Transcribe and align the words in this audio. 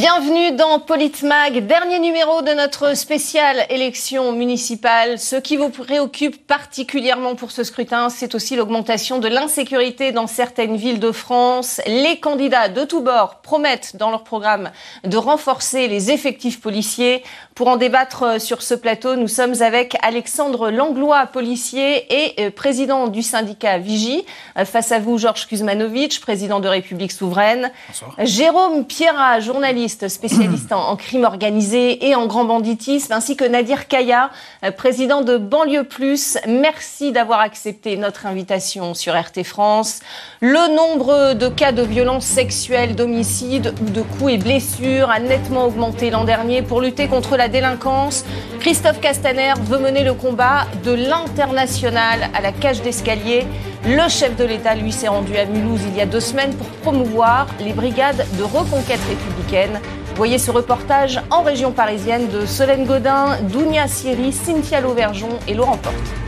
Bienvenue 0.00 0.52
dans 0.52 0.78
Politmag, 0.78 1.66
dernier 1.66 1.98
numéro 1.98 2.40
de 2.42 2.52
notre 2.52 2.96
spéciale 2.96 3.66
élection 3.68 4.30
municipale. 4.30 5.18
Ce 5.18 5.34
qui 5.34 5.56
vous 5.56 5.70
préoccupe 5.70 6.46
particulièrement 6.46 7.34
pour 7.34 7.50
ce 7.50 7.64
scrutin, 7.64 8.08
c'est 8.08 8.36
aussi 8.36 8.54
l'augmentation 8.54 9.18
de 9.18 9.26
l'insécurité 9.26 10.12
dans 10.12 10.28
certaines 10.28 10.76
villes 10.76 11.00
de 11.00 11.10
France. 11.10 11.80
Les 11.88 12.20
candidats 12.20 12.68
de 12.68 12.84
tous 12.84 13.00
bords 13.00 13.40
promettent 13.42 13.96
dans 13.96 14.10
leur 14.10 14.22
programme 14.22 14.70
de 15.02 15.16
renforcer 15.16 15.88
les 15.88 16.12
effectifs 16.12 16.60
policiers. 16.60 17.24
Pour 17.58 17.66
en 17.66 17.76
débattre 17.76 18.40
sur 18.40 18.62
ce 18.62 18.72
plateau, 18.72 19.16
nous 19.16 19.26
sommes 19.26 19.62
avec 19.62 19.96
Alexandre 20.02 20.70
Langlois, 20.70 21.26
policier 21.26 22.06
et 22.08 22.34
euh, 22.40 22.50
président 22.52 23.08
du 23.08 23.20
syndicat 23.20 23.78
Vigie. 23.78 24.24
Euh, 24.56 24.64
face 24.64 24.92
à 24.92 25.00
vous, 25.00 25.18
Georges 25.18 25.48
Kuzmanovic, 25.48 26.20
président 26.20 26.60
de 26.60 26.68
République 26.68 27.10
Souveraine. 27.10 27.72
Bonsoir. 27.88 28.14
Jérôme 28.20 28.84
Pierrat, 28.84 29.40
journaliste 29.40 30.06
spécialiste 30.06 30.70
en, 30.70 30.94
crime 30.94 31.24
organisé 31.24 32.06
et 32.06 32.14
en 32.14 32.28
grand 32.28 32.44
banditisme, 32.44 33.12
ainsi 33.12 33.34
que 33.34 33.44
Nadir 33.44 33.88
Kaya, 33.88 34.30
euh, 34.64 34.70
président 34.70 35.22
de 35.22 35.36
Banlieue 35.36 35.82
Plus. 35.82 36.38
Merci 36.46 37.10
d'avoir 37.10 37.40
accepté 37.40 37.96
notre 37.96 38.26
invitation 38.26 38.94
sur 38.94 39.18
RT 39.18 39.42
France. 39.42 39.98
Le 40.38 40.76
nombre 40.76 41.34
de 41.34 41.48
cas 41.48 41.72
de 41.72 41.82
violences 41.82 42.24
sexuelles, 42.24 42.94
d'homicides 42.94 43.74
ou 43.82 43.90
de 43.90 44.02
coups 44.02 44.34
et 44.34 44.38
blessures 44.38 45.10
a 45.10 45.18
nettement 45.18 45.64
augmenté 45.64 46.10
l'an 46.10 46.22
dernier. 46.22 46.62
Pour 46.62 46.80
lutter 46.80 47.08
contre 47.08 47.36
la 47.36 47.47
délinquance, 47.48 48.24
Christophe 48.60 49.00
Castaner 49.00 49.54
veut 49.62 49.78
mener 49.78 50.04
le 50.04 50.14
combat 50.14 50.66
de 50.84 50.92
l'international 50.92 52.28
à 52.34 52.40
la 52.40 52.52
cage 52.52 52.82
d'escalier. 52.82 53.46
Le 53.86 54.08
chef 54.08 54.36
de 54.36 54.44
l'État, 54.44 54.74
lui, 54.74 54.92
s'est 54.92 55.08
rendu 55.08 55.36
à 55.36 55.44
Mulhouse 55.44 55.80
il 55.88 55.96
y 55.96 56.00
a 56.00 56.06
deux 56.06 56.20
semaines 56.20 56.54
pour 56.54 56.66
promouvoir 56.66 57.46
les 57.60 57.72
brigades 57.72 58.26
de 58.38 58.42
reconquête 58.42 59.00
républicaine. 59.08 59.80
Voyez 60.16 60.38
ce 60.38 60.50
reportage 60.50 61.20
en 61.30 61.42
région 61.42 61.70
parisienne 61.70 62.28
de 62.28 62.44
Solène 62.44 62.86
Godin, 62.86 63.38
Dounia 63.42 63.86
Siri, 63.86 64.32
Cynthia 64.32 64.80
Lauvergeon 64.80 65.38
et 65.46 65.54
Laurent 65.54 65.76
Porte. 65.76 66.27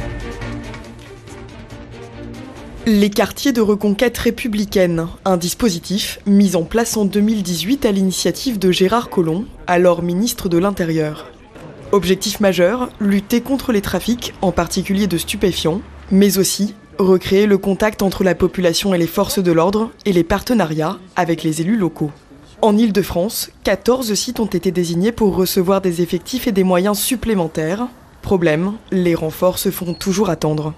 Les 2.86 3.10
quartiers 3.10 3.52
de 3.52 3.60
reconquête 3.60 4.16
républicaine, 4.16 5.06
un 5.26 5.36
dispositif 5.36 6.18
mis 6.24 6.56
en 6.56 6.62
place 6.62 6.96
en 6.96 7.04
2018 7.04 7.84
à 7.84 7.92
l'initiative 7.92 8.58
de 8.58 8.72
Gérard 8.72 9.10
Collomb, 9.10 9.44
alors 9.66 10.02
ministre 10.02 10.48
de 10.48 10.56
l'Intérieur. 10.56 11.30
Objectif 11.92 12.40
majeur, 12.40 12.88
lutter 12.98 13.42
contre 13.42 13.72
les 13.72 13.82
trafics, 13.82 14.32
en 14.40 14.50
particulier 14.50 15.06
de 15.06 15.18
stupéfiants, 15.18 15.82
mais 16.10 16.38
aussi 16.38 16.74
recréer 16.98 17.44
le 17.44 17.58
contact 17.58 18.00
entre 18.00 18.24
la 18.24 18.34
population 18.34 18.94
et 18.94 18.98
les 18.98 19.06
forces 19.06 19.42
de 19.42 19.52
l'ordre 19.52 19.90
et 20.06 20.14
les 20.14 20.24
partenariats 20.24 20.98
avec 21.16 21.42
les 21.42 21.60
élus 21.60 21.76
locaux. 21.76 22.12
En 22.62 22.78
Ile-de-France, 22.78 23.50
14 23.62 24.14
sites 24.14 24.40
ont 24.40 24.46
été 24.46 24.70
désignés 24.70 25.12
pour 25.12 25.36
recevoir 25.36 25.82
des 25.82 26.00
effectifs 26.00 26.46
et 26.46 26.52
des 26.52 26.64
moyens 26.64 26.98
supplémentaires. 26.98 27.88
Problème, 28.22 28.72
les 28.90 29.14
renforts 29.14 29.58
se 29.58 29.70
font 29.70 29.92
toujours 29.92 30.30
attendre. 30.30 30.72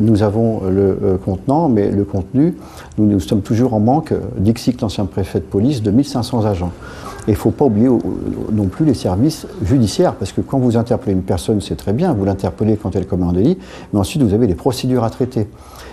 Nous 0.00 0.22
avons 0.22 0.62
le 0.68 0.98
euh, 1.02 1.16
contenant, 1.16 1.68
mais 1.68 1.90
le 1.90 2.04
contenu, 2.04 2.54
nous, 2.98 3.20
sommes 3.20 3.42
toujours 3.42 3.74
en 3.74 3.80
manque, 3.80 4.12
Dixit, 4.38 4.80
l'ancien 4.80 5.06
préfet 5.06 5.40
de 5.40 5.44
police, 5.44 5.82
de 5.82 5.90
1500 5.90 6.44
agents. 6.44 6.72
Et 7.26 7.30
il 7.30 7.34
ne 7.34 7.38
faut 7.38 7.50
pas 7.50 7.64
oublier 7.64 7.88
non 8.52 8.66
plus 8.66 8.84
les 8.84 8.94
services 8.94 9.46
judiciaires, 9.62 10.14
parce 10.14 10.32
que 10.32 10.40
quand 10.40 10.58
vous 10.58 10.76
interpellez 10.76 11.12
une 11.12 11.22
personne, 11.22 11.60
c'est 11.60 11.74
très 11.74 11.92
bien, 11.92 12.12
vous 12.12 12.24
l'interpellez 12.24 12.76
quand 12.76 12.94
elle 12.94 13.06
commet 13.06 13.24
un 13.24 13.32
délit, 13.32 13.58
mais 13.92 13.98
ensuite 13.98 14.22
vous 14.22 14.32
avez 14.32 14.46
les 14.46 14.54
procédures 14.54 15.02
à 15.02 15.10
traiter. 15.10 15.48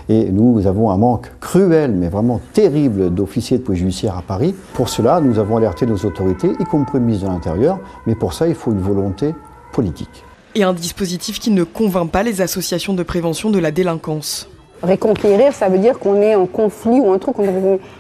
Et 0.10 0.30
nous 0.32 0.68
avons 0.68 0.92
un 0.92 0.98
manque 0.98 1.32
cruel, 1.40 1.94
mais 1.94 2.10
vraiment 2.10 2.40
terrible, 2.54 3.10
d'officiers 3.10 3.58
de 3.58 3.64
police 3.64 3.80
judiciaire 3.80 4.18
à 4.18 4.22
Paris. 4.22 4.54
Pour 4.74 4.90
cela, 4.90 5.22
nous 5.22 5.40
avons 5.40 5.58
alerté 5.58 5.86
nos 5.88 5.98
autorités, 5.98 6.52
y 6.60 6.64
compris 6.66 7.00
le 7.00 7.06
ministre 7.06 7.28
de 7.28 7.32
l'Intérieur, 7.32 7.80
mais 8.06 8.14
pour 8.14 8.34
ça, 8.34 8.48
il 8.48 8.56
faut 8.56 8.72
une 8.72 8.82
volonté 8.82 9.34
politique. 9.72 10.24
Et 10.56 10.62
un 10.62 10.74
dispositif 10.74 11.40
qui 11.40 11.50
ne 11.50 11.64
convainc 11.64 12.12
pas 12.12 12.22
les 12.22 12.42
associations 12.42 12.94
de 12.94 13.02
prévention 13.02 13.50
de 13.50 13.58
la 13.58 13.72
délinquance. 13.72 14.48
Reconquérir, 14.84 15.54
ça 15.54 15.68
veut 15.68 15.80
dire 15.80 15.98
qu'on 15.98 16.22
est 16.22 16.36
en 16.36 16.46
conflit 16.46 17.00
ou 17.00 17.12
un 17.12 17.18
truc. 17.18 17.38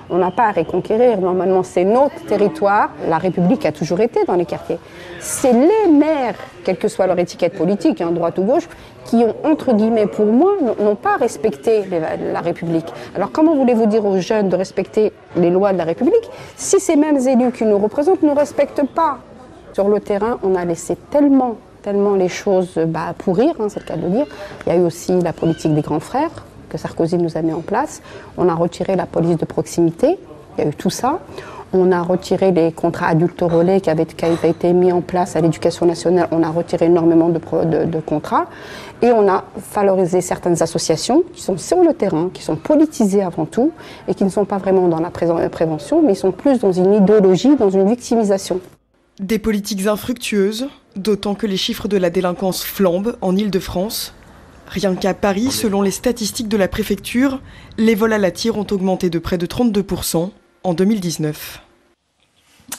On 0.09 0.17
n'a 0.17 0.29
pas 0.29 0.49
à 0.49 0.51
reconquérir. 0.51 1.19
Normalement, 1.19 1.63
c'est 1.63 1.83
notre 1.83 2.23
territoire. 2.27 2.91
La 3.07 3.17
République 3.17 3.65
a 3.65 3.71
toujours 3.71 4.01
été 4.01 4.19
dans 4.27 4.35
les 4.35 4.45
quartiers. 4.45 4.77
C'est 5.19 5.53
les 5.53 5.91
maires, 5.91 6.35
quelle 6.63 6.77
que 6.77 6.89
soit 6.89 7.07
leur 7.07 7.17
étiquette 7.17 7.57
politique, 7.57 8.01
hein, 8.01 8.11
droite 8.11 8.37
ou 8.37 8.43
gauche, 8.43 8.67
qui 9.05 9.15
ont, 9.15 9.33
entre 9.43 9.73
guillemets, 9.73 10.07
pour 10.07 10.25
moi, 10.27 10.55
n'ont 10.79 10.95
pas 10.95 11.15
respecté 11.17 11.85
la 12.31 12.41
République. 12.41 12.87
Alors 13.15 13.31
comment 13.31 13.55
voulez-vous 13.55 13.87
dire 13.87 14.05
aux 14.05 14.19
jeunes 14.19 14.49
de 14.49 14.55
respecter 14.57 15.11
les 15.37 15.49
lois 15.49 15.73
de 15.73 15.79
la 15.79 15.85
République 15.85 16.29
si 16.55 16.79
ces 16.79 16.97
mêmes 16.97 17.17
élus 17.17 17.51
qui 17.51 17.63
nous 17.63 17.79
représentent 17.79 18.21
ne 18.21 18.31
respectent 18.31 18.85
pas 18.93 19.17
Sur 19.73 19.87
le 19.87 19.99
terrain, 19.99 20.37
on 20.43 20.53
a 20.53 20.65
laissé 20.65 20.97
tellement 21.09 21.57
tellement 21.83 22.15
les 22.15 22.29
choses 22.29 22.79
bah, 22.87 23.13
pourrir, 23.15 23.53
hein, 23.59 23.67
c'est 23.69 23.81
le 23.81 23.85
cas 23.85 23.97
de 23.97 24.01
le 24.01 24.09
dire. 24.09 24.25
Il 24.65 24.73
y 24.73 24.75
a 24.75 24.79
eu 24.79 24.85
aussi 24.85 25.19
la 25.21 25.33
politique 25.33 25.75
des 25.75 25.81
grands 25.81 25.99
frères, 25.99 26.31
que 26.69 26.77
Sarkozy 26.77 27.17
nous 27.17 27.37
a 27.37 27.41
mis 27.41 27.53
en 27.53 27.61
place. 27.61 28.01
On 28.37 28.49
a 28.49 28.55
retiré 28.55 28.95
la 28.95 29.05
police 29.05 29.37
de 29.37 29.45
proximité. 29.45 30.17
Il 30.57 30.63
y 30.63 30.67
a 30.67 30.69
eu 30.69 30.73
tout 30.73 30.89
ça. 30.89 31.19
On 31.75 31.91
a 31.91 32.01
retiré 32.01 32.51
les 32.51 32.71
contrats 32.71 33.07
adultes 33.07 33.41
relais 33.41 33.81
qui 33.81 33.89
avaient, 33.89 34.05
été 34.43 34.73
mis 34.73 34.91
en 34.91 35.01
place 35.01 35.35
à 35.35 35.41
l'éducation 35.41 35.85
nationale. 35.85 36.27
On 36.31 36.43
a 36.43 36.49
retiré 36.49 36.85
énormément 36.85 37.29
de, 37.29 37.99
contrats. 37.99 38.45
Et 39.01 39.11
on 39.11 39.27
a 39.27 39.43
valorisé 39.73 40.21
certaines 40.21 40.61
associations 40.61 41.23
qui 41.33 41.41
sont 41.41 41.57
sur 41.57 41.83
le 41.83 41.93
terrain, 41.93 42.29
qui 42.31 42.43
sont 42.43 42.55
politisées 42.55 43.23
avant 43.23 43.45
tout, 43.45 43.71
et 44.07 44.13
qui 44.13 44.23
ne 44.23 44.29
sont 44.29 44.45
pas 44.45 44.59
vraiment 44.59 44.87
dans 44.87 44.99
la 44.99 45.09
prévention, 45.09 46.01
mais 46.01 46.13
ils 46.13 46.17
sont 46.17 46.31
plus 46.31 46.59
dans 46.59 46.71
une 46.71 46.93
idéologie, 46.93 47.55
dans 47.55 47.71
une 47.71 47.89
victimisation. 47.89 48.59
Des 49.19 49.39
politiques 49.39 49.85
infructueuses, 49.85 50.67
d'autant 50.95 51.35
que 51.35 51.47
les 51.47 51.57
chiffres 51.57 51.87
de 51.87 51.97
la 51.97 52.09
délinquance 52.09 52.63
flambent 52.63 53.17
en 53.21 53.35
Ile-de-France. 53.35 54.13
Rien 54.67 54.95
qu'à 54.95 55.13
Paris, 55.13 55.51
selon 55.51 55.81
les 55.81 55.91
statistiques 55.91 56.47
de 56.47 56.57
la 56.57 56.67
préfecture, 56.67 57.41
les 57.77 57.95
vols 57.95 58.13
à 58.13 58.17
la 58.17 58.31
tire 58.31 58.57
ont 58.57 58.67
augmenté 58.71 59.09
de 59.09 59.19
près 59.19 59.37
de 59.37 59.45
32% 59.45 60.29
en 60.63 60.73
2019. 60.73 61.61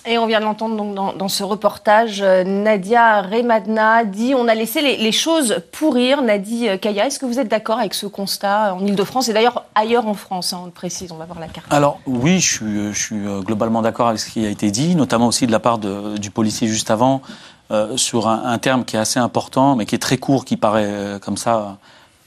Et 0.07 0.19
on 0.19 0.27
vient 0.27 0.41
de 0.41 0.45
l'entendre 0.45 0.77
donc 0.77 1.17
dans, 1.17 1.29
ce 1.29 1.43
reportage, 1.43 2.21
euh, 2.21 2.45
Nadia 2.45 3.23
Remadna 3.23 4.05
dit 4.05 4.35
on 4.35 4.49
a 4.49 4.55
laissé 4.55 4.83
les, 4.83 5.13
choses 5.13 5.63
pourrir. 5.73 6.21
Nadia 6.21 6.77
Kaya, 6.77 7.07
est-ce 7.07 7.19
que 7.19 7.25
vous 7.25 7.39
êtes 7.39 7.49
d'accord 7.49 7.79
avec 7.79 7.95
ce 7.95 8.07
constat 8.07 8.75
en 8.75 8.85
Ile-de-France 8.85 9.29
et 9.29 9.33
d'ailleurs 9.33 9.65
ailleurs 9.75 10.07
en 10.07 10.15
France 10.15 10.53
hein, 10.53 10.61
On 10.63 10.67
le 10.67 10.73
précise, 10.73 11.11
on 11.13 11.17
va 11.17 11.25
voir 11.25 11.41
la 11.41 11.49
carte. 11.49 11.67
Alors 11.71 12.01
oui, 12.07 12.39
je 12.39 12.53
suis, 12.53 12.93
je 12.93 12.99
suis 12.99 13.27
euh, 13.27 13.41
globalement 13.41 13.81
d'accord 13.81 14.09
avec 14.09 14.21
ce 14.21 14.31
qui 14.31 14.45
a 14.45 14.51
été 14.51 14.71
dit, 14.71 14.95
notamment 14.95 15.29
aussi 15.29 15.47
de 15.47 15.53
la 15.53 15.61
part 15.61 15.79
du 15.79 16.31
policier 16.31 16.69
juste 16.69 16.91
avant. 16.91 17.23
Euh, 17.71 17.97
sur 17.97 18.29
un, 18.29 18.59
terme 18.59 18.85
qui 18.85 18.97
est 18.97 18.99
assez 18.99 19.19
important, 19.19 19.75
mais 19.75 19.87
qui 19.87 19.95
est 19.95 19.99
très 19.99 20.19
court, 20.19 20.45
qui 20.45 20.59
paraît 20.59 20.85
euh, 20.87 21.19
comme 21.19 21.39
ça 21.39 21.79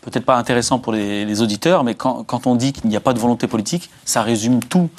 peut-être 0.01 0.25
pas 0.25 0.37
intéressant 0.37 0.79
pour 0.79 0.93
les, 0.93 1.41
auditeurs, 1.41 1.83
mais 1.83 1.93
quand, 1.93 2.47
on 2.47 2.55
dit 2.55 2.71
qu'il 2.71 2.89
n'y 2.89 2.95
a 2.95 3.01
pas 3.01 3.11
de 3.11 3.19
volonté 3.19 3.45
politique, 3.45 3.89
ça 4.05 4.21
résume 4.21 4.63
tout. 4.63 4.89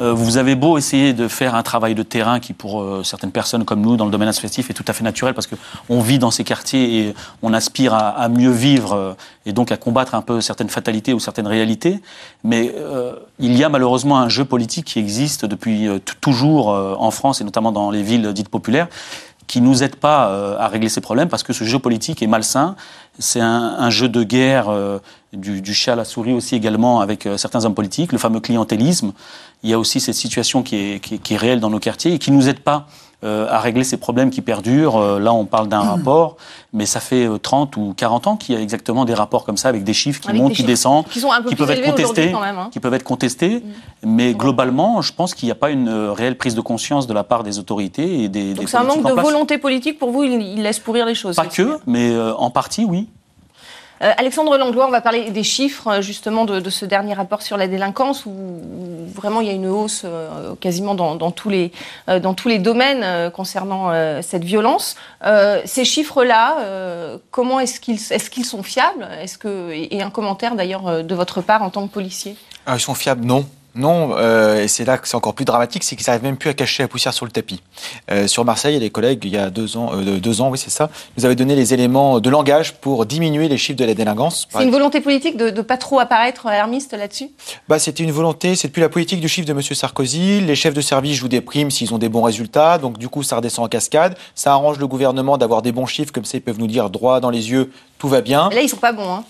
Euh, 0.00 0.14
vous 0.14 0.38
avez 0.38 0.54
beau 0.54 0.78
essayer 0.78 1.12
de 1.12 1.28
faire 1.28 1.54
un 1.54 1.62
travail 1.62 1.94
de 1.94 2.02
terrain 2.02 2.40
qui, 2.40 2.54
pour 2.54 2.82
certaines 3.04 3.30
personnes 3.30 3.66
comme 3.66 3.82
nous, 3.82 3.96
dans 3.96 4.06
le 4.06 4.10
domaine 4.10 4.28
associatif, 4.28 4.70
est 4.70 4.72
tout 4.74 4.84
à 4.88 4.94
fait 4.94 5.04
naturel 5.04 5.34
parce 5.34 5.46
qu'on 5.46 6.00
vit 6.00 6.18
dans 6.18 6.30
ces 6.30 6.44
quartiers 6.44 6.98
et 6.98 7.14
on 7.42 7.52
aspire 7.52 7.92
à, 7.92 8.28
mieux 8.30 8.50
vivre 8.50 9.16
et 9.44 9.52
donc 9.52 9.70
à 9.70 9.76
combattre 9.76 10.14
un 10.14 10.22
peu 10.22 10.40
certaines 10.40 10.70
fatalités 10.70 11.12
ou 11.12 11.20
certaines 11.20 11.46
réalités. 11.46 12.00
Mais 12.42 12.74
il 13.38 13.54
y 13.54 13.64
a 13.64 13.68
malheureusement 13.68 14.18
un 14.18 14.30
jeu 14.30 14.46
politique 14.46 14.86
qui 14.86 14.98
existe 14.98 15.44
depuis 15.44 15.88
toujours 16.22 16.68
en 16.68 17.10
France 17.10 17.42
et 17.42 17.44
notamment 17.44 17.70
dans 17.70 17.90
les 17.90 18.02
villes 18.02 18.32
dites 18.32 18.48
populaires 18.48 18.88
qui 19.46 19.60
nous 19.60 19.82
aide 19.82 19.96
pas 19.96 20.28
euh, 20.28 20.56
à 20.58 20.68
régler 20.68 20.88
ces 20.88 21.00
problèmes 21.00 21.28
parce 21.28 21.42
que 21.42 21.52
ce 21.52 21.64
jeu 21.64 21.78
politique 21.78 22.22
est 22.22 22.26
malsain. 22.26 22.76
C'est 23.18 23.40
un, 23.40 23.90
jeu 23.90 24.08
de 24.08 24.24
guerre 24.24 24.68
euh, 24.68 24.98
du, 25.32 25.74
chat 25.74 25.92
à 25.92 25.96
la 25.96 26.04
souris 26.04 26.32
aussi 26.32 26.56
également 26.56 27.00
avec 27.00 27.26
euh, 27.26 27.36
certains 27.36 27.64
hommes 27.64 27.74
politiques, 27.74 28.10
le 28.10 28.18
fameux 28.18 28.40
clientélisme. 28.40 29.12
Il 29.62 29.70
y 29.70 29.72
a 29.72 29.78
aussi 29.78 30.00
cette 30.00 30.16
situation 30.16 30.62
qui 30.62 30.76
est, 30.76 31.00
qui 31.00 31.34
est 31.34 31.36
réelle 31.36 31.60
dans 31.60 31.70
nos 31.70 31.78
quartiers 31.78 32.14
et 32.14 32.18
qui 32.18 32.32
nous 32.32 32.48
aide 32.48 32.60
pas 32.60 32.86
euh, 33.24 33.46
à 33.48 33.58
régler 33.60 33.84
ces 33.84 33.96
problèmes 33.96 34.28
qui 34.28 34.42
perdurent. 34.42 34.98
Euh, 34.98 35.18
là, 35.18 35.32
on 35.32 35.46
parle 35.46 35.68
d'un 35.68 35.82
mmh. 35.82 35.88
rapport, 35.88 36.36
mais 36.74 36.84
ça 36.84 37.00
fait 37.00 37.26
30 37.42 37.78
euh, 37.78 37.80
ou 37.80 37.94
40 37.94 38.26
ans 38.26 38.36
qu'il 38.36 38.54
y 38.54 38.58
a 38.58 38.60
exactement 38.60 39.06
des 39.06 39.14
rapports 39.14 39.44
comme 39.46 39.56
ça 39.56 39.68
avec 39.68 39.82
des 39.82 39.94
chiffres 39.94 40.20
qui 40.20 40.32
montent, 40.34 40.52
qui 40.52 40.62
descendent, 40.62 41.06
qui, 41.06 41.20
peuvent 41.56 41.70
être 41.70 41.84
contestés, 41.84 42.32
hein. 42.32 42.68
qui 42.70 42.80
peuvent 42.80 42.92
être 42.92 43.02
contestés. 43.02 43.56
Mmh. 43.56 44.08
Mais 44.08 44.34
globalement, 44.34 45.00
je 45.00 45.12
pense 45.12 45.32
qu'il 45.34 45.46
n'y 45.46 45.52
a 45.52 45.56
pas 45.56 45.70
une 45.70 45.88
réelle 45.88 46.36
prise 46.36 46.54
de 46.54 46.60
conscience 46.60 47.06
de 47.06 47.14
la 47.14 47.24
part 47.24 47.44
des 47.44 47.58
autorités 47.58 48.24
et 48.24 48.28
des. 48.28 48.52
Donc 48.52 48.68
c'est 48.68 48.76
un 48.76 48.84
manque 48.84 49.06
de 49.06 49.20
volonté 49.20 49.56
politique 49.56 49.98
pour 49.98 50.10
vous. 50.10 50.24
Il, 50.24 50.62
laisse 50.62 50.78
pourrir 50.78 51.06
les 51.06 51.14
choses. 51.14 51.36
Pas 51.36 51.46
que, 51.46 51.78
mais 51.86 52.14
en 52.36 52.50
partie, 52.50 52.84
oui. 52.84 53.08
Euh, 54.02 54.12
Alexandre 54.16 54.56
Langlois, 54.58 54.86
on 54.86 54.90
va 54.90 55.00
parler 55.00 55.30
des 55.30 55.42
chiffres 55.42 55.88
euh, 55.88 56.02
justement 56.02 56.44
de, 56.44 56.70
ce 56.70 56.84
dernier 56.84 57.14
rapport 57.14 57.42
sur 57.42 57.56
la 57.56 57.68
délinquance 57.68 58.26
où, 58.26 58.32
vraiment 59.14 59.40
il 59.40 59.46
y 59.46 59.50
a 59.50 59.52
une 59.52 59.68
hausse 59.68 60.02
euh, 60.04 60.54
quasiment 60.60 60.94
dans, 60.94 61.30
tous 61.30 61.48
les, 61.48 61.70
domaines 62.58 63.30
concernant 63.30 63.92
cette 64.22 64.44
violence. 64.44 64.96
ces 65.64 65.84
chiffres-là, 65.84 67.18
comment 67.30 67.60
est-ce 67.60 67.80
qu'ils 67.80 68.00
est 68.12 68.44
sont 68.44 68.62
fiables? 68.62 69.08
Que, 69.38 69.70
Et 69.72 70.02
un 70.02 70.10
commentaire 70.10 70.56
d'ailleurs 70.56 71.04
de 71.04 71.14
votre 71.14 71.40
part 71.40 71.62
en 71.62 71.70
tant 71.70 71.86
que 71.86 71.92
policier? 71.92 72.36
Ah, 72.66 72.74
Ils 72.76 72.80
sont 72.80 72.94
fiables, 72.94 73.24
non. 73.24 73.44
Non, 73.74 74.14
euh, 74.16 74.62
et 74.62 74.68
c'est 74.68 74.84
là 74.84 74.98
que 74.98 75.08
c'est 75.08 75.16
encore 75.16 75.34
plus 75.34 75.44
dramatique, 75.44 75.82
c'est 75.82 75.96
qu'ils 75.96 76.06
n'arrivent 76.06 76.22
même 76.22 76.36
plus 76.36 76.50
à 76.50 76.54
cacher 76.54 76.84
la 76.84 76.88
poussière 76.88 77.12
sur 77.12 77.26
le 77.26 77.32
tapis. 77.32 77.60
Euh, 78.10 78.28
sur 78.28 78.44
Marseille, 78.44 78.78
les 78.78 78.90
collègues, 78.90 79.20
il 79.24 79.32
y 79.32 79.36
a 79.36 79.50
deux 79.50 79.76
ans, 79.76 79.90
euh, 79.94 80.18
deux 80.20 80.40
ans, 80.40 80.50
oui 80.50 80.58
c'est 80.58 80.70
ça, 80.70 80.90
nous 81.18 81.24
avaient 81.24 81.34
donné 81.34 81.56
les 81.56 81.74
éléments 81.74 82.20
de 82.20 82.30
langage 82.30 82.74
pour 82.74 83.04
diminuer 83.04 83.48
les 83.48 83.58
chiffres 83.58 83.78
de 83.78 83.84
la 83.84 83.94
délinquance. 83.94 84.46
C'est 84.50 84.62
une 84.62 84.70
volonté 84.70 85.00
politique 85.00 85.36
de 85.36 85.50
ne 85.50 85.62
pas 85.62 85.76
trop 85.76 85.98
apparaître 85.98 86.46
alarmiste 86.46 86.92
là-dessus? 86.92 87.30
Bah, 87.68 87.78
C'était 87.78 88.04
une 88.04 88.12
volonté, 88.12 88.54
c'est 88.54 88.68
depuis 88.68 88.80
la 88.80 88.88
politique 88.88 89.20
du 89.20 89.28
chiffre 89.28 89.46
de 89.46 89.52
M. 89.52 89.62
Sarkozy. 89.62 90.40
Les 90.40 90.54
chefs 90.54 90.74
de 90.74 90.80
service 90.80 91.16
jouent 91.16 91.28
des 91.28 91.40
primes 91.40 91.70
s'ils 91.70 91.92
ont 91.92 91.98
des 91.98 92.08
bons 92.08 92.22
résultats, 92.22 92.78
donc 92.78 92.98
du 92.98 93.08
coup 93.08 93.22
ça 93.22 93.36
redescend 93.36 93.64
en 93.64 93.68
cascade. 93.68 94.16
Ça 94.34 94.52
arrange 94.52 94.78
le 94.78 94.86
gouvernement 94.86 95.36
d'avoir 95.36 95.62
des 95.62 95.72
bons 95.72 95.86
chiffres, 95.86 96.12
comme 96.12 96.24
ça 96.24 96.36
ils 96.38 96.42
peuvent 96.42 96.60
nous 96.60 96.68
dire 96.68 96.90
droit 96.90 97.18
dans 97.18 97.30
les 97.30 97.50
yeux, 97.50 97.72
tout 97.98 98.08
va 98.08 98.20
bien. 98.20 98.50
là, 98.50 98.60
ils 98.60 98.68
sont 98.68 98.76
pas 98.76 98.92
bons. 98.92 99.10
Hein. 99.10 99.24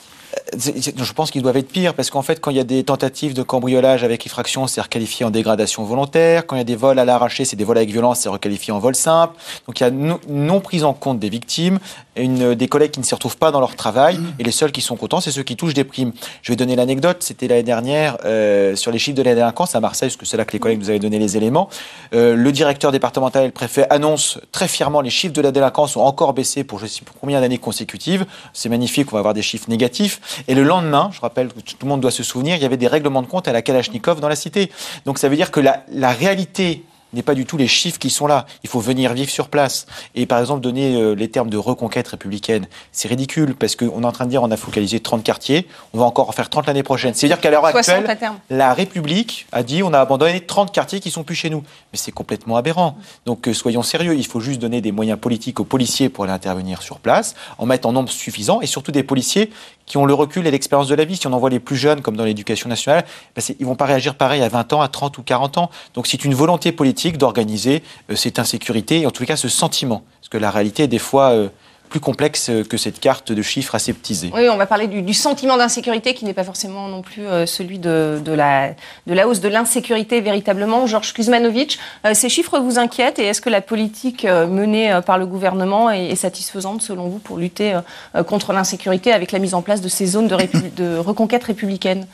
Je 0.56 1.12
pense 1.12 1.30
qu'ils 1.30 1.42
doivent 1.42 1.56
être 1.56 1.68
pires 1.68 1.94
parce 1.94 2.10
qu'en 2.10 2.22
fait, 2.22 2.40
quand 2.40 2.50
il 2.50 2.56
y 2.56 2.60
a 2.60 2.64
des 2.64 2.84
tentatives 2.84 3.34
de 3.34 3.42
cambriolage 3.42 4.04
avec 4.04 4.24
effraction, 4.26 4.66
c'est 4.66 4.80
requalifié 4.80 5.26
en 5.26 5.30
dégradation 5.30 5.84
volontaire. 5.84 6.46
Quand 6.46 6.56
il 6.56 6.58
y 6.58 6.62
a 6.62 6.64
des 6.64 6.76
vols 6.76 6.98
à 6.98 7.04
l'arraché, 7.04 7.44
c'est 7.44 7.56
des 7.56 7.64
vols 7.64 7.78
avec 7.78 7.90
violence, 7.90 8.20
c'est 8.20 8.28
requalifié 8.28 8.72
en 8.72 8.78
vol 8.78 8.94
simple. 8.94 9.34
Donc 9.66 9.80
il 9.80 9.82
y 9.82 9.86
a 9.86 9.90
non, 9.90 10.60
prise 10.60 10.84
en 10.84 10.92
compte 10.92 11.18
des 11.18 11.28
victimes, 11.28 11.78
une, 12.16 12.54
des 12.54 12.68
collègues 12.68 12.92
qui 12.92 13.00
ne 13.00 13.04
s'y 13.04 13.14
retrouvent 13.14 13.36
pas 13.36 13.50
dans 13.50 13.60
leur 13.60 13.76
travail 13.76 14.18
et 14.38 14.44
les 14.44 14.50
seuls 14.50 14.72
qui 14.72 14.80
sont 14.80 14.96
contents, 14.96 15.20
c'est 15.20 15.30
ceux 15.30 15.42
qui 15.42 15.56
touchent 15.56 15.74
des 15.74 15.84
primes. 15.84 16.12
Je 16.42 16.52
vais 16.52 16.56
donner 16.56 16.76
l'anecdote. 16.76 17.18
C'était 17.20 17.48
l'année 17.48 17.62
dernière 17.62 18.18
euh, 18.24 18.76
sur 18.76 18.90
les 18.90 18.98
chiffres 18.98 19.16
de 19.16 19.22
la 19.22 19.34
délinquance 19.34 19.74
à 19.74 19.80
Marseille, 19.80 20.08
parce 20.08 20.16
que 20.16 20.26
c'est 20.26 20.36
là 20.36 20.44
que 20.44 20.52
les 20.52 20.58
collègues 20.58 20.80
nous 20.80 20.90
avaient 20.90 20.98
donné 20.98 21.18
les 21.18 21.36
éléments. 21.36 21.68
Euh, 22.14 22.34
le 22.34 22.52
directeur 22.52 22.92
départemental 22.92 23.44
et 23.44 23.46
le 23.46 23.52
préfet 23.52 23.86
annoncent 23.90 24.40
très 24.52 24.68
fièrement 24.68 25.00
les 25.00 25.10
chiffres 25.10 25.34
de 25.34 25.40
la 25.40 25.52
délinquance 25.52 25.96
ont 25.96 26.02
encore 26.02 26.32
baissé 26.34 26.64
pour 26.64 26.78
je 26.78 26.86
sais 26.86 27.02
combien 27.20 27.40
d'années 27.40 27.58
consécutives. 27.58 28.26
C'est 28.52 28.68
magnifique, 28.68 29.08
on 29.12 29.16
va 29.16 29.20
avoir 29.20 29.34
des 29.34 29.42
chiffres 29.42 29.68
négatifs. 29.68 30.44
Et 30.48 30.54
le 30.54 30.62
lendemain, 30.62 31.10
je 31.12 31.20
rappelle 31.20 31.48
que 31.48 31.60
tout 31.60 31.76
le 31.82 31.88
monde 31.88 32.00
doit 32.00 32.10
se 32.10 32.22
souvenir, 32.22 32.56
il 32.56 32.62
y 32.62 32.66
avait 32.66 32.76
des 32.76 32.88
règlements 32.88 33.22
de 33.22 33.26
compte 33.26 33.48
à 33.48 33.52
la 33.52 33.62
Kalachnikov 33.62 34.20
dans 34.20 34.28
la 34.28 34.36
cité. 34.36 34.70
Donc 35.04 35.18
ça 35.18 35.28
veut 35.28 35.36
dire 35.36 35.50
que 35.50 35.60
la 35.60 36.12
réalité 36.12 36.84
n'est 37.14 37.22
pas 37.22 37.34
du 37.34 37.46
tout 37.46 37.56
les 37.56 37.68
chiffres 37.68 37.98
qui 37.98 38.10
sont 38.10 38.26
là. 38.26 38.46
Il 38.62 38.70
faut 38.70 38.80
venir 38.80 39.12
vivre 39.12 39.30
sur 39.30 39.48
place. 39.48 39.86
Et 40.14 40.26
par 40.26 40.40
exemple, 40.40 40.60
donner 40.60 40.96
euh, 40.96 41.14
les 41.14 41.28
termes 41.28 41.50
de 41.50 41.56
reconquête 41.56 42.08
républicaine, 42.08 42.66
c'est 42.92 43.08
ridicule 43.08 43.54
parce 43.54 43.76
qu'on 43.76 44.02
est 44.02 44.06
en 44.06 44.12
train 44.12 44.24
de 44.26 44.30
dire 44.30 44.42
on 44.42 44.50
a 44.50 44.56
focalisé 44.56 45.00
30 45.00 45.22
quartiers, 45.22 45.66
on 45.92 45.98
va 45.98 46.04
encore 46.04 46.28
en 46.28 46.32
faire 46.32 46.50
30 46.50 46.66
l'année 46.66 46.82
prochaine. 46.82 47.14
C'est-à-dire 47.14 47.40
qu'à 47.40 47.50
l'heure 47.50 47.64
actuelle, 47.64 48.06
la 48.50 48.74
République 48.74 49.46
a 49.52 49.62
dit 49.62 49.82
on 49.82 49.92
a 49.92 50.00
abandonné 50.00 50.40
30 50.40 50.72
quartiers 50.72 51.00
qui 51.00 51.10
sont 51.10 51.24
plus 51.24 51.34
chez 51.34 51.50
nous. 51.50 51.62
Mais 51.92 51.98
c'est 51.98 52.12
complètement 52.12 52.56
aberrant. 52.56 52.96
Donc 53.26 53.48
euh, 53.48 53.54
soyons 53.54 53.82
sérieux, 53.82 54.16
il 54.16 54.26
faut 54.26 54.40
juste 54.40 54.60
donner 54.60 54.80
des 54.80 54.92
moyens 54.92 55.18
politiques 55.18 55.60
aux 55.60 55.64
policiers 55.64 56.08
pour 56.08 56.24
aller 56.24 56.32
intervenir 56.32 56.82
sur 56.82 56.98
place, 56.98 57.34
en 57.58 57.66
mettre 57.66 57.88
en 57.88 57.92
nombre 57.92 58.10
suffisant 58.10 58.60
et 58.60 58.66
surtout 58.66 58.92
des 58.92 59.02
policiers 59.02 59.50
qui 59.86 59.96
ont 59.96 60.06
le 60.06 60.14
recul 60.14 60.46
et 60.46 60.50
l'expérience 60.50 60.88
de 60.88 60.94
la 60.94 61.04
vie. 61.04 61.16
Si 61.16 61.26
on 61.26 61.32
envoie 61.32 61.50
les 61.50 61.60
plus 61.60 61.76
jeunes, 61.76 62.00
comme 62.00 62.16
dans 62.16 62.24
l'éducation 62.24 62.68
nationale, 62.68 63.04
ben 63.34 63.42
ils 63.58 63.66
vont 63.66 63.74
pas 63.74 63.84
réagir 63.84 64.14
pareil 64.14 64.42
à 64.42 64.48
20 64.48 64.72
ans, 64.72 64.80
à 64.80 64.88
30 64.88 65.18
ou 65.18 65.22
40 65.22 65.58
ans. 65.58 65.70
Donc 65.94 66.06
c'est 66.06 66.24
une 66.24 66.34
volonté 66.34 66.72
politique 66.72 67.18
d'organiser 67.18 67.82
euh, 68.10 68.16
cette 68.16 68.38
insécurité, 68.38 69.00
et 69.00 69.06
en 69.06 69.10
tout 69.10 69.24
cas 69.24 69.36
ce 69.36 69.48
sentiment. 69.48 70.02
Parce 70.20 70.28
que 70.28 70.38
la 70.38 70.50
réalité 70.50 70.88
des 70.88 70.98
fois 70.98 71.30
euh, 71.30 71.48
plus 71.94 72.00
complexe 72.00 72.50
que 72.68 72.76
cette 72.76 72.98
carte 72.98 73.30
de 73.30 73.40
chiffres 73.40 73.76
aseptisée. 73.76 74.32
Oui, 74.34 74.48
on 74.48 74.56
va 74.56 74.66
parler 74.66 74.88
du, 74.88 75.14
sentiment 75.14 75.56
d'insécurité 75.56 76.12
qui 76.12 76.24
n'est 76.24 76.34
pas 76.34 76.42
forcément 76.42 76.88
non 76.88 77.02
plus 77.02 77.24
euh, 77.24 77.46
celui 77.46 77.78
de, 77.78 78.20
la, 78.26 78.70
de 79.06 79.14
la 79.14 79.28
hausse 79.28 79.38
de 79.38 79.46
l'insécurité 79.46 80.20
véritablement. 80.20 80.88
Georges 80.88 81.12
Kuzmanovic, 81.12 81.78
euh, 82.04 82.12
ces 82.12 82.28
chiffres 82.28 82.58
vous 82.58 82.80
inquiètent 82.80 83.20
et 83.20 83.26
est-ce 83.26 83.40
que 83.40 83.48
la 83.48 83.60
politique 83.60 84.24
euh, 84.24 84.48
menée 84.48 84.98
par 85.06 85.18
le 85.18 85.26
gouvernement 85.26 85.88
est, 85.88 86.16
satisfaisante 86.16 86.82
selon 86.82 87.06
vous 87.08 87.18
pour 87.18 87.36
lutter 87.36 87.78
contre 88.26 88.52
l'insécurité 88.52 89.12
avec 89.12 89.30
la 89.30 89.38
mise 89.38 89.54
en 89.54 89.62
place 89.62 89.80
de 89.80 89.88
ces 89.88 90.06
zones 90.06 90.26
de, 90.26 90.36
de 90.76 90.96
reconquête 90.96 91.44
républicaine? 91.44 92.08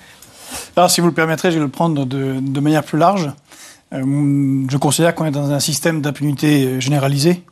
Alors, 0.76 0.90
si 0.90 1.00
vous 1.00 1.06
le 1.06 1.14
permettrez, 1.14 1.52
je 1.52 1.56
vais 1.56 1.64
le 1.64 1.70
prendre 1.70 2.04
de, 2.04 2.38
de 2.38 2.60
manière 2.60 2.82
plus 2.82 2.98
large. 2.98 3.30
je 3.92 4.76
considère 4.76 5.14
qu'on 5.14 5.24
est 5.24 5.30
dans 5.30 5.52
un 5.52 5.60
système 5.60 6.02
d'impunité 6.02 6.80
généralisée 6.82 7.44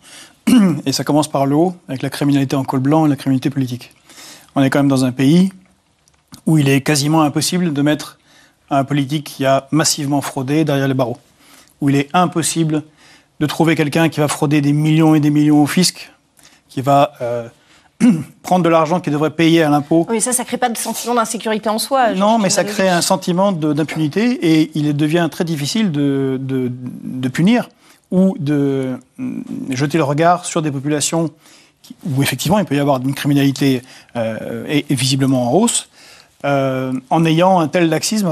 et 0.86 0.92
ça 0.92 1.04
commence 1.04 1.28
par 1.28 1.46
le 1.46 1.56
haut, 1.56 1.74
avec 1.88 2.02
la 2.02 2.10
criminalité 2.10 2.56
en 2.56 2.64
col 2.64 2.80
blanc 2.80 3.06
et 3.06 3.08
la 3.08 3.16
criminalité 3.16 3.50
politique. 3.50 3.92
On 4.54 4.62
est 4.62 4.70
quand 4.70 4.78
même 4.78 4.88
dans 4.88 5.04
un 5.04 5.12
pays 5.12 5.52
où 6.46 6.58
il 6.58 6.68
est 6.68 6.80
quasiment 6.80 7.22
impossible 7.22 7.72
de 7.72 7.82
mettre 7.82 8.18
un 8.70 8.84
politique 8.84 9.24
qui 9.24 9.46
a 9.46 9.68
massivement 9.70 10.20
fraudé 10.20 10.64
derrière 10.64 10.88
les 10.88 10.94
barreaux. 10.94 11.18
Où 11.80 11.90
il 11.90 11.96
est 11.96 12.08
impossible 12.12 12.82
de 13.40 13.46
trouver 13.46 13.76
quelqu'un 13.76 14.08
qui 14.08 14.20
va 14.20 14.28
frauder 14.28 14.60
des 14.60 14.72
millions 14.72 15.14
et 15.14 15.20
des 15.20 15.30
millions 15.30 15.62
au 15.62 15.66
fisc, 15.66 16.10
qui 16.68 16.82
va 16.82 17.12
euh, 17.20 17.48
prendre 18.42 18.64
de 18.64 18.68
l'argent 18.68 19.00
qu'il 19.00 19.12
devrait 19.12 19.30
payer 19.30 19.62
à 19.62 19.70
l'impôt. 19.70 20.06
Oui, 20.10 20.20
ça, 20.20 20.32
ça 20.32 20.44
crée 20.44 20.56
pas 20.56 20.68
de 20.68 20.76
sentiment 20.76 21.14
d'insécurité 21.14 21.68
en 21.68 21.78
soi. 21.78 22.14
Non, 22.14 22.38
mais 22.38 22.50
ça 22.50 22.64
crée 22.64 22.88
un 22.88 23.00
sentiment 23.00 23.52
d'impunité 23.52 24.32
et 24.42 24.70
il 24.74 24.96
devient 24.96 25.28
très 25.30 25.44
difficile 25.44 25.92
de, 25.92 26.38
de, 26.40 26.70
de 26.72 27.28
punir 27.28 27.68
ou 28.10 28.36
de 28.38 28.98
mm, 29.18 29.42
jeter 29.70 29.98
le 29.98 30.04
regard 30.04 30.44
sur 30.44 30.62
des 30.62 30.70
populations 30.70 31.30
où 32.04 32.22
effectivement 32.22 32.58
il 32.58 32.64
peut 32.64 32.76
y 32.76 32.80
avoir 32.80 33.00
une 33.00 33.14
criminalité 33.14 33.82
euh, 34.16 34.80
visiblement 34.90 35.50
en 35.50 35.54
hausse, 35.54 35.88
euh, 36.44 36.92
en 37.10 37.24
ayant 37.24 37.60
un 37.60 37.68
tel 37.68 37.88
laxisme 37.88 38.28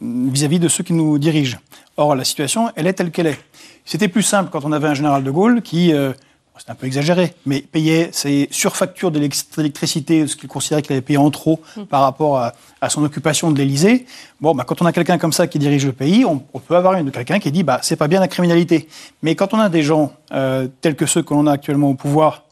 vis-à-vis 0.00 0.58
de 0.58 0.68
ceux 0.68 0.84
qui 0.84 0.92
nous 0.92 1.18
dirigent. 1.18 1.58
Or, 1.96 2.14
la 2.14 2.24
situation, 2.24 2.70
elle 2.76 2.86
est 2.86 2.92
telle 2.92 3.10
qu'elle 3.10 3.26
est. 3.26 3.40
C'était 3.84 4.08
plus 4.08 4.22
simple 4.22 4.50
quand 4.50 4.64
on 4.64 4.72
avait 4.72 4.88
un 4.88 4.94
général 4.94 5.22
de 5.24 5.30
Gaulle 5.30 5.62
qui 5.62 5.92
euh, 5.92 6.12
c'est 6.58 6.70
un 6.70 6.74
peu 6.74 6.86
exagéré, 6.86 7.34
mais 7.44 7.60
payait 7.60 8.10
ses 8.12 8.48
surfactures 8.50 9.10
d'électricité, 9.10 10.26
ce 10.26 10.36
qu'il 10.36 10.48
considérait 10.48 10.82
qu'il 10.82 10.92
avait 10.92 11.02
payé 11.02 11.18
en 11.18 11.30
trop 11.30 11.60
mm. 11.76 11.84
par 11.84 12.02
rapport 12.02 12.38
à, 12.38 12.52
son 12.88 13.04
occupation 13.04 13.50
de 13.50 13.58
l'Élysée. 13.58 14.06
Bon, 14.40 14.54
bah, 14.54 14.64
quand 14.66 14.80
on 14.80 14.86
a 14.86 14.92
quelqu'un 14.92 15.18
comme 15.18 15.32
ça 15.32 15.48
qui 15.48 15.58
dirige 15.58 15.84
le 15.84 15.92
pays, 15.92 16.24
on, 16.24 16.38
peut 16.38 16.76
avoir 16.76 16.94
une, 16.94 17.10
quelqu'un 17.10 17.40
qui 17.40 17.50
dit 17.50 17.62
bah, 17.62 17.80
c'est 17.82 17.96
pas 17.96 18.06
bien 18.06 18.20
la 18.20 18.28
criminalité. 18.28 18.88
Mais 19.22 19.34
quand 19.34 19.54
on 19.54 19.58
a 19.58 19.68
des 19.68 19.82
gens 19.82 20.12
euh, 20.32 20.68
tels 20.80 20.94
que 20.94 21.04
ceux 21.04 21.22
que 21.22 21.34
l'on 21.34 21.46
a 21.46 21.52
actuellement 21.52 21.90
au 21.90 21.94
pouvoir, 21.94 22.44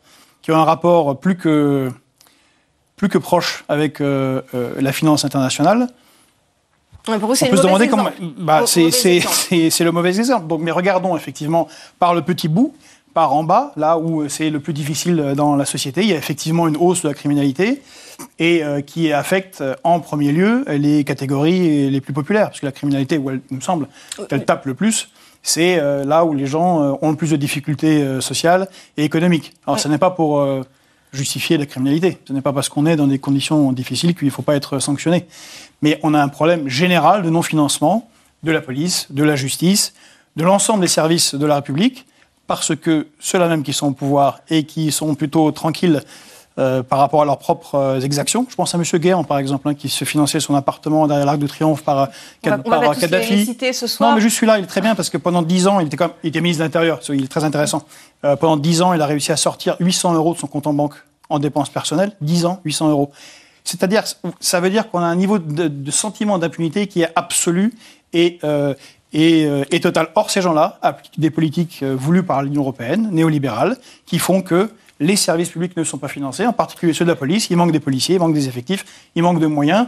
qui 0.42 0.50
ont 0.50 0.56
un 0.56 0.64
rapport 0.64 1.18
plus 1.18 1.36
que, 1.36 1.90
plus 2.96 3.08
que 3.08 3.18
proche 3.18 3.64
avec 3.68 4.00
euh, 4.00 4.42
euh, 4.54 4.74
la 4.80 4.92
finance 4.92 5.24
internationale, 5.24 5.88
on 7.06 7.18
peut 7.18 7.34
se 7.34 7.62
demander 7.62 7.88
comment. 7.88 8.08
Bah, 8.38 8.64
c'est 8.66 8.90
le 8.90 9.90
mauvais 9.90 10.18
exemple. 10.18 10.46
Donc, 10.46 10.60
mais 10.62 10.70
regardons 10.70 11.16
effectivement 11.16 11.68
par 11.98 12.14
le 12.14 12.22
petit 12.22 12.48
bout 12.48 12.74
par 13.14 13.32
en 13.32 13.44
bas, 13.44 13.72
là 13.76 13.96
où 13.96 14.28
c'est 14.28 14.50
le 14.50 14.58
plus 14.60 14.72
difficile 14.72 15.34
dans 15.36 15.54
la 15.54 15.64
société. 15.64 16.02
Il 16.02 16.08
y 16.08 16.12
a 16.12 16.16
effectivement 16.16 16.66
une 16.66 16.76
hausse 16.76 17.02
de 17.02 17.08
la 17.08 17.14
criminalité 17.14 17.80
et 18.38 18.62
euh, 18.64 18.80
qui 18.80 19.12
affecte 19.12 19.60
euh, 19.60 19.74
en 19.84 20.00
premier 20.00 20.32
lieu 20.32 20.64
les 20.68 21.04
catégories 21.04 21.90
les 21.90 22.00
plus 22.00 22.12
populaires, 22.12 22.48
parce 22.48 22.60
que 22.60 22.66
la 22.66 22.72
criminalité, 22.72 23.16
où 23.16 23.30
elle, 23.30 23.40
il 23.50 23.56
me 23.56 23.62
semble, 23.62 23.88
elle 24.30 24.44
tape 24.44 24.66
le 24.66 24.74
plus, 24.74 25.08
c'est 25.42 25.78
euh, 25.78 26.04
là 26.04 26.24
où 26.24 26.34
les 26.34 26.46
gens 26.46 26.98
ont 27.00 27.10
le 27.10 27.16
plus 27.16 27.30
de 27.30 27.36
difficultés 27.36 28.20
sociales 28.20 28.68
et 28.96 29.04
économiques. 29.04 29.52
Alors, 29.66 29.78
ce 29.78 29.88
n'est 29.88 29.98
pas 29.98 30.10
pour 30.10 30.44
justifier 31.12 31.58
la 31.58 31.66
criminalité. 31.66 32.18
Ce 32.26 32.32
n'est 32.32 32.40
pas 32.40 32.52
parce 32.52 32.68
qu'on 32.68 32.86
est 32.86 32.96
dans 32.96 33.06
des 33.06 33.18
conditions 33.18 33.72
difficiles 33.72 34.14
qu'il 34.14 34.26
ne 34.26 34.32
faut 34.32 34.42
pas 34.42 34.56
être 34.56 34.78
sanctionné. 34.78 35.26
Mais 35.82 36.00
on 36.02 36.14
a 36.14 36.20
un 36.20 36.28
problème 36.28 36.68
général 36.68 37.22
de 37.22 37.30
non-financement 37.30 38.08
de 38.42 38.52
la 38.52 38.60
police, 38.60 39.06
de 39.10 39.22
la 39.22 39.36
justice, 39.36 39.94
de 40.36 40.44
l'ensemble 40.44 40.80
des 40.80 40.88
services 40.88 41.34
de 41.34 41.46
la 41.46 41.56
République 41.56 42.06
parce 42.46 42.74
que 42.76 43.06
ceux-là 43.20 43.48
même 43.48 43.62
qui 43.62 43.72
sont 43.72 43.88
au 43.88 43.92
pouvoir 43.92 44.40
et 44.50 44.64
qui 44.64 44.92
sont 44.92 45.14
plutôt 45.14 45.50
tranquilles 45.52 46.02
euh, 46.56 46.84
par 46.84 47.00
rapport 47.00 47.22
à 47.22 47.24
leurs 47.24 47.38
propres 47.38 47.74
euh, 47.74 48.00
exactions. 48.00 48.46
Je 48.48 48.54
pense 48.54 48.72
à 48.76 48.78
M. 48.78 48.84
Guéant, 49.00 49.24
par 49.24 49.38
exemple, 49.38 49.68
hein, 49.68 49.74
qui 49.74 49.88
se 49.88 50.04
finançait 50.04 50.38
son 50.38 50.54
appartement 50.54 51.08
derrière 51.08 51.26
l'Arc 51.26 51.40
de 51.40 51.48
Triomphe 51.48 51.82
par, 51.82 51.98
euh, 51.98 52.06
on 52.46 52.58
par 52.58 52.96
Kadhafi. 52.96 53.56
Ce 53.72 53.88
soir. 53.88 54.10
Non, 54.10 54.14
mais 54.14 54.20
juste 54.20 54.36
celui-là, 54.36 54.58
il 54.58 54.64
est 54.64 54.68
très 54.68 54.80
bien 54.80 54.94
parce 54.94 55.10
que 55.10 55.18
pendant 55.18 55.42
10 55.42 55.66
ans, 55.66 55.80
il 55.80 55.88
était, 55.88 55.96
comme, 55.96 56.12
il 56.22 56.28
était 56.28 56.40
ministre 56.40 56.60
de 56.60 56.66
l'Intérieur, 56.66 57.00
il 57.08 57.24
est 57.24 57.28
très 57.28 57.42
intéressant. 57.42 57.82
pendant 58.22 58.56
10 58.56 58.82
ans, 58.82 58.92
il 58.92 59.02
a 59.02 59.06
réussi 59.06 59.32
à 59.32 59.36
sortir 59.36 59.76
800 59.80 60.14
euros 60.14 60.34
de 60.34 60.38
son 60.38 60.46
compte 60.46 60.68
en 60.68 60.74
banque 60.74 60.94
en 61.28 61.40
dépenses 61.40 61.70
personnelles. 61.70 62.12
10 62.20 62.46
ans, 62.46 62.60
800 62.64 62.88
euros. 62.88 63.10
C'est-à-dire, 63.64 64.04
ça 64.38 64.60
veut 64.60 64.70
dire 64.70 64.90
qu'on 64.90 65.00
a 65.00 65.06
un 65.06 65.16
niveau 65.16 65.40
de, 65.40 65.66
de 65.66 65.90
sentiment 65.90 66.38
d'impunité 66.38 66.86
qui 66.86 67.02
est 67.02 67.10
absolu 67.16 67.74
et, 68.12 68.38
euh, 69.14 69.64
et, 69.70 69.80
Total. 69.80 70.08
Or, 70.14 70.30
ces 70.30 70.40
gens-là 70.40 70.78
appliquent 70.82 71.18
des 71.18 71.30
politiques 71.30 71.80
euh, 71.82 71.94
voulues 71.96 72.22
par 72.22 72.42
l'Union 72.42 72.62
européenne, 72.62 73.08
néolibérales, 73.12 73.76
qui 74.06 74.18
font 74.18 74.42
que 74.42 74.70
les 75.00 75.16
services 75.16 75.50
publics 75.50 75.76
ne 75.76 75.84
sont 75.84 75.98
pas 75.98 76.08
financés, 76.08 76.46
en 76.46 76.52
particulier 76.52 76.92
ceux 76.92 77.04
de 77.04 77.10
la 77.10 77.16
police. 77.16 77.48
Il 77.50 77.56
manque 77.56 77.72
des 77.72 77.80
policiers, 77.80 78.16
il 78.16 78.18
manque 78.18 78.34
des 78.34 78.48
effectifs, 78.48 78.84
il 79.14 79.22
manque 79.22 79.40
de 79.40 79.46
moyens. 79.46 79.86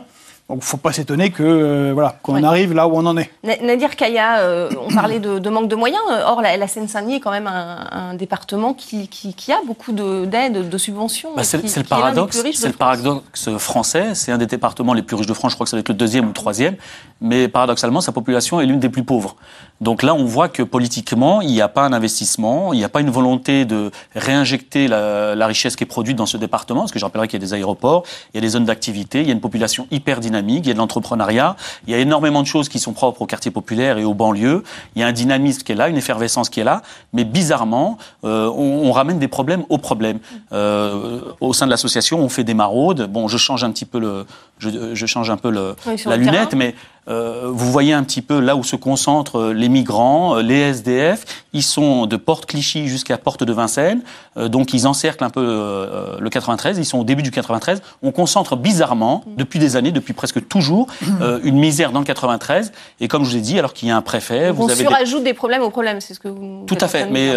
Donc, 0.48 0.58
il 0.58 0.60
ne 0.60 0.64
faut 0.64 0.76
pas 0.76 0.92
s'étonner 0.92 1.30
que 1.30 1.42
euh, 1.42 1.90
voilà 1.92 2.18
qu'on 2.22 2.44
arrive 2.44 2.72
là 2.72 2.86
où 2.86 2.92
on 2.94 3.04
en 3.04 3.16
est. 3.16 3.30
Nadir 3.42 3.96
Kaya, 3.96 4.38
euh, 4.38 4.70
on 4.80 4.94
parlait 4.94 5.18
de, 5.18 5.50
manque 5.50 5.68
de 5.68 5.74
moyens. 5.74 6.02
Or, 6.24 6.40
la, 6.40 6.68
Seine-Saint-Denis 6.68 7.16
est 7.16 7.20
quand 7.20 7.32
même 7.32 7.48
un, 7.48 8.14
département 8.14 8.72
qui, 8.72 9.08
qui, 9.08 9.52
a 9.52 9.58
beaucoup 9.66 9.90
d'aides, 9.92 10.68
de, 10.68 10.78
subventions. 10.78 11.30
Bah, 11.34 11.42
c'est 11.42 11.58
le 11.58 11.82
paradoxe. 11.82 12.44
C'est 12.54 12.68
le 12.68 12.74
paradoxe 12.74 13.56
français. 13.58 14.14
C'est 14.14 14.30
un 14.30 14.38
des 14.38 14.46
départements 14.46 14.94
les 14.94 15.02
plus 15.02 15.16
riches 15.16 15.26
de 15.26 15.34
France. 15.34 15.50
Je 15.50 15.56
crois 15.56 15.64
que 15.64 15.70
ça 15.70 15.76
va 15.76 15.80
être 15.80 15.88
le 15.88 15.96
deuxième 15.96 16.26
ou 16.26 16.28
le 16.28 16.34
troisième. 16.34 16.76
Mais 17.20 17.48
paradoxalement, 17.48 18.00
sa 18.00 18.12
population 18.12 18.60
est 18.60 18.66
l'une 18.66 18.78
des 18.78 18.88
plus 18.88 19.02
pauvres. 19.02 19.34
Donc 19.80 20.02
là, 20.02 20.14
on 20.14 20.24
voit 20.24 20.48
que 20.48 20.62
politiquement, 20.62 21.40
il 21.40 21.50
n'y 21.50 21.60
a 21.60 21.68
pas 21.68 21.84
un 21.84 21.92
investissement, 21.92 22.72
il 22.72 22.78
n'y 22.78 22.84
a 22.84 22.88
pas 22.88 23.00
une 23.00 23.10
volonté 23.10 23.64
de 23.64 23.90
réinjecter 24.14 24.86
la, 24.86 25.34
la 25.34 25.46
richesse 25.46 25.76
qui 25.76 25.84
est 25.84 25.86
produite 25.86 26.16
dans 26.16 26.26
ce 26.26 26.36
département. 26.36 26.80
Parce 26.80 26.92
que 26.92 26.98
je 26.98 27.04
rappellerai 27.04 27.28
qu'il 27.28 27.40
y 27.40 27.42
a 27.42 27.46
des 27.46 27.54
aéroports, 27.54 28.04
il 28.32 28.36
y 28.36 28.38
a 28.38 28.40
des 28.42 28.50
zones 28.50 28.64
d'activité, 28.64 29.20
il 29.20 29.26
y 29.26 29.30
a 29.30 29.32
une 29.32 29.40
population 29.40 29.86
hyper 29.90 30.20
dynamique 30.20 30.26
dynamique, 30.26 30.66
il 30.66 30.68
y 30.68 30.70
a 30.70 30.74
de 30.74 30.78
l'entrepreneuriat, 30.78 31.56
il 31.86 31.92
y 31.92 31.94
a 31.94 31.98
énormément 31.98 32.42
de 32.42 32.46
choses 32.46 32.68
qui 32.68 32.78
sont 32.78 32.92
propres 32.92 33.22
aux 33.22 33.26
quartiers 33.26 33.50
populaires 33.50 33.98
et 33.98 34.04
aux 34.04 34.14
banlieues. 34.14 34.62
Il 34.94 35.00
y 35.00 35.04
a 35.04 35.06
un 35.06 35.12
dynamisme 35.12 35.62
qui 35.62 35.72
est 35.72 35.74
là, 35.74 35.88
une 35.88 35.96
effervescence 35.96 36.48
qui 36.50 36.60
est 36.60 36.64
là, 36.64 36.82
mais 37.12 37.24
bizarrement, 37.24 37.98
euh, 38.24 38.48
on, 38.50 38.92
ramène 38.92 39.18
des 39.18 39.28
problèmes 39.28 39.64
aux 39.68 39.78
problèmes. 39.78 40.20
Euh, 40.52 41.20
au 41.40 41.52
sein 41.52 41.66
de 41.66 41.70
l'association, 41.70 42.18
on 42.18 42.28
fait 42.28 42.44
des 42.44 42.54
maraudes. 42.54 43.10
Bon, 43.10 43.28
je 43.28 43.36
change 43.36 43.62
un 43.62 43.70
petit 43.70 43.84
peu 43.84 43.98
le, 43.98 44.26
je, 44.58 45.06
change 45.06 45.30
un 45.30 45.36
peu 45.36 45.50
le, 45.50 45.76
la 46.06 46.16
lunette, 46.16 46.54
mais 46.54 46.74
euh, 47.08 47.48
vous 47.52 47.70
voyez 47.70 47.92
un 47.92 48.02
petit 48.02 48.22
peu 48.22 48.40
là 48.40 48.56
où 48.56 48.64
se 48.64 48.74
concentrent 48.74 49.38
euh, 49.38 49.52
les 49.52 49.68
migrants, 49.68 50.36
euh, 50.36 50.42
les 50.42 50.58
SDF. 50.58 51.24
Ils 51.52 51.62
sont 51.62 52.06
de 52.06 52.16
Porte 52.16 52.46
Clichy 52.46 52.88
jusqu'à 52.88 53.16
Porte 53.16 53.44
de 53.44 53.52
Vincennes, 53.52 54.02
donc 54.36 54.74
ils 54.74 54.86
encerclent 54.86 55.24
un 55.24 55.30
peu 55.30 55.40
le 56.20 56.28
93. 56.28 56.76
Ils 56.76 56.84
sont 56.84 56.98
au 56.98 57.04
début 57.04 57.22
du 57.22 57.30
93. 57.30 57.80
On 58.02 58.12
concentre 58.12 58.56
bizarrement, 58.56 59.24
depuis 59.38 59.58
des 59.58 59.74
années, 59.74 59.90
depuis 59.90 60.12
presque 60.12 60.46
toujours, 60.48 60.86
une 61.44 61.56
misère 61.56 61.92
dans 61.92 62.00
le 62.00 62.04
93. 62.04 62.72
Et 63.00 63.08
comme 63.08 63.24
je 63.24 63.30
vous 63.30 63.36
ai 63.38 63.40
dit, 63.40 63.58
alors 63.58 63.72
qu'il 63.72 63.88
y 63.88 63.90
a 63.90 63.96
un 63.96 64.02
préfet, 64.02 64.50
vous 64.50 64.64
on 64.64 64.68
avez 64.68 64.84
surajoute 64.84 65.22
des... 65.22 65.30
des... 65.30 65.34
problèmes 65.34 65.62
aux 65.62 65.70
problèmes, 65.70 66.02
c'est 66.02 66.12
ce 66.12 66.20
que 66.20 66.28
vous. 66.28 66.64
Tout 66.66 66.76
à 66.78 66.88
fait. 66.88 67.08
Mais 67.08 67.32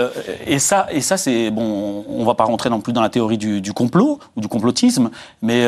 et 0.45 0.59
ça, 0.59 0.88
et 0.91 0.99
ça, 0.99 1.15
c'est 1.15 1.49
bon. 1.49 2.03
On 2.09 2.25
va 2.25 2.33
pas 2.35 2.43
rentrer 2.43 2.69
non 2.69 2.81
plus 2.81 2.91
dans 2.91 3.01
la 3.01 3.09
théorie 3.09 3.38
du, 3.38 3.61
du 3.61 3.71
complot 3.71 4.19
ou 4.35 4.41
du 4.41 4.49
complotisme, 4.49 5.11
mais 5.41 5.65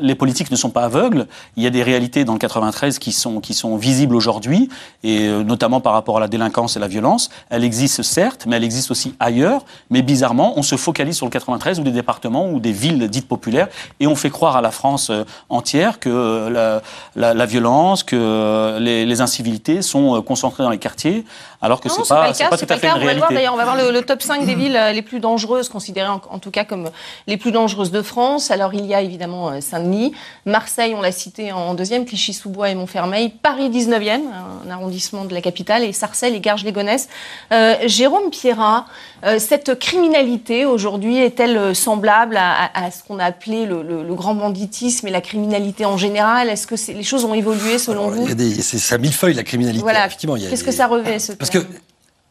les 0.00 0.16
politiques 0.16 0.50
ne 0.50 0.56
sont 0.56 0.70
pas 0.70 0.82
aveugles. 0.82 1.28
Il 1.56 1.62
y 1.62 1.68
a 1.68 1.70
des 1.70 1.84
réalités 1.84 2.24
dans 2.24 2.32
le 2.32 2.40
93 2.40 2.98
qui 2.98 3.12
sont 3.12 3.33
qui 3.40 3.54
sont 3.54 3.76
visibles 3.76 4.14
aujourd'hui, 4.14 4.68
et 5.02 5.28
euh, 5.28 5.42
notamment 5.42 5.80
par 5.80 5.92
rapport 5.92 6.16
à 6.16 6.20
la 6.20 6.28
délinquance 6.28 6.76
et 6.76 6.80
la 6.80 6.88
violence. 6.88 7.30
Elle 7.50 7.64
existe 7.64 8.02
certes, 8.02 8.46
mais 8.46 8.56
elle 8.56 8.64
existe 8.64 8.90
aussi 8.90 9.14
ailleurs. 9.20 9.64
Mais 9.90 10.02
bizarrement, 10.02 10.54
on 10.56 10.62
se 10.62 10.76
focalise 10.76 11.16
sur 11.16 11.26
le 11.26 11.30
93 11.30 11.80
ou 11.80 11.82
des 11.82 11.90
départements 11.90 12.50
ou 12.50 12.60
des 12.60 12.72
villes 12.72 13.08
dites 13.08 13.28
populaires, 13.28 13.68
et 14.00 14.06
on 14.06 14.16
fait 14.16 14.30
croire 14.30 14.56
à 14.56 14.60
la 14.60 14.70
France 14.70 15.10
euh, 15.10 15.24
entière 15.48 15.98
que 16.00 16.10
euh, 16.10 16.80
la, 17.16 17.46
violence, 17.46 18.02
que 18.02 18.78
les, 18.78 19.20
incivilités 19.20 19.82
sont 19.82 20.20
concentrées 20.22 20.64
dans 20.64 20.70
les 20.70 20.78
quartiers, 20.78 21.24
alors 21.64 21.80
que 21.80 21.88
c'est 21.88 22.08
pas, 22.08 22.32
pas, 22.32 22.48
pas 22.48 22.58
tout 22.58 22.66
à 22.68 22.76
fait 22.76 22.88
une 22.88 23.02
on 23.02 23.04
Va 23.04 23.14
voir, 23.14 23.32
d'ailleurs, 23.32 23.54
on 23.54 23.56
va 23.56 23.64
voir 23.64 23.76
le, 23.76 24.02
top 24.02 24.22
5 24.22 24.46
des 24.46 24.54
villes 24.54 24.78
les 24.92 25.02
plus 25.02 25.20
dangereuses, 25.20 25.68
considérées 25.68 26.08
en, 26.08 26.20
en, 26.30 26.38
tout 26.38 26.50
cas 26.50 26.64
comme 26.64 26.90
les 27.26 27.36
plus 27.36 27.52
dangereuses 27.52 27.90
de 27.90 28.02
France. 28.02 28.50
Alors 28.50 28.74
il 28.74 28.86
y 28.86 28.94
a 28.94 29.00
évidemment 29.00 29.60
Saint-Denis, 29.60 30.12
Marseille, 30.46 30.94
on 30.96 31.00
l'a 31.00 31.12
cité 31.12 31.52
en 31.52 31.74
deuxième, 31.74 32.04
Clichy-sous-Bois 32.04 32.70
et 32.70 32.74
Montfermeil. 32.74 33.30
Paris 33.30 33.70
19e, 33.70 34.20
un 34.66 34.70
arrondissement 34.70 35.24
de 35.24 35.34
la 35.34 35.40
capitale, 35.40 35.84
et 35.84 35.92
Sarcelles 35.92 36.34
et 36.34 36.40
Garges-les-Gonesse. 36.40 37.08
Euh, 37.52 37.74
Jérôme 37.86 38.30
Pierrat, 38.30 38.86
euh, 39.24 39.38
cette 39.38 39.78
criminalité 39.78 40.64
aujourd'hui 40.66 41.18
est-elle 41.18 41.74
semblable 41.74 42.36
à, 42.36 42.90
ce 42.90 43.02
qu'on 43.02 43.18
a 43.18 43.24
appelé 43.24 43.66
le, 43.66 44.14
grand 44.14 44.34
banditisme 44.34 45.06
et 45.06 45.10
la 45.10 45.20
criminalité 45.20 45.84
en 45.84 45.96
général? 45.96 46.48
Est-ce 46.48 46.66
que 46.66 46.74
les 46.92 47.02
choses 47.02 47.24
ont 47.24 47.34
évolué 47.34 47.78
selon 47.78 48.08
vous? 48.08 48.28
C'est 48.60 48.78
ça 48.78 48.98
millefeuille 48.98 49.34
la 49.34 49.42
criminalité. 49.42 49.82
Voilà. 49.82 50.08
Qu'est-ce 50.08 50.64
que 50.64 50.72
ça 50.72 50.86
revêt 50.86 51.18
ce 51.18 51.32
Parce 51.32 51.50
que 51.58 51.66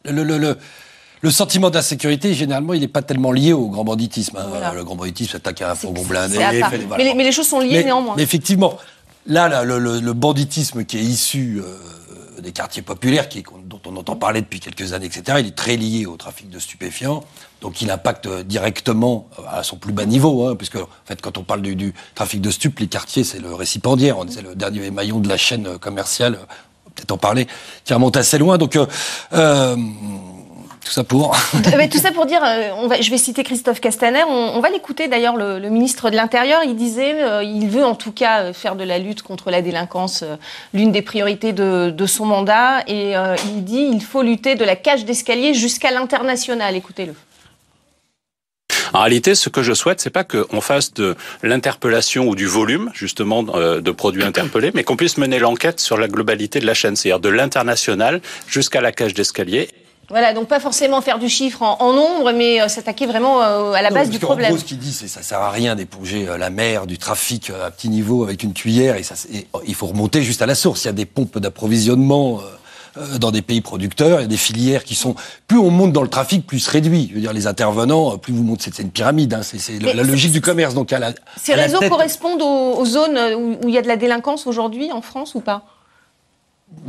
le, 0.06 0.58
le 1.22 1.32
sentiment 1.32 1.70
d'insécurité, 1.70 2.34
généralement, 2.34 2.74
il 2.74 2.82
n'est 2.82 2.88
pas 2.88 3.02
tellement 3.02 3.32
lié 3.32 3.54
au 3.54 3.70
grand 3.70 3.84
banditisme. 3.84 4.38
Hein. 4.38 4.74
Le 4.76 4.84
grand 4.84 4.96
banditisme 4.96 5.38
attaque 5.38 5.62
à 5.62 5.72
un 5.72 5.76
fourgon 5.76 6.04
blindé. 6.04 6.38
Mais, 6.38 7.14
mais, 7.16 7.24
les 7.24 7.32
choses 7.32 7.48
sont 7.48 7.60
liées 7.60 7.84
néanmoins. 7.84 8.16
Mais 8.18 8.24
effectivement, 8.24 8.78
Là, 9.26 9.64
le, 9.64 10.14
banditisme 10.14 10.84
qui 10.84 10.98
est 10.98 11.04
issu 11.04 11.62
euh, 11.62 12.42
des 12.42 12.52
quartiers 12.52 12.82
populaires, 12.82 13.30
qui, 13.30 13.42
dont 13.66 13.80
on 13.86 13.96
entend 13.96 14.18
parler 14.18 14.42
depuis 14.42 14.60
quelques 14.60 14.92
années, 14.92 15.06
etc., 15.06 15.38
il 15.40 15.48
est 15.48 15.56
très 15.56 15.78
lié 15.78 16.06
au 16.06 16.18
trafic 16.18 16.50
de 16.50 16.60
stupéfiants. 16.60 17.24
Donc 17.62 17.82
il 17.82 17.90
impacte 17.90 18.28
directement 18.28 19.30
euh, 19.40 19.44
à 19.50 19.64
son 19.64 19.78
plus 19.78 19.94
bas 19.94 20.06
niveau, 20.06 20.46
hein, 20.46 20.56
puisque 20.58 20.76
en 20.76 20.88
fait, 21.06 21.22
quand 21.22 21.38
on 21.38 21.44
parle 21.44 21.62
du, 21.62 21.94
trafic 22.16 22.42
de 22.42 22.52
stupes, 22.52 22.80
les 22.80 22.88
quartiers, 22.88 23.24
c'est 23.24 23.40
le 23.40 23.54
récipiendaire, 23.54 24.18
c'est 24.28 24.42
le 24.42 24.56
dernier 24.56 24.92
maillon 24.92 25.20
de 25.20 25.30
la 25.30 25.38
chaîne 25.38 25.78
commerciale, 25.78 26.38
peut-être 26.96 27.12
en 27.12 27.18
parler, 27.18 27.48
qui 27.86 27.94
remonte 27.94 28.18
assez 28.18 28.38
loin. 28.38 28.58
Donc 28.58 28.78
euh, 28.78 29.76
tout 30.84 30.92
ça 30.92 31.04
pour. 31.04 31.36
Mais 31.78 31.88
tout 31.88 31.98
ça 31.98 32.12
pour 32.12 32.26
dire, 32.26 32.42
euh, 32.44 32.90
je 33.00 33.10
vais 33.10 33.18
citer 33.18 33.44
Christophe 33.44 33.80
Castaner. 33.80 34.24
On, 34.28 34.60
va 34.60 34.70
l'écouter 34.70 35.08
d'ailleurs, 35.08 35.38
le, 35.38 35.60
ministre 35.70 36.10
de 36.10 36.16
l'Intérieur. 36.16 36.62
Il 36.66 36.76
disait, 36.76 37.24
euh, 37.24 37.44
il 37.44 37.68
veut 37.68 37.86
en 37.86 37.96
tout 37.96 38.12
cas 38.12 38.42
euh, 38.42 38.54
faire 38.54 38.76
de 38.76 38.84
la 38.84 39.00
lutte 39.00 39.22
contre 39.22 39.50
la 39.50 39.62
délinquance 39.62 40.24
l'une 40.74 40.92
des 40.92 41.02
priorités 41.02 41.54
de, 41.54 42.06
son 42.06 42.26
mandat. 42.26 42.84
Et 42.88 43.14
il 43.46 43.64
dit, 43.64 43.90
il 43.92 44.02
faut 44.02 44.22
lutter 44.22 44.56
de 44.56 44.66
la 44.66 44.76
cage 44.76 45.06
d'escalier 45.06 45.54
jusqu'à 45.54 45.92
l'international. 45.92 46.76
Écoutez-le. 46.76 47.14
En 48.94 49.00
réalité, 49.00 49.36
ce 49.36 49.50
que 49.50 49.64
je 49.64 49.74
souhaite, 49.74 50.02
c'est 50.02 50.10
pas 50.10 50.24
qu'on 50.24 50.62
fasse 50.62 50.94
de 50.94 51.16
l'interpellation 51.42 52.28
ou 52.28 52.36
du 52.36 52.46
volume, 52.46 52.92
justement, 52.94 53.44
de 53.44 53.92
produits 53.92 54.24
interpellés, 54.24 54.72
mais 54.74 54.84
qu'on 54.84 54.96
puisse 54.96 55.18
mener 55.18 55.40
l'enquête 55.40 55.80
sur 55.80 55.98
la 55.98 56.08
globalité 56.08 56.60
de 56.60 56.66
la 56.66 56.74
chaîne, 56.74 56.96
c'est-à-dire 56.96 57.20
de 57.20 57.30
l'international 57.30 58.22
jusqu'à 58.48 58.82
la 58.82 58.92
cage 58.92 59.14
d'escalier. 59.14 59.70
Voilà, 60.10 60.34
donc 60.34 60.48
pas 60.48 60.60
forcément 60.60 61.02
faire 61.02 61.18
du 61.18 61.30
chiffre 61.30 61.62
en, 61.62 61.94
nombre, 61.94 62.34
mais 62.34 62.62
euh, 62.62 62.68
s'attaquer 62.68 63.06
vraiment 63.06 63.42
euh, 63.42 63.72
à 63.72 63.82
la 63.82 63.90
base 63.90 64.10
du 64.10 64.20
problème. 64.20 64.52
En 64.52 64.54
gros, 64.54 64.60
ce 64.60 64.66
qu'il 64.66 64.78
dit, 64.78 64.92
c'est 64.92 65.08
ça 65.08 65.24
sert 65.24 65.40
à 65.40 65.50
rien 65.50 65.76
d'éponger 65.76 66.28
euh, 66.28 66.38
la 66.38 66.50
mer, 66.50 66.86
du 66.88 66.98
trafic 66.98 67.50
à 67.50 67.72
petit 67.72 67.90
niveau 67.90 68.24
avec 68.24 68.44
une 68.44 68.54
cuillère, 68.54 68.98
et, 68.98 69.04
ça, 69.04 69.16
il 69.66 69.76
faut 69.76 69.88
remonter 69.88 70.22
juste 70.22 70.42
à 70.42 70.46
la 70.46 70.56
source. 70.56 70.84
Il 70.84 70.88
y 70.88 70.90
a 70.90 70.94
des 70.94 71.06
pompes 71.06 71.40
d'approvisionnement 71.40 72.42
dans 73.20 73.32
des 73.32 73.42
pays 73.42 73.62
producteurs, 73.62 74.20
il 74.20 74.24
y 74.24 74.26
a 74.26 74.28
des 74.28 74.38
filières 74.38 74.84
qui 74.84 74.96
sont 74.96 75.16
plus 75.48 75.58
on 75.58 75.72
monte 75.72 75.94
dans 75.94 76.02
le 76.02 76.08
trafic, 76.08 76.46
plus 76.46 76.60
se 76.60 76.70
réduit. 76.70 77.08
Je 77.10 77.16
veux 77.16 77.22
dire, 77.22 77.34
les 77.34 77.48
intervenants, 77.48 78.18
plus 78.18 78.34
vous 78.34 78.44
montez, 78.44 78.72
c'est 78.74 78.84
une 78.84 78.92
pyramide. 78.92 79.34
Hein, 79.34 79.42
c'est 79.44 79.80
la 79.80 80.04
logique 80.04 80.32
du 80.32 80.42
commerce. 80.42 80.74
Donc 80.74 80.94
à 80.94 81.00
la, 81.00 81.14
ces 81.38 81.54
réseaux 81.54 81.80
correspondent 81.90 82.42
aux, 82.42 82.86
zones 82.86 83.18
où 83.62 83.68
il 83.68 83.74
y 83.74 83.78
a 83.78 83.82
de 83.82 83.88
la 83.88 83.98
délinquance 83.98 84.48
aujourd'hui 84.48 84.92
en 84.92 85.02
France 85.02 85.36
ou 85.36 85.40
pas? 85.40 85.66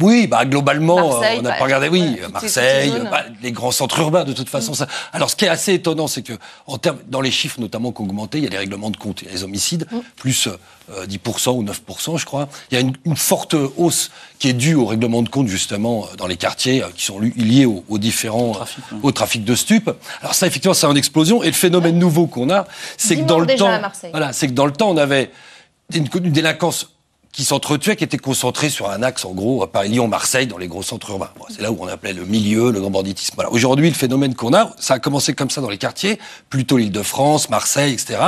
Oui, 0.00 0.26
bah 0.26 0.44
globalement, 0.44 1.20
on 1.20 1.42
n'a 1.42 1.52
pas 1.52 1.64
regardé. 1.64 1.88
Oui, 1.88 2.18
Marseille, 2.32 2.92
bah, 3.10 3.24
les 3.42 3.52
grands 3.52 3.70
centres 3.70 4.00
urbains, 4.00 4.24
de 4.24 4.32
toute 4.32 4.48
façon. 4.48 4.74
Ça. 4.74 4.88
Alors, 5.12 5.30
ce 5.30 5.36
qui 5.36 5.44
est 5.44 5.48
assez 5.48 5.74
étonnant, 5.74 6.08
c'est 6.08 6.22
que 6.22 6.32
en 6.66 6.78
termes, 6.78 6.98
dans 7.08 7.20
les 7.20 7.30
chiffres 7.30 7.60
notamment 7.60 7.92
qui 7.92 8.00
ont 8.00 8.04
augmenté, 8.04 8.38
il 8.38 8.44
y 8.44 8.46
a 8.46 8.50
les 8.50 8.58
règlements 8.58 8.90
de 8.90 8.96
compte, 8.96 9.22
il 9.22 9.26
y 9.26 9.28
a 9.30 9.32
les 9.32 9.44
homicides, 9.44 9.86
mm. 9.92 9.98
plus 10.16 10.48
10% 10.90 11.48
euh, 11.48 11.52
ou 11.52 11.64
9%, 11.64 12.18
je 12.18 12.24
crois. 12.24 12.48
Il 12.70 12.78
y 12.78 12.82
a 12.82 12.84
une, 12.84 13.16
forte 13.16 13.54
hausse 13.76 14.10
qui 14.38 14.48
est 14.48 14.52
due 14.52 14.74
au 14.74 14.86
règlement 14.86 15.22
de 15.22 15.28
compte 15.28 15.46
justement 15.46 16.04
euh, 16.04 16.16
dans 16.16 16.26
les 16.26 16.36
quartiers 16.36 16.82
euh, 16.82 16.88
qui 16.94 17.04
sont 17.04 17.20
liés 17.20 17.66
aux, 17.66 17.98
différents 17.98 18.52
trafic, 18.52 18.84
au 19.02 19.12
trafic 19.12 19.44
de 19.44 19.54
stupes. 19.54 19.90
Alors 20.20 20.34
ça, 20.34 20.46
effectivement, 20.46 20.74
c'est 20.74 20.86
en 20.86 20.96
explosion. 20.96 21.42
Et 21.42 21.46
le 21.46 21.52
phénomène 21.52 21.98
nouveau 21.98 22.26
qu'on 22.26 22.50
a, 22.50 22.66
c'est 22.96 23.16
que 23.16 23.22
dans 23.22 23.38
le 23.38 23.46
temps, 23.54 23.80
voilà, 24.10 24.32
c'est 24.32 24.48
que 24.48 24.52
dans 24.52 24.66
le 24.66 24.72
temps, 24.72 24.90
on 24.90 24.96
avait 24.96 25.30
une, 25.94 26.08
une 26.14 26.32
délinquance 26.32 26.93
qui 27.34 27.44
s'entretuaient, 27.44 27.96
qui 27.96 28.04
étaient 28.04 28.16
concentrés 28.16 28.70
sur 28.70 28.88
un 28.88 29.02
axe, 29.02 29.24
en 29.24 29.32
gros, 29.32 29.64
à 29.64 29.70
Paris, 29.70 29.88
Lyon, 29.88 30.06
Marseille, 30.06 30.46
dans 30.46 30.56
les 30.56 30.68
gros 30.68 30.84
centres 30.84 31.10
urbains. 31.10 31.30
c'est 31.50 31.62
là 31.62 31.72
où 31.72 31.76
on 31.80 31.88
appelait 31.88 32.12
le 32.12 32.24
milieu, 32.24 32.70
le 32.70 32.80
grand 32.80 32.90
banditisme. 32.90 33.32
Voilà. 33.34 33.50
Aujourd'hui, 33.50 33.88
le 33.88 33.94
phénomène 33.94 34.36
qu'on 34.36 34.54
a, 34.54 34.72
ça 34.78 34.94
a 34.94 34.98
commencé 35.00 35.34
comme 35.34 35.50
ça 35.50 35.60
dans 35.60 35.68
les 35.68 35.76
quartiers, 35.76 36.20
plutôt 36.48 36.76
l'Île-de-France, 36.76 37.50
Marseille, 37.50 37.92
etc. 37.92 38.18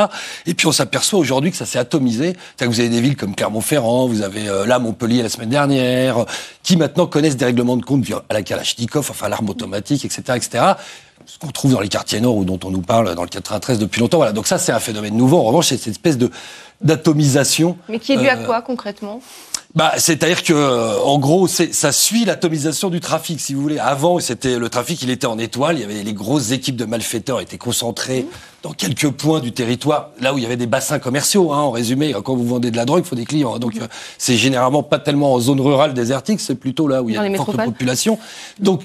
Et 0.46 0.54
puis 0.54 0.66
on 0.66 0.72
s'aperçoit 0.72 1.20
aujourd'hui 1.20 1.52
que 1.52 1.56
ça 1.56 1.66
s'est 1.66 1.78
atomisé. 1.78 2.26
cest 2.26 2.36
que 2.58 2.64
vous 2.64 2.80
avez 2.80 2.88
des 2.88 3.00
villes 3.00 3.16
comme 3.16 3.36
Clermont-Ferrand, 3.36 4.08
vous 4.08 4.22
avez 4.22 4.48
euh, 4.48 4.66
là 4.66 4.80
Montpellier 4.80 5.22
la 5.22 5.28
semaine 5.28 5.50
dernière, 5.50 6.26
qui 6.64 6.76
maintenant 6.76 7.06
connaissent 7.06 7.36
des 7.36 7.44
règlements 7.44 7.76
de 7.76 7.84
compte 7.84 8.04
à 8.28 8.34
la 8.34 8.42
Kalachnikov, 8.42 9.06
enfin 9.08 9.28
l'arme 9.28 9.48
automatique, 9.48 10.04
etc., 10.04 10.22
etc 10.34 10.75
ce 11.26 11.38
qu'on 11.38 11.49
trouve 11.49 11.73
dans 11.73 11.80
les 11.80 11.88
quartiers 11.88 12.21
nord 12.21 12.37
ou 12.37 12.45
dont 12.45 12.61
on 12.64 12.71
nous 12.71 12.83
parle 12.83 13.14
dans 13.14 13.23
le 13.23 13.28
93 13.28 13.78
depuis 13.78 14.00
longtemps. 14.00 14.18
Voilà. 14.18 14.33
Donc 14.33 14.47
ça, 14.47 14.59
c'est 14.59 14.73
un 14.73 14.80
phénomène 14.80 15.16
nouveau. 15.16 15.38
En 15.38 15.45
revanche, 15.45 15.68
c'est 15.68 15.76
cette 15.76 15.92
espèce 15.92 16.18
de 16.18 16.30
d'atomisation. 16.83 17.78
Mais 17.88 17.99
qui 17.99 18.12
est 18.12 18.18
dû 18.18 18.28
à 18.28 18.37
euh, 18.37 18.45
quoi 18.45 18.61
concrètement? 18.61 19.23
Bah, 19.75 19.92
c'est-à-dire 19.97 20.42
que, 20.42 20.52
euh, 20.52 20.99
en 21.00 21.18
gros, 21.18 21.49
ça 21.49 21.92
suit 21.92 22.25
l'atomisation 22.26 22.90
du 22.90 23.00
trafic, 23.00 23.40
si 23.40 23.54
vous 23.54 23.62
voulez. 23.62 23.78
Avant, 23.78 24.18
c'était 24.21 24.59
le 24.59 24.68
trafic, 24.68 25.02
il 25.02 25.11
était 25.11 25.26
en 25.26 25.38
étoile. 25.38 25.76
Il 25.76 25.80
y 25.80 25.85
avait 25.85 26.02
les 26.02 26.12
grosses 26.12 26.50
équipes 26.50 26.76
de 26.76 26.85
malfaiteurs 26.85 27.40
étaient 27.40 27.59
concentrées 27.59 28.23
mmh. 28.23 28.26
dans 28.62 28.73
quelques 28.73 29.11
points 29.11 29.40
du 29.40 29.52
territoire, 29.52 30.11
là 30.21 30.35
où 30.35 30.38
il 30.38 30.42
y 30.42 30.47
avait 30.47 30.56
des 30.56 30.66
bassins 30.66 30.99
commerciaux. 30.99 31.52
Hein, 31.52 31.61
en 31.61 31.71
résumé, 31.71 32.14
quand 32.25 32.37
vous 32.37 32.47
vendez 32.47 32.71
de 32.71 32.76
la 32.76 32.85
drogue, 32.85 33.04
il 33.04 33.09
faut 33.09 33.16
des 33.16 33.25
clients. 33.25 33.54
Hein. 33.54 33.59
donc, 33.59 33.75
mmh. 33.75 33.83
euh, 33.83 33.88
c'est 34.18 34.37
généralement 34.37 34.83
pas 34.83 34.99
tellement 34.99 35.33
en 35.33 35.40
zone 35.40 35.61
rurale 35.61 35.95
désertique, 35.95 36.40
c'est 36.40 36.54
plutôt 36.54 36.88
là 36.88 37.02
où 37.02 37.09
il 37.09 37.14
y 37.14 37.18
a 37.18 37.26
une 37.26 37.37
forte 37.37 37.56
population. 37.56 38.18
Donc, 38.61 38.83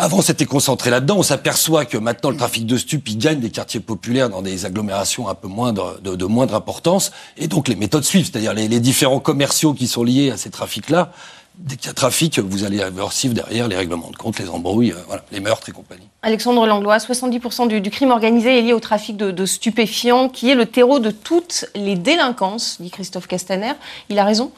avant, 0.00 0.22
c'était 0.22 0.44
concentré 0.44 0.90
là-dedans. 0.90 1.16
On 1.18 1.22
s'aperçoit 1.24 1.84
que 1.84 1.98
maintenant, 1.98 2.30
le 2.30 2.36
trafic 2.36 2.64
de 2.66 2.76
stupes, 2.76 3.08
il 3.08 3.18
gagne 3.18 3.40
des 3.40 3.50
quartiers 3.50 3.80
populaires 3.80 4.30
dans 4.30 4.42
des 4.42 4.64
agglomérations 4.64 5.28
un 5.28 5.34
peu 5.34 5.48
moindre, 5.48 5.98
de, 6.00 6.24
moindre 6.24 6.54
importance. 6.54 7.10
Et 7.36 7.48
donc, 7.48 7.66
les 7.66 7.74
méthodes 7.74 8.04
suivent, 8.04 8.26
c'est-à-dire 8.30 8.54
les, 8.54 8.68
différents 8.78 9.18
commerciaux 9.18 9.74
qui 9.74 9.88
sont 9.88 10.04
liés 10.04 10.30
à 10.30 10.36
ces 10.36 10.50
trafics-là. 10.50 11.12
Dès 11.56 11.74
qu'il 11.74 11.88
y 11.88 11.90
a 11.90 11.94
trafic, 11.94 12.38
vous 12.38 12.62
allez 12.62 12.80
avoir 12.80 13.12
suivre 13.12 13.34
derrière 13.34 13.66
les 13.66 13.74
règlements 13.74 14.12
de 14.12 14.16
compte, 14.16 14.38
les 14.38 14.48
embrouilles, 14.48 14.92
euh, 14.92 15.16
les 15.32 15.40
meurtres 15.40 15.68
et 15.68 15.72
compagnie. 15.72 16.06
Alexandre 16.22 16.64
Langlois, 16.64 16.98
70% 16.98 17.66
du, 17.66 17.90
crime 17.90 18.12
organisé 18.12 18.56
est 18.56 18.62
lié 18.62 18.72
au 18.72 18.78
trafic 18.78 19.16
de, 19.16 19.32
de, 19.32 19.46
stupéfiants, 19.46 20.28
qui 20.28 20.48
est 20.48 20.54
le 20.54 20.66
terreau 20.66 21.00
de 21.00 21.10
toutes 21.10 21.66
les 21.74 21.96
délinquances, 21.96 22.80
dit 22.80 22.92
Christophe 22.92 23.26
Castaner. 23.26 23.72
Il 24.08 24.20
a 24.20 24.24
raison? 24.24 24.52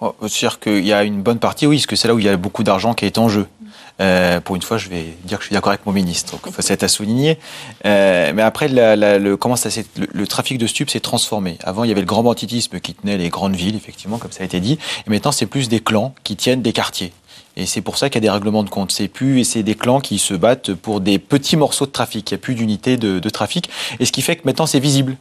Oh, 0.00 0.14
C'est-à-dire 0.20 0.58
qu'il 0.58 0.84
y 0.84 0.92
a 0.92 1.04
une 1.04 1.22
bonne 1.22 1.38
partie, 1.38 1.66
oui, 1.66 1.76
parce 1.76 1.86
que 1.86 1.96
c'est 1.96 2.08
là 2.08 2.14
où 2.14 2.18
il 2.18 2.24
y 2.24 2.28
a 2.28 2.36
beaucoup 2.36 2.64
d'argent 2.64 2.92
qui 2.92 3.06
est 3.06 3.18
en 3.18 3.28
jeu. 3.28 3.46
Euh, 4.00 4.40
pour 4.40 4.56
une 4.56 4.62
fois, 4.62 4.76
je 4.76 4.88
vais 4.88 5.16
dire 5.24 5.38
que 5.38 5.44
je 5.44 5.48
suis 5.48 5.54
d'accord 5.54 5.70
avec 5.70 5.86
mon 5.86 5.92
ministre. 5.92 6.32
Donc, 6.32 6.54
ça 6.54 6.62
c'est 6.62 6.82
à 6.82 6.88
souligner. 6.88 7.38
Euh, 7.84 8.32
mais 8.34 8.42
après, 8.42 8.68
le, 8.68 9.34
comment 9.36 9.56
ça, 9.56 9.68
le, 9.96 10.06
le, 10.12 10.26
trafic 10.26 10.58
de 10.58 10.66
stupes 10.66 10.90
s'est 10.90 11.00
transformé. 11.00 11.58
Avant, 11.62 11.84
il 11.84 11.88
y 11.88 11.92
avait 11.92 12.02
le 12.02 12.06
grand 12.06 12.22
banditisme 12.22 12.80
qui 12.80 12.94
tenait 12.94 13.16
les 13.16 13.30
grandes 13.30 13.56
villes, 13.56 13.76
effectivement, 13.76 14.18
comme 14.18 14.32
ça 14.32 14.42
a 14.42 14.46
été 14.46 14.60
dit. 14.60 14.78
Et 15.06 15.10
maintenant, 15.10 15.32
c'est 15.32 15.46
plus 15.46 15.68
des 15.68 15.80
clans 15.80 16.14
qui 16.24 16.36
tiennent 16.36 16.62
des 16.62 16.72
quartiers. 16.72 17.12
Et 17.56 17.64
c'est 17.64 17.80
pour 17.80 17.96
ça 17.96 18.10
qu'il 18.10 18.16
y 18.16 18.24
a 18.26 18.28
des 18.28 18.30
règlements 18.30 18.64
de 18.64 18.68
compte. 18.68 18.92
C'est 18.92 19.08
plus, 19.08 19.40
et 19.40 19.44
c'est 19.44 19.62
des 19.62 19.74
clans 19.74 20.00
qui 20.00 20.18
se 20.18 20.34
battent 20.34 20.74
pour 20.74 21.00
des 21.00 21.18
petits 21.18 21.56
morceaux 21.56 21.86
de 21.86 21.90
trafic. 21.90 22.30
Il 22.30 22.34
n'y 22.34 22.38
a 22.38 22.42
plus 22.42 22.54
d'unité 22.54 22.98
de, 22.98 23.18
de, 23.18 23.30
trafic. 23.30 23.70
Et 23.98 24.04
ce 24.04 24.12
qui 24.12 24.20
fait 24.20 24.36
que 24.36 24.42
maintenant, 24.44 24.66
c'est 24.66 24.78
visible. 24.78 25.16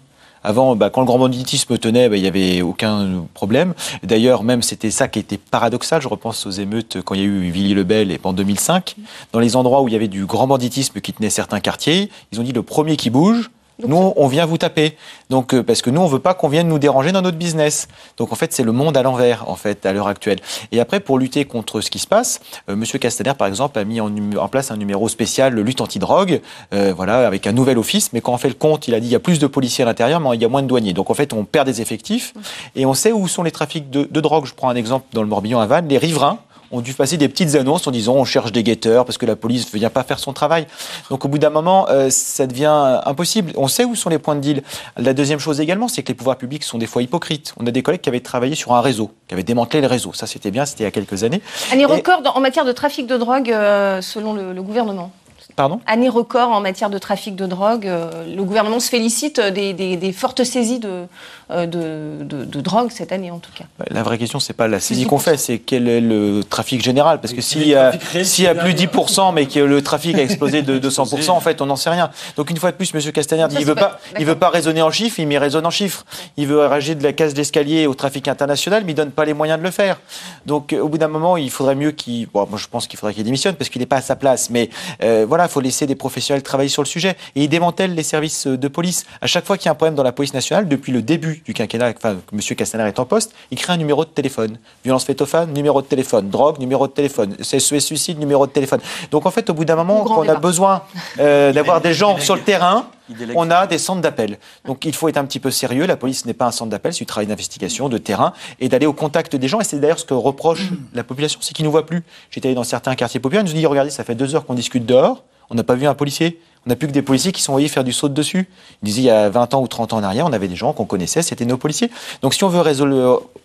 Avant, 0.46 0.76
bah, 0.76 0.92
quand 0.92 1.02
le 1.02 1.08
grand 1.08 1.18
banditisme 1.18 1.76
tenait, 1.80 2.08
bah, 2.08 2.18
il 2.18 2.22
n'y 2.22 2.28
avait 2.28 2.62
aucun 2.62 3.26
problème. 3.34 3.74
D'ailleurs, 4.04 4.44
même 4.44 4.62
c'était 4.62 4.92
ça 4.92 5.08
qui 5.08 5.18
était 5.18 5.40
paradoxal. 5.40 6.04
Je 6.04 6.08
repense 6.08 6.46
aux 6.46 6.52
émeutes 6.52 7.02
quand 7.04 7.16
il 7.16 7.22
y 7.22 7.24
a 7.24 7.28
eu 7.28 7.50
Villiers-le-Bel 7.50 8.12
et 8.12 8.20
en 8.24 8.32
2005. 8.32 8.96
Dans 9.34 9.40
les 9.40 9.56
endroits 9.56 9.82
où 9.82 9.88
il 9.88 9.94
y 9.94 9.96
avait 9.96 10.08
du 10.08 10.26
grand 10.26 10.46
banditisme 10.46 11.02
qui 11.02 11.14
tenait 11.14 11.32
certains 11.32 11.60
quartiers, 11.60 12.12
ils 12.32 12.40
ont 12.40 12.44
dit 12.44 12.54
le 12.54 12.62
premier 12.62 12.96
qui 12.96 13.10
bouge, 13.10 13.50
nous, 13.80 14.14
on 14.16 14.28
vient 14.28 14.46
vous 14.46 14.58
taper. 14.58 14.98
Donc, 15.30 15.54
euh, 15.54 15.64
parce 15.64 15.82
que 15.82 15.90
nous, 15.90 16.02
on 16.02 16.08
veut 16.08 16.20
pas 16.20 16.34
qu'on 16.34 16.48
vienne 16.48 16.68
nous 16.68 16.80
déranger 16.80 17.12
dans 17.12 17.22
notre 17.22 17.38
business. 17.38 17.88
Donc, 18.18 18.32
en 18.32 18.36
fait, 18.36 18.54
c'est 18.54 18.64
le 18.64 18.72
monde 18.72 18.96
à 18.96 19.04
l'envers, 19.04 19.50
en 19.50 19.56
fait, 19.56 19.86
à 19.86 19.94
l'heure 19.94 20.08
actuelle. 20.08 20.40
Et 20.72 20.80
après, 20.80 21.00
pour 21.00 21.20
lutter 21.20 21.46
contre 21.46 21.82
ce 21.82 21.90
qui 21.90 22.00
se 22.00 22.08
passe, 22.08 22.40
euh, 22.70 22.76
Monsieur 22.76 23.00
Castaner, 23.00 23.34
par 23.38 23.48
exemple, 23.48 23.78
a 23.78 23.84
mis 23.84 24.00
en, 24.00 24.48
place 24.48 24.72
un 24.72 24.78
numéro 24.78 25.10
spécial, 25.10 25.54
le 25.54 25.64
lutte 25.64 25.82
anti-drogue, 25.82 26.42
euh, 26.74 26.94
voilà, 26.96 27.28
avec 27.28 27.48
un 27.48 27.52
nouvel 27.52 27.78
office. 27.78 28.14
Mais 28.14 28.22
quand 28.22 28.34
on 28.34 28.38
fait 28.38 28.48
le 28.48 28.54
compte, 28.54 28.88
il 28.88 28.96
a 28.96 29.00
dit 29.00 29.08
il 29.08 29.12
y 29.12 29.16
a 29.16 29.20
plus 29.20 29.40
de 29.40 29.48
policiers 29.48 29.84
à 29.84 29.88
l'intérieur, 29.88 30.20
mais 30.20 30.30
il 30.36 30.42
y 30.42 30.46
a 30.46 30.50
moins 30.50 30.62
de 30.62 30.68
douaniers. 30.68 30.94
Donc, 30.94 31.10
en 31.10 31.14
fait, 31.14 31.34
on 31.34 31.44
perd 31.44 31.68
des 31.68 31.82
effectifs. 31.82 32.34
Et 32.76 32.86
on 32.86 32.94
sait 32.94 33.12
où 33.12 33.28
sont 33.28 33.44
les 33.44 33.52
trafics 33.52 33.90
de, 33.90 34.08
de 34.10 34.22
drogue. 34.22 34.46
Je 34.46 34.54
prends 34.54 34.70
un 34.70 34.76
exemple 34.76 35.06
dans 35.14 35.22
le 35.22 35.28
Morbihan 35.28 35.60
à 35.60 35.68
Vannes, 35.68 35.88
les 35.90 35.98
riverains 35.98 36.40
ont 36.72 36.82
dû 36.82 36.94
passer 36.94 37.18
des 37.18 37.30
petites 37.30 37.56
annonces 37.56 37.88
en 37.88 37.92
disant 37.92 38.14
on 38.16 38.26
cherche 38.26 38.52
des 38.52 38.64
guetteurs 38.64 39.06
parce 39.06 39.18
que 39.18 39.26
la 39.26 39.36
police 39.36 39.74
ne 39.74 39.80
vient 39.80 39.90
pas 39.90 40.04
faire 40.04 40.20
son 40.20 40.34
travail. 40.34 40.68
Donc 41.10 41.26
au 41.26 41.28
bout 41.28 41.38
d'un 41.38 41.50
moment, 41.50 41.88
euh, 41.90 42.10
ça 42.10 42.48
devient 42.48 43.02
impossible. 43.06 43.52
On 43.56 43.68
sait 43.68 43.86
où 43.86 43.96
sont 43.96 44.10
les 44.10 44.20
points 44.20 44.36
de 44.36 44.42
deal. 44.42 44.64
La 44.98 45.14
deuxième 45.14 45.40
chose 45.40 45.60
également, 45.60 45.88
c'est 45.88 46.04
que 46.04 46.10
les 46.10 46.14
pouvoirs 46.14 46.38
publics 46.38 46.64
sont 46.64 46.78
des 46.78 46.88
fois 46.88 47.02
hypocrites. 47.02 47.54
On 47.58 47.66
a 47.68 47.72
des 47.72 47.84
collègues 47.84 48.02
qui 48.02 48.10
avaient 48.10 48.20
travaillé 48.20 48.56
sur 48.56 48.74
un 48.74 48.82
réseau, 48.82 49.12
qui 49.28 49.34
avaient 49.34 49.44
démantelé 49.44 49.82
le 49.82 49.88
réseau. 49.88 50.14
Ça, 50.14 50.28
c'était 50.28 50.52
bien, 50.52 50.66
c'était 50.66 50.84
il 50.84 50.88
y 50.88 50.88
a 50.88 50.92
quelques 50.92 51.24
années. 51.24 51.42
Année 51.72 51.86
record 51.86 52.22
en 52.36 52.40
matière 52.40 52.66
de 52.66 52.72
trafic 52.72 53.08
de 53.08 53.18
drogue 53.18 53.52
euh, 53.52 54.02
selon 54.02 54.34
le 54.34 54.62
gouvernement. 54.62 55.12
Pardon? 55.56 55.80
Année 55.88 56.10
record 56.10 56.52
en 56.52 56.60
matière 56.60 56.90
de 56.90 56.98
trafic 56.98 57.36
de 57.36 57.46
drogue. 57.46 57.88
Euh, 57.88 58.36
le 58.36 58.44
gouvernement 58.44 58.80
se 58.80 58.90
félicite 58.90 59.40
des, 59.40 60.12
fortes 60.12 60.44
saisies 60.44 60.82
euh, 60.84 61.06
de, 61.50 62.24
de, 62.24 62.62
drogue 62.62 62.90
cette 62.92 63.12
année, 63.12 63.30
en 63.30 63.40
tout 63.40 63.52
cas. 63.54 63.66
La 63.92 64.04
vraie 64.04 64.18
question, 64.18 64.40
c'est 64.40 64.54
pas 64.54 64.68
la 64.68 64.80
saisie 64.80 65.06
qu'on 65.06 65.20
fait, 65.20 65.38
c'est 65.38 65.60
quel 65.60 65.88
est 65.88 66.02
le 66.02 66.44
trafic 66.44 66.82
général? 66.82 67.22
Parce 67.22 67.34
que 67.34 67.42
s'il 67.42 67.68
y 67.68 67.76
a, 67.76 67.92
y 67.94 68.48
a 68.48 68.56
plus 68.56 68.74
10%, 68.74 69.34
mais 69.34 69.46
que 69.46 69.60
le 69.60 69.82
trafic 69.84 70.18
a 70.18 70.24
explosé 70.24 70.64
de 70.64 70.80
200%, 70.80 71.30
en 71.30 71.40
fait, 71.40 71.62
on 71.62 71.68
n'en 71.68 71.76
sait 71.76 71.90
rien. 71.92 72.10
Donc, 72.36 72.50
une 72.50 72.58
fois 72.58 72.72
de 72.72 72.78
plus, 72.78 72.94
M. 72.94 73.12
Castaner 73.12 73.48
dit 73.50 73.58
il 73.60 73.66
veut 73.66 73.76
pas, 73.76 74.00
il 74.20 74.26
veut 74.26 74.38
pas 74.38 74.50
raisonner 74.50 74.82
en 74.82 74.92
chiffres, 74.92 75.20
il 75.20 75.28
met 75.28 75.38
raisonne 75.38 75.66
en 75.66 75.72
chiffres. 75.72 76.06
Il 76.38 76.48
veut 76.48 76.66
rager 76.66 76.96
de 76.96 77.04
la 77.04 77.14
case 77.14 77.34
d'escalier 77.34 77.88
au 77.88 77.94
trafic 77.94 78.28
international, 78.28 78.84
mais 78.86 78.94
il 78.94 78.96
donne 78.96 79.12
pas 79.12 79.26
les 79.26 79.34
moyens 79.34 79.60
de 79.60 79.64
le 79.64 79.72
faire. 79.72 80.00
Donc, 80.46 80.76
au 80.80 80.90
bout 80.90 80.98
d'un 80.98 81.08
moment, 81.08 81.38
il 81.38 81.52
faudrait 81.52 81.76
mieux 81.76 81.92
qu'il. 81.92 82.28
Bon, 82.28 82.48
moi, 82.50 82.58
je 82.58 82.68
pense 82.68 82.88
qu'il 82.88 82.98
faudrait 82.98 83.14
qu'il 83.14 83.24
démissionne 83.24 83.56
parce 83.56 83.70
qu'il 83.70 83.82
n'est 83.82 83.86
pas 83.86 83.98
à 83.98 84.02
sa 84.02 84.16
place. 84.16 84.50
Mais 84.50 84.70
euh, 85.04 85.26
voilà, 85.28 85.46
il 85.46 85.50
faut 85.50 85.62
laisser 85.62 85.86
des 85.86 85.96
professionnels 85.96 86.44
travailler 86.44 86.70
sur 86.70 86.82
le 86.82 86.88
sujet. 86.88 87.16
Et 87.36 87.44
il 87.44 87.50
démantèle 87.50 87.94
les 87.94 88.04
services 88.04 88.48
de 88.48 88.68
police. 88.68 89.06
À 89.22 89.28
chaque 89.28 89.46
fois 89.46 89.58
qu'il 89.58 89.66
y 89.66 89.70
a 89.70 89.72
un 89.72 89.76
problème 89.76 89.96
dans 89.96 90.04
la 90.04 90.12
police 90.12 90.34
nationale, 90.34 90.68
depuis 90.68 90.92
le 90.92 91.02
début 91.02 91.35
du 91.44 91.54
quinquennat, 91.54 91.94
enfin, 91.96 92.16
que 92.16 92.36
M. 92.36 92.42
Castaner 92.56 92.88
est 92.88 93.00
en 93.00 93.06
poste, 93.06 93.34
il 93.52 93.58
crée 93.58 93.74
un 93.74 93.78
numéro 93.78 94.06
de 94.06 94.10
téléphone. 94.10 94.58
Violence 94.84 95.06
faite 95.06 95.22
aux 95.22 95.26
femmes, 95.26 95.52
numéro 95.52 95.82
de 95.82 95.88
téléphone. 95.88 96.30
Drogue, 96.30 96.60
numéro 96.60 96.88
de 96.88 96.94
téléphone. 96.94 97.36
CSE 97.38 97.80
suicide, 97.80 98.20
numéro 98.20 98.48
de 98.48 98.52
téléphone. 98.52 98.80
Donc 99.12 99.26
en 99.26 99.32
fait, 99.32 99.50
au 99.50 99.54
bout 99.54 99.66
d'un 99.66 99.76
moment, 99.76 100.04
quand 100.04 100.20
on 100.20 100.30
a 100.30 100.36
besoin 100.36 100.84
euh, 101.20 101.52
d'avoir 101.54 101.82
des 101.82 101.94
gens 101.94 102.18
sur 102.20 102.36
le 102.36 102.42
terrain, 102.42 102.88
on 103.36 103.52
a 103.52 103.68
des 103.68 103.78
centres 103.78 104.02
d'appel. 104.02 104.38
Donc 104.66 104.86
il 104.86 104.94
faut 104.94 105.08
être 105.10 105.18
un 105.18 105.26
petit 105.26 105.40
peu 105.40 105.52
sérieux. 105.52 105.86
La 105.86 105.98
police 105.98 106.26
n'est 106.26 106.34
pas 106.34 106.46
un 106.46 106.52
centre 106.52 106.72
d'appel, 106.72 106.94
c'est 106.94 107.00
du 107.00 107.06
travail 107.06 107.28
d'investigation, 107.28 107.90
de 107.90 107.98
terrain, 107.98 108.34
et 108.60 108.70
d'aller 108.70 108.86
au 108.86 108.94
contact 108.94 109.36
des 109.36 109.48
gens. 109.48 109.60
Et 109.60 109.64
c'est 109.64 109.80
d'ailleurs 109.80 110.00
ce 110.00 110.06
que 110.06 110.14
reproche 110.14 110.70
la 110.94 111.04
population, 111.04 111.40
c'est 111.42 111.54
qu'ils 111.54 111.64
ne 111.64 111.68
nous 111.68 111.72
voient 111.72 111.86
plus. 111.86 112.04
J'étais 112.32 112.48
allé 112.48 112.56
dans 112.56 112.64
certains 112.64 112.96
quartiers 112.96 113.20
populaires, 113.20 113.44
ils 113.44 113.50
nous 113.50 113.56
ont 113.56 113.60
dit, 113.60 113.66
regardez, 113.66 113.92
ça 113.92 114.04
fait 114.04 114.16
deux 114.16 114.36
heures 114.36 114.46
qu'on 114.46 114.54
discute 114.54 114.86
dehors. 114.86 115.24
On 115.50 115.56
n'a 115.56 115.64
pas 115.64 115.76
vu 115.76 115.88
un 115.88 115.94
policier. 115.94 116.40
On 116.66 116.70
n'a 116.70 116.76
plus 116.76 116.88
que 116.88 116.94
des 116.94 117.04
policiers 117.04 117.32
qui 117.32 117.42
sont 117.42 117.52
envoyés 117.52 117.68
faire 117.68 117.84
du 117.84 117.94
saut 117.94 118.10
de 118.10 118.14
dessus. 118.14 118.48
Ils 118.82 118.86
disaient 118.86 119.02
il 119.02 119.06
y 119.06 119.10
a 119.12 119.30
20 119.30 119.54
ans 119.54 119.62
ou 119.62 119.68
30 119.68 119.94
ans 119.94 119.98
en 119.98 120.04
arrière, 120.04 120.26
on 120.26 120.34
avait 120.34 120.48
des 120.48 120.56
gens 120.56 120.74
qu'on 120.74 120.86
connaissait, 120.86 121.22
c'était 121.22 121.46
nos 121.46 121.58
policiers. 121.58 121.92
Donc 122.24 122.34
si 122.34 122.44
on 122.44 122.50
veut 122.50 122.62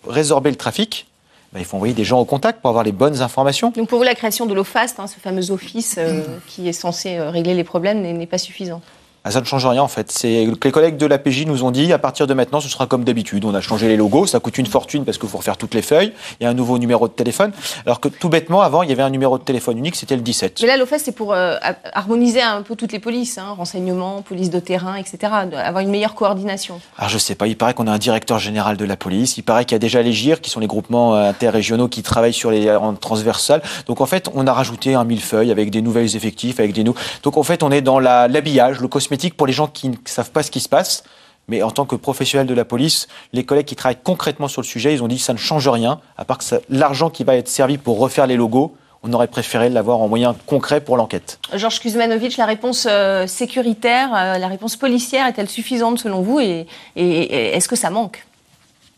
résorber 0.07 0.49
le 0.49 0.55
trafic, 0.55 1.05
bah, 1.53 1.59
il 1.59 1.65
faut 1.65 1.75
envoyer 1.75 1.93
des 1.93 2.03
gens 2.03 2.19
au 2.19 2.25
contact 2.25 2.61
pour 2.61 2.69
avoir 2.69 2.83
les 2.83 2.91
bonnes 2.91 3.21
informations. 3.21 3.71
Donc 3.75 3.89
pour 3.89 3.99
vous, 3.99 4.05
la 4.05 4.15
création 4.15 4.45
de 4.45 4.53
l'OFAST, 4.53 4.99
hein, 4.99 5.07
ce 5.07 5.19
fameux 5.19 5.51
office 5.51 5.95
euh, 5.97 6.23
qui 6.47 6.67
est 6.67 6.73
censé 6.73 7.17
euh, 7.17 7.29
régler 7.29 7.53
les 7.53 7.63
problèmes, 7.63 8.01
n'est 8.01 8.25
pas 8.25 8.37
suffisant 8.37 8.81
ça 9.29 9.39
ne 9.39 9.45
change 9.45 9.67
rien 9.67 9.83
en 9.83 9.87
fait. 9.87 10.11
C'est 10.11 10.45
les 10.45 10.71
collègues 10.71 10.97
de 10.97 11.05
l'APJ 11.05 11.45
nous 11.45 11.63
ont 11.63 11.69
dit 11.69 11.93
à 11.93 11.99
partir 11.99 12.25
de 12.25 12.33
maintenant 12.33 12.59
ce 12.59 12.69
sera 12.69 12.87
comme 12.87 13.03
d'habitude. 13.03 13.45
On 13.45 13.53
a 13.53 13.61
changé 13.61 13.87
les 13.87 13.95
logos, 13.95 14.25
ça 14.25 14.39
coûte 14.39 14.57
une 14.57 14.65
fortune 14.65 15.05
parce 15.05 15.19
qu'il 15.19 15.29
faut 15.29 15.37
refaire 15.37 15.57
toutes 15.57 15.75
les 15.75 15.83
feuilles. 15.83 16.13
Il 16.39 16.43
y 16.43 16.47
a 16.47 16.49
un 16.49 16.55
nouveau 16.55 16.79
numéro 16.79 17.07
de 17.07 17.13
téléphone. 17.13 17.51
Alors 17.85 17.99
que 17.99 18.07
tout 18.07 18.29
bêtement 18.29 18.61
avant 18.61 18.81
il 18.81 18.89
y 18.89 18.91
avait 18.91 19.03
un 19.03 19.11
numéro 19.11 19.37
de 19.37 19.43
téléphone 19.43 19.77
unique, 19.77 19.95
c'était 19.95 20.15
le 20.15 20.23
17. 20.23 20.61
Mais 20.61 20.67
là 20.67 20.75
l'OFES 20.75 20.97
c'est 20.97 21.11
pour 21.11 21.33
euh, 21.33 21.57
harmoniser 21.93 22.41
un 22.41 22.63
peu 22.63 22.75
toutes 22.75 22.91
les 22.91 22.99
polices, 22.99 23.37
hein, 23.37 23.53
renseignement, 23.55 24.23
police 24.23 24.49
de 24.49 24.59
terrain, 24.59 24.95
etc. 24.95 25.31
Avoir 25.55 25.83
une 25.83 25.91
meilleure 25.91 26.15
coordination. 26.15 26.81
Alors 26.97 27.09
je 27.09 27.19
sais 27.19 27.35
pas. 27.35 27.45
Il 27.45 27.57
paraît 27.57 27.75
qu'on 27.75 27.87
a 27.87 27.91
un 27.91 27.99
directeur 27.99 28.39
général 28.39 28.75
de 28.75 28.85
la 28.85 28.97
police. 28.97 29.37
Il 29.37 29.43
paraît 29.43 29.65
qu'il 29.65 29.75
y 29.75 29.77
a 29.77 29.79
déjà 29.79 30.01
les 30.01 30.13
GIR 30.13 30.41
qui 30.41 30.49
sont 30.49 30.59
les 30.59 30.67
groupements 30.67 31.15
euh, 31.15 31.29
interrégionaux 31.29 31.87
qui 31.89 32.01
travaillent 32.01 32.33
sur 32.33 32.49
les 32.49 32.71
en 32.71 32.95
transversales. 32.95 33.61
Donc 33.85 34.01
en 34.01 34.07
fait 34.07 34.29
on 34.33 34.47
a 34.47 34.53
rajouté 34.53 34.95
un 34.95 35.03
millefeuille 35.03 35.51
avec 35.51 35.69
des 35.69 35.83
nouvelles 35.83 36.15
effectifs, 36.15 36.59
avec 36.59 36.73
des 36.73 36.83
nous. 36.83 36.95
Donc 37.21 37.37
en 37.37 37.43
fait 37.43 37.61
on 37.61 37.69
est 37.69 37.81
dans 37.81 37.99
l'habillage, 37.99 38.79
le 38.79 38.87
cosmétique 38.87 39.10
pour 39.37 39.47
les 39.47 39.53
gens 39.53 39.67
qui 39.67 39.89
ne 39.89 39.95
savent 40.05 40.31
pas 40.31 40.43
ce 40.43 40.51
qui 40.51 40.59
se 40.59 40.69
passe. 40.69 41.03
Mais 41.47 41.63
en 41.63 41.71
tant 41.71 41.85
que 41.85 41.95
professionnel 41.95 42.47
de 42.47 42.53
la 42.53 42.65
police, 42.65 43.07
les 43.33 43.43
collègues 43.43 43.65
qui 43.65 43.75
travaillent 43.75 43.97
concrètement 44.01 44.47
sur 44.47 44.61
le 44.61 44.67
sujet, 44.67 44.93
ils 44.93 45.03
ont 45.03 45.07
dit 45.07 45.17
que 45.17 45.23
ça 45.23 45.33
ne 45.33 45.37
change 45.37 45.67
rien, 45.67 45.99
à 46.17 46.23
part 46.23 46.37
que 46.37 46.45
l'argent 46.69 47.09
qui 47.09 47.23
va 47.23 47.35
être 47.35 47.49
servi 47.49 47.77
pour 47.77 47.99
refaire 47.99 48.27
les 48.27 48.37
logos, 48.37 48.75
on 49.03 49.11
aurait 49.13 49.27
préféré 49.27 49.69
l'avoir 49.69 49.99
en 49.99 50.07
moyen 50.07 50.35
concret 50.45 50.81
pour 50.81 50.95
l'enquête. 50.95 51.39
Georges 51.55 51.79
Kuzmanovic, 51.79 52.37
la 52.37 52.45
réponse 52.45 52.87
euh, 52.89 53.25
sécuritaire, 53.25 54.13
euh, 54.13 54.37
la 54.37 54.47
réponse 54.47 54.75
policière 54.75 55.25
est-elle 55.25 55.49
suffisante 55.49 55.99
selon 55.99 56.21
vous 56.21 56.39
et, 56.39 56.67
est-ce 56.95 57.67
que 57.67 57.75
ça 57.75 57.89
manque 57.89 58.25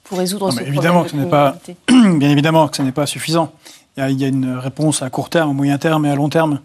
pour 0.03 0.17
résoudre 0.17 0.51
ce 0.51 0.59
évidemment 0.61 1.05
problème 1.05 1.25
que 1.25 1.31
pas, 1.31 1.55
Bien 1.87 2.29
évidemment 2.29 2.67
que 2.67 2.75
ce 2.75 2.81
n'est 2.81 2.91
pas 2.91 3.05
suffisant. 3.05 3.53
il 3.97 4.19
y, 4.19 4.25
a, 4.25 4.27
une 4.27 4.57
réponse 4.57 5.01
à 5.01 5.09
court 5.09 5.29
terme, 5.29 5.51
à 5.51 5.53
moyen 5.53 5.77
terme 5.77 6.05
et 6.05 6.11
à 6.11 6.15
long 6.15 6.27
terme. 6.27 6.59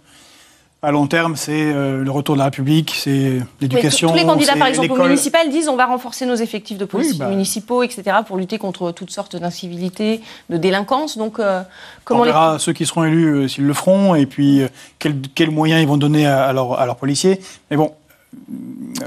À 0.81 0.93
long 0.93 1.09
terme, 1.09 1.35
c'est 1.35 1.73
euh, 1.73 2.05
le 2.05 2.11
retour 2.13 2.37
de 2.37 2.39
la 2.39 2.45
République, 2.45 2.95
c'est 2.97 3.41
l'éducation. 3.61 4.11
tous 4.11 4.15
les 4.15 4.25
candidats, 4.25 4.55
par 4.55 4.69
exemple, 4.69 4.93
au 4.93 5.03
municipal, 5.03 5.51
disent 5.51 5.69
on 5.69 5.75
va 5.75 5.87
renforcer 5.87 6.25
nos 6.25 6.37
effectifs 6.37 6.79
de 6.79 6.85
police 6.85 7.19
bah. 7.19 7.27
municipaux, 7.27 7.83
etc., 7.83 8.19
pour 8.25 8.37
lutter 8.37 8.59
contre 8.59 8.93
toutes 8.93 9.11
sortes 9.11 9.35
d'incivilités, 9.35 10.21
de 10.51 10.57
délinquance. 10.57 11.19
Donc, 11.19 11.41
euh, 11.41 11.63
comment 12.05 12.21
on 12.21 12.25
verra 12.25 12.61
ceux 12.61 12.73
qui 12.73 12.87
seront 12.87 13.03
élus 13.03 13.27
euh, 13.27 13.49
s'ils 13.49 13.67
le 13.67 13.75
feront, 13.75 14.15
et 14.15 14.27
puis 14.27 14.63
quels 15.01 15.51
moyens 15.51 15.83
ils 15.83 15.89
vont 15.89 15.97
donner 15.97 16.29
à, 16.29 16.53
leurs 16.53 16.97
policiers. 16.97 17.41
Mais 17.73 17.77
bon, 17.77 17.93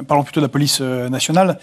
parlons 0.09 0.23
plutôt 0.23 0.41
de 0.41 0.45
la 0.45 0.49
police 0.49 0.81
nationale. 0.81 1.57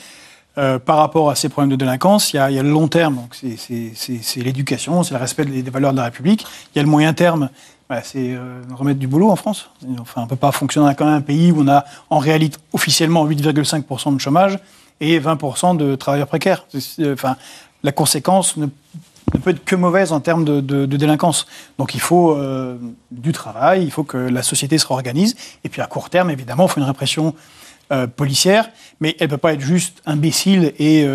par 0.55 0.97
rapport 0.97 1.29
à 1.29 1.35
ces 1.35 1.51
problèmes 1.51 1.71
de 1.71 1.77
délinquance, 1.77 2.33
il 2.33 2.37
y 2.37 2.39
a, 2.39 2.63
le 2.63 2.71
long 2.71 2.89
terme, 2.89 3.27
c'est 3.31 4.41
l'éducation, 4.41 5.03
c'est 5.03 5.13
le 5.13 5.21
respect 5.21 5.45
des, 5.45 5.63
des, 5.63 5.71
valeurs 5.71 5.93
de 5.93 5.99
la 5.99 6.05
République. 6.05 6.47
Il 6.75 6.79
y 6.79 6.81
a 6.81 6.83
le 6.83 6.89
moyen 6.89 7.13
terme, 7.13 7.51
bah, 7.89 8.03
c'est 8.03 8.35
euh, 8.35 8.61
remettre 8.75 8.99
du 8.99 9.09
boulot 9.09 9.31
en 9.31 9.37
France. 9.37 9.71
Enfin, 9.99 10.21
on 10.21 10.25
ne 10.25 10.29
peut 10.29 10.37
pas 10.37 10.53
fonctionner 10.53 10.95
comme 10.95 11.09
un 11.09 11.23
pays 11.23 11.53
où 11.53 11.63
on 11.63 11.69
a 11.69 11.87
en 12.11 12.19
réalité 12.19 12.59
officiellement 12.75 13.27
8,5% 13.27 14.15
de 14.15 14.21
chômage 14.21 14.59
et 15.01 15.19
20% 15.19 15.77
de 15.77 15.95
travailleurs 15.95 16.27
précaires. 16.27 16.67
Euh, 16.99 17.15
enfin, 17.15 17.37
la 17.83 17.93
conséquence 17.93 18.59
ne, 18.59 18.67
peut 19.43 19.51
être 19.51 19.65
que 19.65 19.75
mauvaise 19.75 20.13
en 20.13 20.21
termes 20.21 20.45
de, 20.45 20.87
délinquance. 20.87 21.47
Donc 21.79 21.95
il 21.95 22.01
faut 22.01 22.33
euh, 22.33 22.77
du 23.11 23.33
travail, 23.33 23.85
il 23.85 23.91
faut 23.91 24.05
que 24.05 24.19
la 24.19 24.43
société 24.43 24.77
se 24.77 24.87
réorganise. 24.87 25.35
Et 25.65 25.71
puis 25.71 25.81
à 25.81 25.87
court 25.87 26.11
terme, 26.11 26.31
évidemment, 26.31 26.67
il 26.67 26.71
faut 26.71 26.81
une 26.81 26.87
répression 26.87 27.35
policière, 28.17 28.69
mais 29.01 29.17
elle 29.19 29.29
ne 29.29 29.31
peut 29.31 29.39
pas 29.39 29.55
être 29.55 29.63
juste 29.63 30.03
imbécile 30.05 30.75
et 30.79 31.07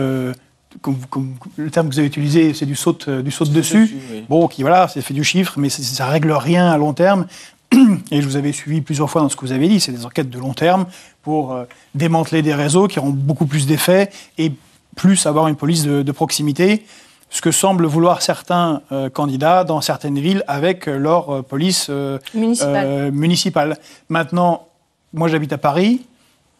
comme, 0.83 1.35
le 1.55 1.71
terme 1.71 1.89
que 1.89 1.93
vous 1.93 1.99
avez 1.99 2.07
utilisé, 2.07 2.53
c'est 2.53 2.65
du 2.65 2.75
saut, 2.75 2.97
euh, 3.07 3.21
du 3.21 3.31
saut 3.31 3.45
dessus. 3.45 3.95
Bon, 4.29 4.47
qui 4.47 4.61
voilà, 4.61 4.87
c'est 4.87 5.01
fait 5.01 5.13
du 5.13 5.23
chiffre, 5.23 5.53
mais 5.57 5.69
ça 5.69 6.05
règle 6.05 6.31
rien 6.31 6.69
à 6.69 6.77
long 6.77 6.93
terme. 6.93 7.25
Et 8.11 8.21
je 8.21 8.27
vous 8.27 8.35
avais 8.35 8.51
suivi 8.51 8.81
plusieurs 8.81 9.09
fois 9.09 9.21
dans 9.21 9.29
ce 9.29 9.35
que 9.35 9.45
vous 9.45 9.51
avez 9.51 9.67
dit, 9.67 9.79
c'est 9.79 9.91
des 9.91 10.05
enquêtes 10.05 10.29
de 10.29 10.37
long 10.37 10.53
terme 10.53 10.85
pour 11.23 11.53
euh, 11.53 11.63
démanteler 11.95 12.41
des 12.41 12.53
réseaux 12.53 12.87
qui 12.87 12.99
auront 12.99 13.09
beaucoup 13.09 13.45
plus 13.45 13.65
d'effets 13.65 14.09
et 14.37 14.51
plus 14.95 15.25
avoir 15.25 15.47
une 15.47 15.55
police 15.55 15.83
de, 15.83 16.11
proximité, 16.11 16.85
ce 17.31 17.41
que 17.41 17.49
semblent 17.49 17.87
vouloir 17.87 18.21
certains 18.21 18.81
euh, 18.91 19.09
candidats 19.09 19.63
dans 19.63 19.81
certaines 19.81 20.19
villes 20.19 20.43
avec 20.47 20.85
leur 20.85 21.43
police 21.45 21.89
municipale. 22.35 23.11
municipale. 23.11 23.77
Maintenant, 24.09 24.67
moi 25.13 25.29
j'habite 25.29 25.53
à 25.53 25.57
Paris, 25.57 26.01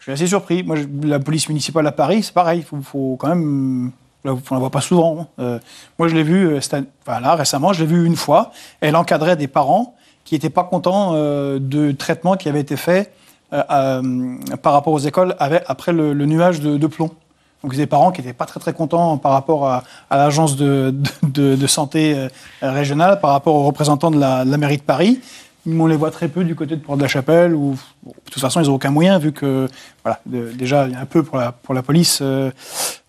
je 0.04 0.12
suis 0.12 0.12
assez 0.12 0.28
surpris. 0.28 0.64
Moi, 0.64 0.76
la 1.04 1.18
police 1.20 1.48
municipale 1.48 1.88
à 1.88 1.94
Paris, 1.94 2.24
c'est 2.24 2.34
pareil, 2.34 2.66
il 2.74 2.84
faut, 2.84 3.16
quand 3.18 3.30
même 3.30 3.92
on 4.26 4.40
la 4.52 4.60
voit 4.60 4.70
pas 4.70 4.82
souvent. 4.82 5.28
Euh, 5.40 5.60
moi, 6.00 6.08
je 6.08 6.16
l'ai 6.16 6.24
vu, 6.24 6.48
euh, 6.48 6.60
là, 7.08 7.36
récemment, 7.36 7.74
je 7.74 7.84
l'ai 7.84 7.90
vu 7.90 8.06
une 8.06 8.16
fois. 8.16 8.52
Elle 8.82 8.96
encadrait 8.96 9.36
des 9.36 9.48
parents 9.48 9.96
qui 10.24 10.36
n'étaient 10.36 10.50
pas 10.50 10.64
contents 10.64 11.14
du 11.60 11.96
traitement 11.98 12.38
qui 12.38 12.48
avait 12.48 12.62
été 12.62 12.78
fait 12.78 13.12
par 13.52 14.72
rapport 14.74 14.94
aux 14.94 15.00
écoles 15.00 15.36
après 15.38 15.92
le, 15.92 16.14
nuage 16.14 16.62
de, 16.62 16.88
plomb. 16.88 17.12
Donc 17.62 17.76
des 17.76 17.88
parents 17.88 18.14
qui 18.14 18.22
n'étaient 18.22 18.34
pas 18.34 18.46
très 18.46 18.62
très 18.62 18.72
contents 18.72 19.18
par 19.18 19.34
rapport 19.34 19.68
à, 19.68 19.84
l'agence 20.10 20.56
de, 20.56 21.68
santé 21.68 22.30
régionale, 22.62 23.20
par 23.20 23.32
rapport 23.32 23.56
aux 23.56 23.66
représentants 23.66 24.12
de 24.12 24.20
la 24.20 24.46
mairie 24.46 24.78
de 24.78 24.82
Paris 24.82 25.20
on 25.68 25.88
les 25.88 25.96
voit 25.96 26.12
très 26.12 26.28
peu 26.28 26.44
du 26.44 26.56
côté 26.56 26.76
de 26.76 26.82
Port-de-la-Chapelle, 26.82 27.56
où 27.56 27.78
de 28.06 28.12
toute 28.32 28.42
façon, 28.42 28.62
ils 28.62 28.68
n'ont 28.68 28.76
aucun 28.76 28.92
moyen, 28.92 29.18
vu 29.18 29.32
que, 29.32 29.68
voilà, 30.04 30.20
déjà, 30.26 30.88
il 30.88 30.94
y 30.94 30.96
a 30.96 31.00
un 31.00 31.06
peu 31.06 31.24
pour 31.24 31.38
la, 31.38 31.52
pour 31.52 31.74
la 31.74 31.82
police 31.82 32.20
euh, 32.22 32.52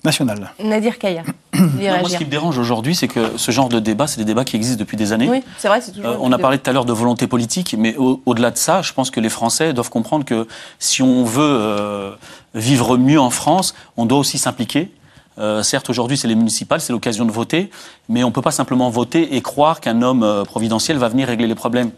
nationale. 0.04 0.52
Nadir 0.62 0.98
Kaya. 0.98 1.24
moi, 1.54 2.08
ce 2.08 2.16
qui 2.16 2.24
me 2.24 2.30
dérange 2.30 2.58
aujourd'hui, 2.58 2.94
c'est 2.94 3.08
que 3.08 3.36
ce 3.36 3.50
genre 3.50 3.68
de 3.68 3.80
débat, 3.80 4.06
c'est 4.06 4.18
des 4.18 4.24
débats 4.24 4.44
qui 4.44 4.56
existent 4.56 4.78
depuis 4.78 4.96
des 4.96 5.12
années. 5.12 5.28
Oui, 5.28 5.42
c'est 5.58 5.68
vrai, 5.68 5.80
c'est 5.80 5.92
toujours. 5.92 6.10
Euh, 6.10 6.16
on 6.20 6.30
a 6.30 6.38
parlé 6.38 6.58
tout 6.58 6.70
à 6.70 6.72
l'heure 6.72 6.84
de 6.84 6.92
volonté 6.92 7.26
politique, 7.26 7.74
mais 7.76 7.96
au-delà 7.96 8.50
de 8.50 8.58
ça, 8.58 8.82
je 8.82 8.92
pense 8.92 9.10
que 9.10 9.20
les 9.20 9.30
Français 9.30 9.72
doivent 9.72 9.90
comprendre 9.90 10.24
que 10.24 10.46
si 10.78 11.02
on 11.02 11.24
veut 11.24 11.42
euh, 11.42 12.12
vivre 12.54 12.96
mieux 12.96 13.20
en 13.20 13.30
France, 13.30 13.74
on 13.96 14.06
doit 14.06 14.18
aussi 14.18 14.38
s'impliquer. 14.38 14.92
Euh, 15.38 15.62
certes, 15.62 15.90
aujourd'hui, 15.90 16.16
c'est 16.16 16.28
les 16.28 16.34
municipales, 16.34 16.80
c'est 16.80 16.92
l'occasion 16.92 17.24
de 17.24 17.32
voter, 17.32 17.70
mais 18.08 18.22
on 18.22 18.28
ne 18.28 18.32
peut 18.32 18.42
pas 18.42 18.52
simplement 18.52 18.88
voter 18.90 19.34
et 19.34 19.42
croire 19.42 19.80
qu'un 19.80 20.02
homme 20.02 20.22
euh, 20.22 20.44
providentiel 20.44 20.96
va 20.98 21.08
venir 21.08 21.28
régler 21.28 21.46
les 21.46 21.54
problèmes. 21.54 21.90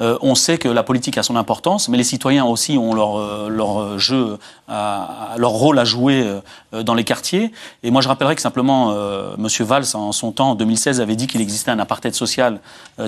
Euh, 0.00 0.18
on 0.20 0.34
sait 0.34 0.58
que 0.58 0.68
la 0.68 0.82
politique 0.82 1.18
a 1.18 1.22
son 1.22 1.36
importance, 1.36 1.88
mais 1.88 1.96
les 1.96 2.04
citoyens 2.04 2.44
aussi 2.44 2.78
ont 2.78 2.94
leur, 2.94 3.48
leur 3.50 3.98
jeu, 3.98 4.38
leur 4.68 5.50
rôle 5.50 5.78
à 5.78 5.84
jouer 5.84 6.24
dans 6.72 6.94
les 6.94 7.04
quartiers. 7.04 7.52
Et 7.82 7.90
moi, 7.90 8.02
je 8.02 8.08
rappellerai 8.08 8.34
que 8.34 8.42
simplement, 8.42 8.92
M. 9.36 9.46
Valls, 9.60 9.84
en 9.94 10.12
son 10.12 10.32
temps, 10.32 10.50
en 10.50 10.54
2016, 10.54 11.00
avait 11.00 11.16
dit 11.16 11.26
qu'il 11.26 11.40
existait 11.40 11.70
un 11.70 11.78
apartheid 11.78 12.14
social, 12.14 12.60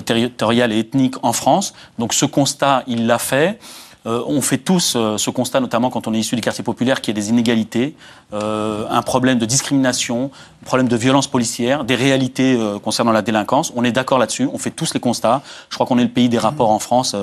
territorial 0.05 0.71
et 0.71 0.79
ethnique 0.79 1.15
en 1.23 1.33
France. 1.33 1.73
Donc 1.99 2.13
ce 2.13 2.25
constat, 2.25 2.83
il 2.87 3.07
l'a 3.07 3.19
fait. 3.19 3.59
Euh, 4.07 4.23
on 4.25 4.41
fait 4.41 4.57
tous 4.57 4.95
euh, 4.95 5.17
ce 5.17 5.29
constat, 5.29 5.59
notamment 5.59 5.91
quand 5.91 6.07
on 6.07 6.13
est 6.13 6.19
issu 6.19 6.35
des 6.35 6.41
quartiers 6.41 6.63
populaires, 6.63 7.01
qu'il 7.01 7.15
y 7.15 7.17
a 7.17 7.21
des 7.21 7.29
inégalités, 7.29 7.95
euh, 8.33 8.85
un 8.89 9.03
problème 9.03 9.37
de 9.37 9.45
discrimination, 9.45 10.31
un 10.63 10.65
problème 10.65 10.87
de 10.87 10.95
violence 10.95 11.27
policière, 11.27 11.83
des 11.83 11.95
réalités 11.95 12.57
concernant 12.83 13.11
la 13.11 13.21
délinquance. 13.21 13.71
On 13.75 13.83
est 13.83 13.91
d'accord 13.91 14.17
là-dessus, 14.17 14.47
on 14.51 14.57
fait 14.57 14.71
tous 14.71 14.93
les 14.93 14.99
constats. 14.99 15.41
Je 15.69 15.75
crois 15.75 15.85
qu'on 15.85 15.97
est 15.97 16.03
le 16.03 16.09
pays 16.09 16.29
des 16.29 16.37
rapports 16.37 16.69
en 16.69 16.79
France. 16.79 17.15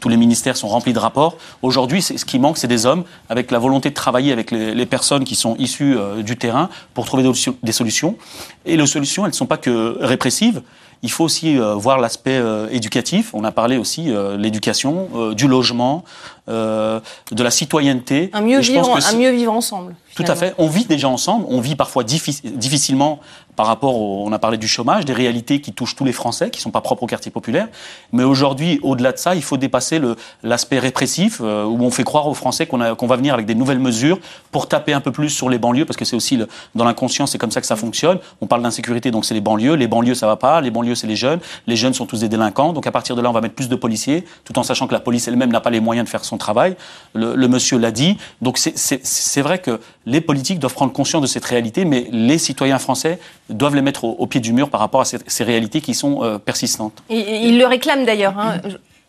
tous 0.00 0.08
les 0.08 0.16
ministères 0.16 0.56
sont 0.56 0.68
remplis 0.68 0.94
de 0.94 0.98
rapports. 0.98 1.36
Aujourd'hui, 1.60 2.00
ce 2.00 2.24
qui 2.24 2.38
manque, 2.38 2.56
c'est 2.56 2.66
des 2.66 2.86
hommes 2.86 3.04
avec 3.28 3.50
la 3.50 3.58
volonté 3.58 3.90
de 3.90 3.94
travailler 3.94 4.32
avec 4.32 4.50
les, 4.50 4.86
personnes 4.86 5.24
qui 5.24 5.34
sont 5.34 5.54
issues 5.56 5.96
du 6.20 6.38
terrain 6.38 6.70
pour 6.94 7.04
trouver 7.04 7.30
des 7.62 7.72
solutions. 7.72 8.16
Et 8.64 8.78
les 8.78 8.86
solutions, 8.86 9.24
elles 9.26 9.32
ne 9.32 9.36
sont 9.36 9.46
pas 9.46 9.58
que 9.58 9.98
répressives. 10.00 10.62
Il 11.02 11.10
faut 11.10 11.24
aussi 11.24 11.58
euh, 11.58 11.74
voir 11.74 11.98
l'aspect 11.98 12.36
euh, 12.36 12.68
éducatif. 12.70 13.30
On 13.32 13.44
a 13.44 13.52
parlé 13.52 13.76
aussi 13.76 14.06
de 14.06 14.14
euh, 14.14 14.36
l'éducation, 14.36 15.08
du 15.32 15.46
logement, 15.46 16.04
de 16.48 17.02
la 17.30 17.50
citoyenneté. 17.50 18.30
Un 18.32 18.40
mieux, 18.40 18.60
vivre, 18.60 18.98
un 19.06 19.16
mieux 19.16 19.30
vivre 19.30 19.52
ensemble. 19.52 19.94
Tout 20.24 20.32
à 20.32 20.36
fait. 20.36 20.54
On 20.58 20.68
vit 20.68 20.84
déjà 20.84 21.08
ensemble. 21.08 21.46
On 21.48 21.60
vit 21.60 21.76
parfois 21.76 22.04
difficilement 22.04 23.20
par 23.56 23.66
rapport, 23.66 23.96
au, 23.96 24.24
on 24.24 24.32
a 24.32 24.38
parlé 24.38 24.56
du 24.56 24.68
chômage, 24.68 25.04
des 25.04 25.12
réalités 25.12 25.60
qui 25.60 25.72
touchent 25.72 25.96
tous 25.96 26.04
les 26.04 26.12
Français, 26.12 26.48
qui 26.50 26.60
ne 26.60 26.62
sont 26.62 26.70
pas 26.70 26.80
propres 26.80 27.02
au 27.02 27.06
quartier 27.06 27.32
populaire. 27.32 27.66
Mais 28.12 28.22
aujourd'hui, 28.22 28.78
au-delà 28.84 29.10
de 29.10 29.18
ça, 29.18 29.34
il 29.34 29.42
faut 29.42 29.56
dépasser 29.56 30.00
l'aspect 30.44 30.78
répressif, 30.78 31.40
euh, 31.42 31.64
où 31.64 31.82
on 31.82 31.90
fait 31.90 32.04
croire 32.04 32.28
aux 32.28 32.34
Français 32.34 32.66
qu'on 32.66 32.78
va 32.78 33.16
venir 33.16 33.34
avec 33.34 33.46
des 33.46 33.56
nouvelles 33.56 33.80
mesures 33.80 34.20
pour 34.52 34.68
taper 34.68 34.92
un 34.92 35.00
peu 35.00 35.10
plus 35.10 35.30
sur 35.30 35.48
les 35.48 35.58
banlieues, 35.58 35.86
parce 35.86 35.96
que 35.96 36.04
c'est 36.04 36.14
aussi 36.14 36.36
le, 36.36 36.46
dans 36.76 36.84
l'inconscient, 36.84 37.26
c'est 37.26 37.38
comme 37.38 37.50
ça 37.50 37.60
que 37.60 37.66
ça 37.66 37.74
fonctionne. 37.74 38.20
On 38.40 38.46
parle 38.46 38.62
d'insécurité, 38.62 39.10
donc 39.10 39.24
c'est 39.24 39.34
les 39.34 39.40
banlieues. 39.40 39.74
Les 39.74 39.88
banlieues, 39.88 40.14
ça 40.14 40.28
va 40.28 40.36
pas. 40.36 40.60
Les 40.60 40.70
banlieues, 40.70 40.94
c'est 40.94 41.08
les 41.08 41.16
jeunes. 41.16 41.40
Les 41.66 41.74
jeunes 41.74 41.94
sont 41.94 42.06
tous 42.06 42.20
des 42.20 42.28
délinquants. 42.28 42.72
Donc 42.72 42.86
à 42.86 42.92
partir 42.92 43.16
de 43.16 43.22
là, 43.22 43.28
on 43.28 43.32
va 43.32 43.40
mettre 43.40 43.56
plus 43.56 43.68
de 43.68 43.76
policiers, 43.76 44.24
tout 44.44 44.56
en 44.56 44.62
sachant 44.62 44.86
que 44.86 44.94
la 44.94 45.00
police 45.00 45.26
elle-même 45.26 45.50
n'a 45.50 45.60
pas 45.60 45.70
les 45.70 45.80
moyens 45.80 46.06
de 46.06 46.10
faire 46.10 46.24
son 46.24 46.38
travail. 46.38 46.76
Le, 47.12 47.34
le 47.34 47.48
monsieur 47.48 47.76
l'a 47.78 47.90
dit. 47.90 48.18
Donc 48.40 48.56
c'est 48.58 49.42
vrai 49.42 49.58
que 49.58 49.80
les 50.08 50.20
politiques 50.22 50.58
doivent 50.58 50.74
prendre 50.74 50.92
conscience 50.92 51.20
de 51.20 51.26
cette 51.26 51.44
réalité, 51.44 51.84
mais 51.84 52.08
les 52.10 52.38
citoyens 52.38 52.78
français 52.78 53.18
doivent 53.50 53.74
les 53.74 53.82
mettre 53.82 54.04
au, 54.04 54.26
pied 54.26 54.40
du 54.40 54.52
mur 54.52 54.70
par 54.70 54.80
rapport 54.80 55.02
à 55.02 55.04
ces, 55.04 55.44
réalités 55.44 55.80
qui 55.80 55.94
sont 55.94 56.24
euh, 56.24 56.38
persistantes. 56.38 57.02
Et, 57.10 57.46
ils 57.46 57.58
le 57.58 57.66
réclament 57.66 58.06
d'ailleurs. 58.06 58.38
Hein. 58.38 58.60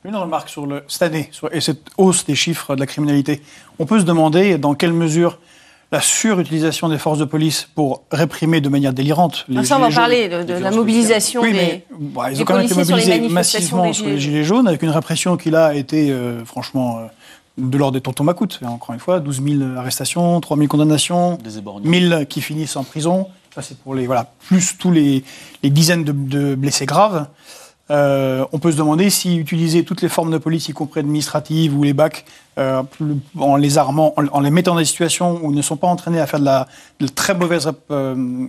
Une 0.05 0.15
remarque 0.15 0.49
sur 0.49 0.65
le, 0.65 0.83
cette 0.87 1.01
année 1.01 1.29
sur, 1.31 1.53
et 1.53 1.61
cette 1.61 1.81
hausse 1.97 2.25
des 2.25 2.35
chiffres 2.35 2.75
de 2.75 2.79
la 2.79 2.85
criminalité. 2.85 3.41
On 3.79 3.85
peut 3.85 3.99
se 3.99 4.05
demander 4.05 4.57
dans 4.57 4.73
quelle 4.73 4.93
mesure 4.93 5.39
la 5.91 6.01
surutilisation 6.01 6.87
des 6.87 6.97
forces 6.97 7.17
de 7.17 7.25
police 7.25 7.67
pour 7.73 8.03
réprimer 8.11 8.61
de 8.61 8.69
manière 8.69 8.93
délirante 8.93 9.45
les 9.47 9.63
Ça, 9.65 9.77
on 9.77 9.81
va 9.81 9.89
parler 9.89 10.29
de, 10.29 10.53
la 10.53 10.71
mobilisation 10.71 11.41
oui, 11.41 11.53
des, 11.53 11.83
bah, 11.97 12.31
Ils 12.31 12.41
ont 12.41 12.45
quand 12.45 12.57
même 12.57 12.65
été 12.65 12.75
mobilisés 12.75 13.19
massivement 13.29 13.91
sur 13.91 14.05
les 14.05 14.19
Gilets 14.19 14.43
jaunes, 14.43 14.67
avec 14.67 14.83
une 14.83 14.91
répression 14.91 15.35
qui, 15.35 15.49
là, 15.49 15.67
a 15.67 15.73
été 15.75 16.11
euh, 16.11 16.43
franchement... 16.45 17.09
Euh, 17.59 17.69
de 17.69 17.77
l'ordre 17.77 17.93
des 17.93 18.01
tontons 18.01 18.23
macoutes. 18.23 18.59
Encore 18.65 18.93
une 18.93 18.99
fois, 18.99 19.19
12 19.19 19.41
000 19.43 19.77
arrestations, 19.77 20.39
3 20.39 20.57
000 20.57 20.67
condamnations, 20.67 21.37
1000 21.83 22.25
qui 22.29 22.41
finissent 22.41 22.75
en 22.75 22.83
prison. 22.83 23.27
Ça, 23.53 23.61
c'est 23.61 23.77
pour 23.77 23.95
les, 23.95 24.05
voilà, 24.05 24.31
plus 24.47 24.77
tous 24.77 24.91
les, 24.91 25.23
dizaines 25.63 26.03
de, 26.03 26.55
blessés 26.55 26.85
graves. 26.85 27.27
Euh, 27.91 28.45
on 28.51 28.59
peut 28.59 28.71
se 28.71 28.77
demander 28.77 29.09
si 29.09 29.37
utiliser 29.37 29.83
toutes 29.83 30.03
les 30.03 30.09
formes 30.09 30.31
de 30.31 30.37
police, 30.37 30.69
y 30.69 30.73
compris 30.73 30.99
administratives 30.99 31.75
ou 31.75 31.83
les 31.83 31.93
bacs, 31.93 32.25
euh, 32.59 32.83
en 33.39 33.55
les 33.55 33.79
armant, 33.79 34.13
en, 34.15 34.39
les 34.41 34.51
mettant 34.51 34.73
dans 34.73 34.79
des 34.79 34.85
situations 34.85 35.39
où 35.43 35.51
ils 35.51 35.57
ne 35.57 35.61
sont 35.63 35.77
pas 35.77 35.87
entraînés 35.87 36.19
à 36.19 36.27
faire 36.27 36.39
de 36.39 36.45
la 36.45 36.67
très 37.15 37.33
mauvaise 37.33 37.71
euh, 37.89 38.47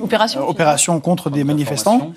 opération, 0.00 0.98
contre 0.98 1.30
des 1.30 1.44
manifestants, 1.44 2.12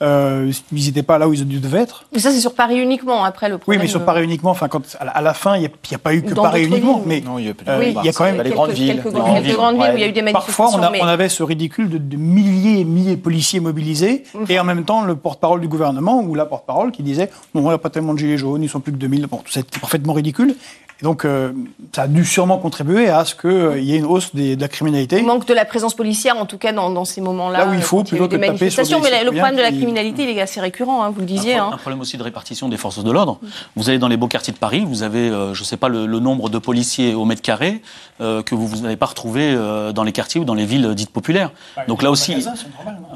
euh, 0.00 0.50
ils 0.72 0.84
n'étaient 0.86 1.02
pas 1.02 1.18
là 1.18 1.28
où 1.28 1.32
ils 1.32 1.60
devaient 1.60 1.80
être. 1.80 2.04
Mais 2.12 2.18
ça, 2.18 2.30
c'est 2.32 2.40
sur 2.40 2.54
Paris 2.54 2.78
uniquement, 2.78 3.24
après 3.24 3.48
le 3.48 3.58
problème. 3.58 3.80
Oui, 3.80 3.84
mais 3.84 3.90
sur 3.90 4.04
Paris 4.04 4.24
uniquement, 4.24 4.50
enfin, 4.50 4.68
quand, 4.68 4.82
à 4.98 5.20
la 5.20 5.34
fin, 5.34 5.56
il 5.56 5.60
n'y 5.60 5.66
a, 5.66 5.98
pas 5.98 6.14
eu 6.14 6.22
que 6.22 6.34
Paris 6.34 6.64
uniquement. 6.64 7.02
Mais 7.06 7.20
non, 7.20 7.38
il 7.38 7.46
y 7.46 7.48
a, 7.48 7.52
euh, 7.68 7.84
il 7.84 8.04
y 8.04 8.08
a 8.08 8.12
quand 8.12 8.24
même 8.24 8.42
les 8.42 8.50
grandes 8.50 8.70
villes. 8.70 9.00
Quelques, 9.02 9.14
grandes 9.14 9.42
villes 9.76 9.92
où 9.92 9.96
il 9.96 10.00
y 10.00 10.04
a 10.04 10.08
eu 10.08 10.12
des 10.12 10.22
manifestations. 10.22 10.64
Parfois, 10.64 10.92
on, 11.00 11.06
avait 11.06 11.28
ce 11.28 11.42
ridicule 11.42 11.88
de, 11.88 12.16
milliers 12.16 12.80
et 12.80 12.84
milliers 12.84 13.16
de 13.16 13.20
policiers 13.20 13.60
mobilisés, 13.60 14.24
et 14.48 14.58
en 14.58 14.64
même 14.64 14.84
temps, 14.84 15.02
le 15.02 15.14
porte-parole 15.14 15.60
du 15.60 15.68
gouvernement, 15.68 16.20
ou 16.20 16.34
la 16.34 16.46
porte-parole, 16.46 16.90
qui 16.90 17.02
disait 17.02 17.30
Non, 17.54 17.62
il 17.62 17.68
n'y 17.68 17.72
a 17.72 17.78
pas 17.78 17.90
tellement 17.90 18.14
de 18.14 18.18
gilets 18.18 18.38
jaunes, 18.38 18.62
ils 18.62 18.68
sont 18.68 18.80
plus 18.80 18.92
que 18.92 18.98
2000. 18.98 19.26
Bon, 19.26 19.40
c'était 19.48 19.78
parfaitement 19.78 20.14
ridicule 20.14 20.56
donc, 21.02 21.24
euh, 21.24 21.50
ça 21.94 22.02
a 22.02 22.06
dû 22.06 22.24
sûrement 22.24 22.58
contribuer 22.58 23.08
à 23.08 23.24
ce 23.24 23.34
qu'il 23.34 23.50
euh, 23.50 23.80
y 23.80 23.94
ait 23.94 23.98
une 23.98 24.06
hausse 24.06 24.34
de 24.36 24.58
la 24.58 24.68
criminalité. 24.68 25.18
Il 25.18 25.26
manque 25.26 25.46
de 25.46 25.52
la 25.52 25.64
présence 25.64 25.94
policière, 25.94 26.36
en 26.38 26.46
tout 26.46 26.58
cas, 26.58 26.72
dans, 26.72 27.04
ces 27.04 27.20
moments-là. 27.20 27.58
Là 27.58 27.66
où 27.68 27.74
il 27.74 27.82
faut, 27.82 28.04
plutôt 28.04 28.28
que 28.28 28.36
de 28.36 28.40
taper 28.40 28.70
sur 28.70 28.84
des 28.84 29.10
Mais 29.10 29.24
le 29.24 29.32
problème 29.32 29.56
de 29.56 29.62
la 29.62 29.72
criminalité, 29.82 30.24
il 30.24 30.36
est 30.36 30.40
assez 30.40 30.60
récurrent, 30.60 31.02
hein, 31.02 31.10
vous 31.10 31.20
le 31.20 31.26
disiez. 31.26 31.56
Un, 31.56 31.66
hein. 31.66 31.70
un, 31.74 31.76
problème 31.76 32.00
aussi 32.00 32.16
de 32.16 32.22
répartition 32.22 32.68
des 32.68 32.76
forces 32.76 33.02
de 33.02 33.10
l'ordre. 33.10 33.38
Vous 33.76 33.88
allez 33.88 33.98
dans 33.98 34.08
les 34.08 34.16
beaux 34.16 34.28
quartiers 34.28 34.52
de 34.52 34.58
Paris, 34.58 34.84
vous 34.86 35.02
avez, 35.02 35.28
euh, 35.28 35.54
je 35.54 35.60
ne 35.60 35.64
sais 35.64 35.76
pas, 35.76 35.88
le, 35.88 36.06
nombre 36.06 36.48
de 36.48 36.58
policiers 36.58 37.14
au 37.14 37.24
mètre 37.24 37.42
carré 37.42 37.82
que 38.20 38.54
vous 38.54 38.82
n'avez 38.82 38.96
pas 38.96 39.06
retrouvé 39.06 39.56
dans 39.92 40.04
les 40.04 40.12
quartiers 40.12 40.40
ou 40.40 40.44
dans 40.44 40.54
les 40.54 40.64
villes 40.64 40.94
dites 40.94 41.10
populaires. 41.10 41.50
Donc 41.88 42.02
là 42.02 42.10
aussi, 42.12 42.46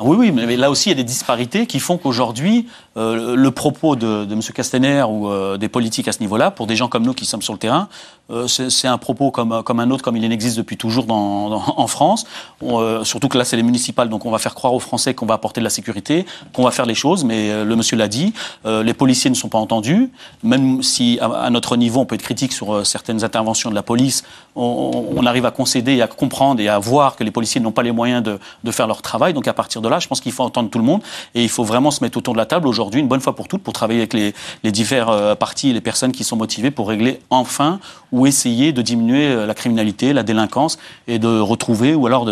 oui, 0.00 0.16
oui, 0.18 0.32
mais 0.32 0.56
là 0.56 0.68
aussi, 0.68 0.88
il 0.88 0.92
y 0.92 0.94
a 0.94 0.96
des 0.96 1.04
disparités 1.04 1.66
qui 1.66 1.78
font 1.78 1.96
qu'aujourd'hui, 1.96 2.66
le 2.96 3.48
propos 3.50 3.94
de, 3.94 4.24
de 4.24 4.34
M. 4.34 4.40
Castaner 4.52 5.04
ou 5.04 5.56
des 5.58 5.68
politiques 5.68 6.08
à 6.08 6.12
ce 6.12 6.18
niveau-là, 6.18 6.50
pour 6.50 6.66
des 6.66 6.74
gens 6.74 6.88
comme 6.88 7.04
nous 7.04 7.14
qui 7.14 7.24
sommes 7.24 7.42
sur 7.42 7.52
le 7.52 7.60
terrain, 7.60 7.88
euh, 8.30 8.48
c'est 8.48 8.88
un 8.88 8.98
propos 8.98 9.30
comme, 9.30 9.62
comme 9.62 9.78
un 9.78 9.90
autre, 9.90 10.02
comme 10.02 10.16
il 10.16 10.26
en 10.26 10.30
existe 10.30 10.56
depuis 10.56 10.76
toujours 10.76 11.04
dans, 11.04 11.62
en 11.76 11.86
France. 11.86 12.26
Euh, 12.62 13.04
surtout 13.04 13.28
que 13.28 13.38
là, 13.38 13.44
c'est 13.44 13.56
les 13.56 13.62
municipales, 13.62 14.08
donc 14.08 14.26
on 14.26 14.30
va 14.30 14.38
faire 14.38 14.54
croire 14.54 14.74
aux 14.74 14.80
Français 14.80 15.14
qu'on 15.14 15.26
va 15.26 15.34
apporter 15.34 15.60
de 15.60 15.64
la 15.64 15.70
sécurité, 15.70 16.26
qu'on 16.56 16.64
va 16.64 16.70
faire 16.70 16.86
les 16.86 16.94
choses, 16.94 17.24
mais 17.24 17.50
euh, 17.50 17.64
le 17.64 17.76
monsieur 17.76 17.96
l'a 17.96 18.08
dit, 18.08 18.32
les 18.64 18.94
policiers 18.94 19.30
ne 19.30 19.34
sont 19.34 19.48
pas 19.48 19.58
entendus. 19.58 20.10
Même 20.42 20.82
si, 20.82 21.18
à, 21.20 21.50
notre 21.50 21.76
niveau, 21.76 22.00
on 22.00 22.06
peut 22.06 22.14
être 22.14 22.22
critique 22.22 22.52
sur 22.52 22.84
certaines 22.84 23.22
interventions 23.22 23.70
de 23.70 23.74
la 23.74 23.82
police, 23.82 24.24
on, 24.56 25.24
arrive 25.26 25.46
à 25.46 25.50
concéder 25.50 26.00
à 26.00 26.06
comprendre 26.06 26.60
et 26.60 26.68
à 26.68 26.78
voir 26.78 27.16
que 27.16 27.24
les 27.24 27.30
policiers 27.30 27.60
n'ont 27.60 27.72
pas 27.72 27.82
les 27.82 27.92
moyens 27.92 28.22
de, 28.22 28.38
de, 28.64 28.70
faire 28.70 28.86
leur 28.86 29.02
travail. 29.02 29.34
Donc 29.34 29.46
à 29.46 29.52
partir 29.52 29.82
de 29.82 29.88
là, 29.88 29.98
je 29.98 30.08
pense 30.08 30.20
qu'il 30.20 30.32
faut 30.32 30.42
entendre 30.42 30.70
tout 30.70 30.78
le 30.78 30.84
monde 30.84 31.02
et 31.34 31.42
il 31.42 31.48
faut 31.48 31.64
vraiment 31.64 31.90
se 31.90 32.02
mettre 32.02 32.16
autour 32.18 32.34
de 32.34 32.38
la 32.38 32.46
table 32.46 32.66
aujourd'hui, 32.66 33.00
une 33.00 33.08
bonne 33.08 33.20
fois 33.20 33.34
pour 33.34 33.48
toutes, 33.48 33.62
pour 33.62 33.72
travailler 33.72 34.00
avec 34.00 34.14
les, 34.14 34.34
les 34.64 34.72
divers 34.72 35.36
partis 35.36 35.70
et 35.70 35.72
les 35.72 35.80
personnes 35.80 36.12
qui 36.12 36.24
sont 36.24 36.36
motivées 36.36 36.70
pour 36.70 36.88
régler 36.88 37.20
enfin 37.30 37.78
ou 38.16 38.26
essayer 38.26 38.72
de 38.72 38.82
diminuer 38.82 39.26
euh, 39.26 39.46
la 39.46 39.54
criminalité, 39.54 40.12
la 40.12 40.22
délinquance 40.22 40.78
et 41.06 41.18
de 41.18 41.38
retrouver 41.38 41.94
ou 41.94 42.06
alors 42.06 42.26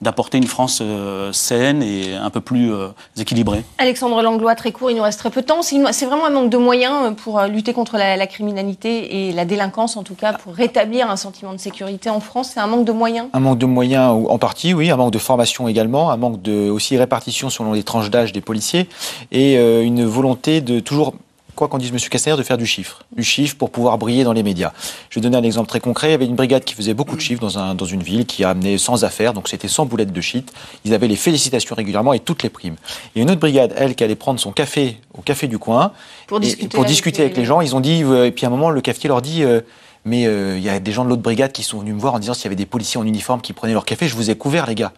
d'apporter 0.00 0.38
une 0.38 0.46
France 0.46 0.80
euh, 0.82 1.32
saine 1.32 1.82
et 1.82 2.14
un 2.14 2.30
peu 2.30 2.40
plus 2.40 2.72
euh, 2.72 2.88
équilibrée. 3.16 3.62
Alexandre 3.78 4.20
Langlois, 4.20 4.56
très 4.56 4.72
court, 4.72 4.90
il 4.90 4.96
nous 4.96 5.02
reste 5.02 5.20
très 5.20 5.30
peu 5.30 5.40
de 5.40 5.46
temps. 5.46 5.62
C'est 5.62 6.06
vraiment 6.06 6.26
un 6.26 6.30
manque 6.30 6.50
de 6.50 6.56
moyens 6.56 7.14
pour 7.16 7.40
lutter 7.42 7.72
contre 7.72 7.96
la, 7.96 8.26
criminalité 8.26 9.28
et 9.28 9.32
la 9.32 9.44
délinquance, 9.44 9.96
en 9.96 10.02
tout 10.02 10.14
cas, 10.14 10.32
pour 10.32 10.54
rétablir 10.54 11.08
un 11.10 11.16
sentiment 11.16 11.52
de 11.52 11.58
sécurité 11.58 12.10
en 12.10 12.20
France. 12.20 12.50
C'est 12.54 12.60
un 12.60 12.66
manque 12.66 12.84
de 12.84 12.92
moyens? 12.92 13.28
Un 13.32 13.40
manque 13.40 13.58
de 13.58 13.66
moyens 13.66 14.10
en 14.28 14.38
partie, 14.38 14.74
oui, 14.74 14.90
un 14.90 14.96
manque 14.96 15.12
de 15.12 15.18
formation 15.18 15.68
également, 15.68 16.10
un 16.10 16.16
manque 16.16 16.42
de 16.42 16.68
aussi 16.68 16.96
répartition 16.98 17.48
selon 17.48 17.72
les 17.72 17.84
tranches 17.84 18.10
d'âge 18.10 18.32
des 18.32 18.40
policiers 18.40 18.88
et 19.30 19.56
une 19.56 20.04
volonté 20.04 20.60
de 20.60 20.80
toujours 20.80 21.14
quoi 21.58 21.68
qu'en 21.68 21.78
dise 21.78 21.90
M. 21.90 21.98
Castaner, 21.98 22.36
de 22.36 22.42
faire 22.42 22.56
du 22.56 22.66
chiffre. 22.66 23.04
Du 23.14 23.24
chiffre 23.24 23.56
pour 23.56 23.70
pouvoir 23.70 23.98
briller 23.98 24.22
dans 24.22 24.32
les 24.32 24.44
médias. 24.44 24.72
Je 25.10 25.16
vais 25.18 25.22
donner 25.22 25.36
un 25.36 25.42
exemple 25.42 25.68
très 25.68 25.80
concret. 25.80 26.08
Il 26.08 26.10
y 26.12 26.14
avait 26.14 26.26
une 26.26 26.36
brigade 26.36 26.64
qui 26.64 26.74
faisait 26.74 26.94
beaucoup 26.94 27.16
de 27.16 27.20
chiffres 27.20 27.40
dans, 27.40 27.58
un, 27.58 27.74
dans 27.74 27.84
une 27.84 28.02
ville, 28.02 28.26
qui 28.26 28.44
a 28.44 28.50
amené 28.50 28.78
100 28.78 29.02
affaires, 29.02 29.34
donc 29.34 29.48
c'était 29.48 29.66
100 29.66 29.86
boulettes 29.86 30.12
de 30.12 30.20
shit. 30.20 30.52
Ils 30.84 30.94
avaient 30.94 31.08
les 31.08 31.16
félicitations 31.16 31.74
régulièrement 31.74 32.12
et 32.12 32.20
toutes 32.20 32.44
les 32.44 32.48
primes. 32.48 32.76
Et 33.16 33.20
une 33.20 33.30
autre 33.30 33.40
brigade, 33.40 33.74
elle, 33.76 33.96
qui 33.96 34.04
allait 34.04 34.14
prendre 34.14 34.38
son 34.38 34.52
café 34.52 34.98
au 35.16 35.20
café 35.20 35.48
du 35.48 35.58
coin, 35.58 35.92
pour 36.28 36.38
discuter, 36.38 36.68
pour 36.68 36.84
discuter 36.84 37.22
avec, 37.22 37.36
les... 37.36 37.44
gens, 37.44 37.60
ils 37.60 37.74
ont 37.74 37.80
dit, 37.80 38.04
euh, 38.04 38.26
et 38.26 38.30
puis 38.30 38.46
à 38.46 38.48
un 38.48 38.52
moment, 38.52 38.70
le 38.70 38.80
cafetier 38.80 39.08
leur 39.08 39.20
dit... 39.20 39.42
Euh, 39.42 39.60
mais 40.04 40.26
euh, 40.26 40.56
il 40.56 40.62
y 40.62 40.70
a 40.70 40.78
des 40.78 40.92
gens 40.92 41.04
de 41.04 41.10
l'autre 41.10 41.22
brigade 41.22 41.52
qui 41.52 41.62
sont 41.62 41.80
venus 41.80 41.92
me 41.92 42.00
voir 42.00 42.14
en 42.14 42.18
disant 42.18 42.32
s'il 42.32 42.44
y 42.44 42.46
avait 42.46 42.56
des 42.56 42.66
policiers 42.66 42.98
en 42.98 43.04
uniforme 43.04 43.42
qui 43.42 43.52
prenaient 43.52 43.74
leur 43.74 43.84
café, 43.84 44.08
je 44.08 44.14
vous 44.14 44.30
ai 44.30 44.36
couvert, 44.36 44.66
les 44.66 44.76
gars. 44.76 44.92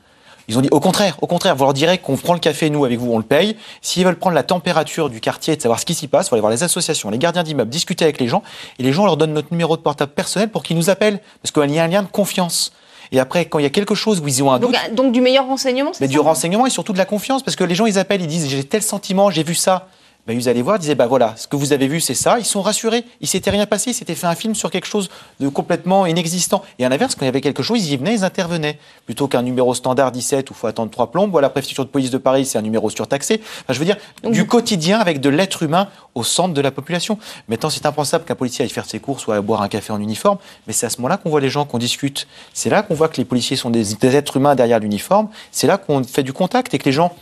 Ils 0.50 0.58
ont 0.58 0.62
dit 0.62 0.68
au 0.72 0.80
contraire, 0.80 1.16
au 1.22 1.28
contraire, 1.28 1.54
vous 1.54 1.62
leur 1.62 1.72
direz 1.72 1.98
qu'on 1.98 2.16
prend 2.16 2.34
le 2.34 2.40
café, 2.40 2.70
nous, 2.70 2.84
avec 2.84 2.98
vous, 2.98 3.12
on 3.12 3.18
le 3.18 3.24
paye. 3.24 3.56
S'ils 3.82 4.04
veulent 4.04 4.18
prendre 4.18 4.34
la 4.34 4.42
température 4.42 5.08
du 5.08 5.20
quartier 5.20 5.54
et 5.54 5.56
de 5.56 5.62
savoir 5.62 5.78
ce 5.78 5.86
qui 5.86 5.94
s'y 5.94 6.08
passe, 6.08 6.26
il 6.26 6.30
faut 6.30 6.34
aller 6.34 6.40
voir 6.40 6.50
les 6.50 6.64
associations, 6.64 7.08
les 7.08 7.18
gardiens 7.18 7.44
d'immeubles, 7.44 7.70
discuter 7.70 8.02
avec 8.02 8.18
les 8.18 8.26
gens, 8.26 8.42
et 8.80 8.82
les 8.82 8.92
gens 8.92 9.06
leur 9.06 9.16
donnent 9.16 9.32
notre 9.32 9.52
numéro 9.52 9.76
de 9.76 9.82
portable 9.82 10.10
personnel 10.10 10.48
pour 10.48 10.64
qu'ils 10.64 10.76
nous 10.76 10.90
appellent, 10.90 11.20
parce 11.40 11.52
qu'il 11.52 11.72
y 11.72 11.78
a 11.78 11.84
un 11.84 11.86
lien 11.86 12.02
de 12.02 12.08
confiance. 12.08 12.72
Et 13.12 13.20
après, 13.20 13.44
quand 13.44 13.60
il 13.60 13.62
y 13.62 13.66
a 13.66 13.70
quelque 13.70 13.94
chose 13.94 14.18
où 14.18 14.26
ils 14.26 14.42
ont 14.42 14.50
un 14.50 14.58
donc, 14.58 14.72
doute. 14.72 14.94
Donc, 14.96 15.12
du 15.12 15.20
meilleur 15.20 15.46
renseignement, 15.46 15.92
Mais 16.00 16.08
du 16.08 16.18
renseignement 16.18 16.66
et 16.66 16.70
surtout 16.70 16.92
de 16.92 16.98
la 16.98 17.04
confiance, 17.04 17.44
parce 17.44 17.54
que 17.54 17.62
les 17.62 17.76
gens, 17.76 17.86
ils 17.86 18.00
appellent, 18.00 18.22
ils 18.22 18.26
disent 18.26 18.48
j'ai 18.48 18.64
tel 18.64 18.82
sentiment, 18.82 19.30
j'ai 19.30 19.44
vu 19.44 19.54
ça 19.54 19.86
ben, 20.26 20.38
ils 20.38 20.48
allaient 20.48 20.62
voir, 20.62 20.76
ils 20.76 20.80
disaient, 20.80 20.94
bah 20.94 21.06
voilà, 21.06 21.35
ce 21.37 21.48
que 21.48 21.56
vous 21.56 21.72
avez 21.72 21.88
vu, 21.88 22.00
c'est 22.00 22.14
ça. 22.14 22.38
Ils 22.38 22.44
sont 22.44 22.62
rassurés. 22.62 23.04
Il 23.20 23.28
s'était 23.28 23.50
rien 23.50 23.66
passé, 23.66 23.90
ils 23.90 23.94
s'étaient 23.94 24.14
fait 24.14 24.26
un 24.26 24.35
film 24.35 24.54
sur 24.54 24.70
quelque 24.70 24.87
chose 24.87 25.11
de 25.40 25.48
complètement 25.48 26.06
inexistant. 26.06 26.62
Et 26.78 26.85
à 26.85 26.88
l'inverse, 26.88 27.14
quand 27.14 27.22
il 27.22 27.26
y 27.26 27.28
avait 27.28 27.40
quelque 27.40 27.62
chose, 27.62 27.85
ils 27.85 27.92
y 27.92 27.96
venaient, 27.96 28.14
ils 28.14 28.24
intervenaient. 28.24 28.78
Plutôt 29.06 29.28
qu'un 29.28 29.42
numéro 29.42 29.74
standard 29.74 30.12
17 30.12 30.50
où 30.50 30.52
il 30.52 30.56
faut 30.56 30.66
attendre 30.66 30.90
trois 30.90 31.11
plombes, 31.11 31.35
ou 31.35 31.38
la 31.38 31.50
préfecture 31.50 31.85
de 31.85 31.90
police 31.90 32.11
de 32.11 32.18
Paris, 32.18 32.44
c'est 32.44 32.59
un 32.59 32.62
numéro 32.62 32.90
surtaxé. 32.90 33.40
Enfin, 33.62 33.72
je 33.72 33.78
veux 33.78 33.85
dire, 33.85 33.96
du 34.24 34.46
quotidien 34.46 34.98
avec 34.98 35.20
de 35.20 35.30
l'être 35.30 35.62
humain 35.62 35.88
au 36.14 36.22
centre 36.22 36.54
de 36.54 36.61
la 36.61 36.70
population. 36.70 37.18
Maintenant, 37.48 37.70
c'est 37.70 37.87
impensable 37.87 38.24
qu'un 38.24 38.35
policier 38.35 38.64
aille 38.64 38.70
faire 38.70 38.87
ses 38.87 39.00
courses 39.00 39.26
ou 39.26 39.33
aille 39.33 39.42
boire 39.42 39.62
un 39.62 39.68
café 39.68 39.92
en 39.92 40.00
uniforme, 40.00 40.38
mais 40.66 40.72
c'est 40.72 40.87
à 40.87 40.90
ce 40.90 40.98
moment-là 40.98 41.16
qu'on 41.16 41.30
voit 41.30 41.40
les 41.40 41.50
gens, 41.50 41.64
qu'on 41.64 41.78
discute. 41.78 42.26
C'est 42.52 42.70
là 42.70 42.83
qu'on 42.83 42.94
voit 42.94 43.09
que 43.09 43.16
les 43.16 43.24
policiers 43.24 43.56
sont 43.56 43.70
des, 43.70 43.94
des 43.94 44.16
êtres 44.16 44.37
humains 44.37 44.54
derrière 44.54 44.80
l'uniforme. 44.80 45.28
C'est 45.50 45.66
là 45.66 45.78
qu'on 45.78 46.04
fait 46.04 46.22
du 46.22 46.33
contact 46.33 46.74
et 46.74 46.78
que 46.78 46.85
les 46.85 46.92
gens 46.92 47.12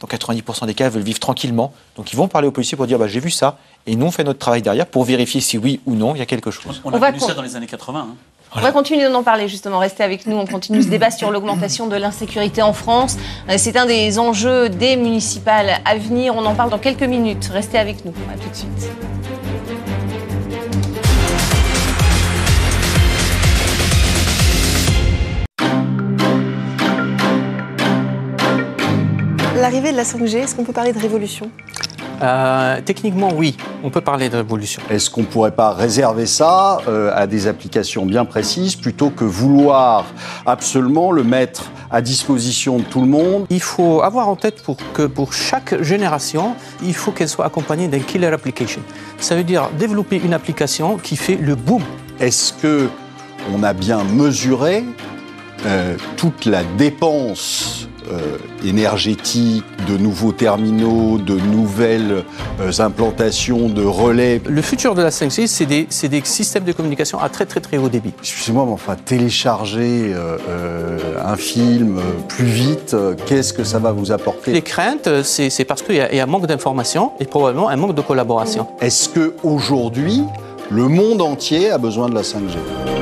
dans 0.00 0.08
90% 0.08 0.66
des 0.66 0.74
cas, 0.74 0.88
veulent 0.88 1.02
vivre 1.02 1.18
tranquillement. 1.18 1.72
Donc 1.96 2.12
ils 2.12 2.16
vont 2.16 2.28
parler 2.28 2.48
aux 2.48 2.52
policiers 2.52 2.76
pour 2.76 2.86
dire 2.86 2.98
bah, 2.98 3.08
j'ai 3.08 3.20
vu 3.20 3.30
ça. 3.30 3.58
Et 3.86 3.96
nous, 3.96 4.06
on 4.06 4.10
fait 4.10 4.24
notre 4.24 4.38
travail 4.38 4.62
derrière 4.62 4.86
pour 4.86 5.04
vérifier 5.04 5.40
si 5.40 5.58
oui 5.58 5.80
ou 5.86 5.94
non 5.94 6.14
il 6.14 6.18
y 6.18 6.22
a 6.22 6.26
quelque 6.26 6.50
chose. 6.50 6.80
On, 6.84 6.92
a 6.92 6.98
va 6.98 7.10
connu 7.10 7.20
ça 7.20 7.34
dans 7.34 7.42
les 7.42 7.56
années 7.56 7.66
80. 7.66 8.00
Hein. 8.00 8.14
On 8.56 8.60
va 8.60 8.72
continuer 8.72 9.08
d'en 9.08 9.22
parler 9.22 9.48
justement. 9.48 9.78
Restez 9.78 10.02
avec 10.02 10.26
nous. 10.26 10.36
On 10.36 10.46
continue 10.46 10.82
ce 10.82 10.88
débat 10.88 11.10
sur 11.10 11.30
l'augmentation 11.30 11.86
de 11.86 11.96
l'insécurité 11.96 12.62
en 12.62 12.72
France. 12.72 13.16
Euh, 13.48 13.54
c'est 13.58 13.76
un 13.76 13.86
des 13.86 14.18
enjeux 14.18 14.68
des 14.68 14.96
municipales 14.96 15.80
à 15.84 15.96
venir. 15.96 16.34
On 16.34 16.44
en 16.46 16.54
parle 16.54 16.70
dans 16.70 16.78
quelques 16.78 17.02
minutes. 17.02 17.50
Restez 17.52 17.78
avec 17.78 18.04
nous. 18.04 18.12
À 18.32 18.38
tout 18.38 18.48
de 18.48 18.54
suite. 18.54 19.47
L'arrivée 29.60 29.90
de 29.90 29.96
la 29.96 30.04
5G, 30.04 30.36
est-ce 30.36 30.54
qu'on 30.54 30.62
peut 30.62 30.72
parler 30.72 30.92
de 30.92 31.00
révolution? 31.00 31.50
Euh, 32.22 32.80
techniquement, 32.84 33.32
oui, 33.34 33.56
on 33.82 33.90
peut 33.90 34.00
parler 34.00 34.28
de 34.28 34.36
révolution. 34.36 34.80
Est-ce 34.88 35.10
qu'on 35.10 35.22
ne 35.22 35.26
pourrait 35.26 35.50
pas 35.50 35.72
réserver 35.72 36.26
ça 36.26 36.78
euh, 36.86 37.10
à 37.12 37.26
des 37.26 37.48
applications 37.48 38.06
bien 38.06 38.24
précises 38.24 38.76
plutôt 38.76 39.10
que 39.10 39.24
vouloir 39.24 40.04
absolument 40.46 41.10
le 41.10 41.24
mettre 41.24 41.72
à 41.90 42.02
disposition 42.02 42.78
de 42.78 42.84
tout 42.84 43.00
le 43.00 43.08
monde? 43.08 43.46
Il 43.50 43.60
faut 43.60 44.00
avoir 44.02 44.28
en 44.28 44.36
tête 44.36 44.62
pour 44.62 44.76
que 44.92 45.02
pour 45.02 45.32
chaque 45.32 45.82
génération, 45.82 46.54
il 46.84 46.94
faut 46.94 47.10
qu'elle 47.10 47.28
soit 47.28 47.44
accompagnée 47.44 47.88
d'un 47.88 47.98
killer 47.98 48.28
application. 48.28 48.80
Ça 49.18 49.34
veut 49.34 49.44
dire 49.44 49.70
développer 49.76 50.20
une 50.24 50.34
application 50.34 50.98
qui 50.98 51.16
fait 51.16 51.36
le 51.36 51.56
boom. 51.56 51.82
Est-ce 52.20 52.52
que 52.52 52.88
on 53.52 53.64
a 53.64 53.72
bien 53.72 54.04
mesuré 54.04 54.84
euh, 55.66 55.96
toute 56.16 56.44
la 56.44 56.62
dépense 56.76 57.88
euh, 58.10 58.38
énergétique, 58.64 59.64
de 59.88 59.96
nouveaux 59.96 60.32
terminaux, 60.32 61.18
de 61.18 61.34
nouvelles 61.34 62.24
euh, 62.60 62.72
implantations 62.78 63.68
de 63.68 63.84
relais. 63.84 64.40
Le 64.46 64.62
futur 64.62 64.94
de 64.94 65.02
la 65.02 65.10
5G, 65.10 65.46
c'est 65.46 65.66
des, 65.66 65.86
des, 66.08 66.22
systèmes 66.24 66.64
de 66.64 66.72
communication 66.72 67.18
à 67.18 67.28
très 67.28 67.46
très 67.46 67.60
très 67.60 67.76
haut 67.78 67.88
débit. 67.88 68.12
Excusez-moi, 68.20 68.64
mais 68.66 68.72
enfin, 68.72 68.96
télécharger 68.96 70.12
euh, 70.14 70.98
un 71.24 71.36
film 71.36 72.00
plus 72.28 72.46
vite, 72.46 72.96
qu'est-ce 73.26 73.52
que 73.52 73.64
ça 73.64 73.78
va 73.78 73.92
vous 73.92 74.12
apporter? 74.12 74.52
Les 74.52 74.62
craintes, 74.62 75.22
c'est 75.22 75.64
parce 75.64 75.82
qu'il 75.82 75.94
y, 75.94 75.98
y, 76.16 76.20
a 76.20 76.22
un 76.22 76.26
manque 76.26 76.46
d'information 76.46 77.12
et 77.20 77.24
probablement 77.24 77.68
un 77.68 77.76
manque 77.76 77.94
de 77.94 78.02
collaboration. 78.02 78.66
Est-ce 78.80 79.08
qu'aujourd'hui, 79.08 80.22
le 80.70 80.88
monde 80.88 81.22
entier 81.22 81.70
a 81.70 81.78
besoin 81.78 82.08
de 82.08 82.14
la 82.14 82.22
5G 82.22 82.97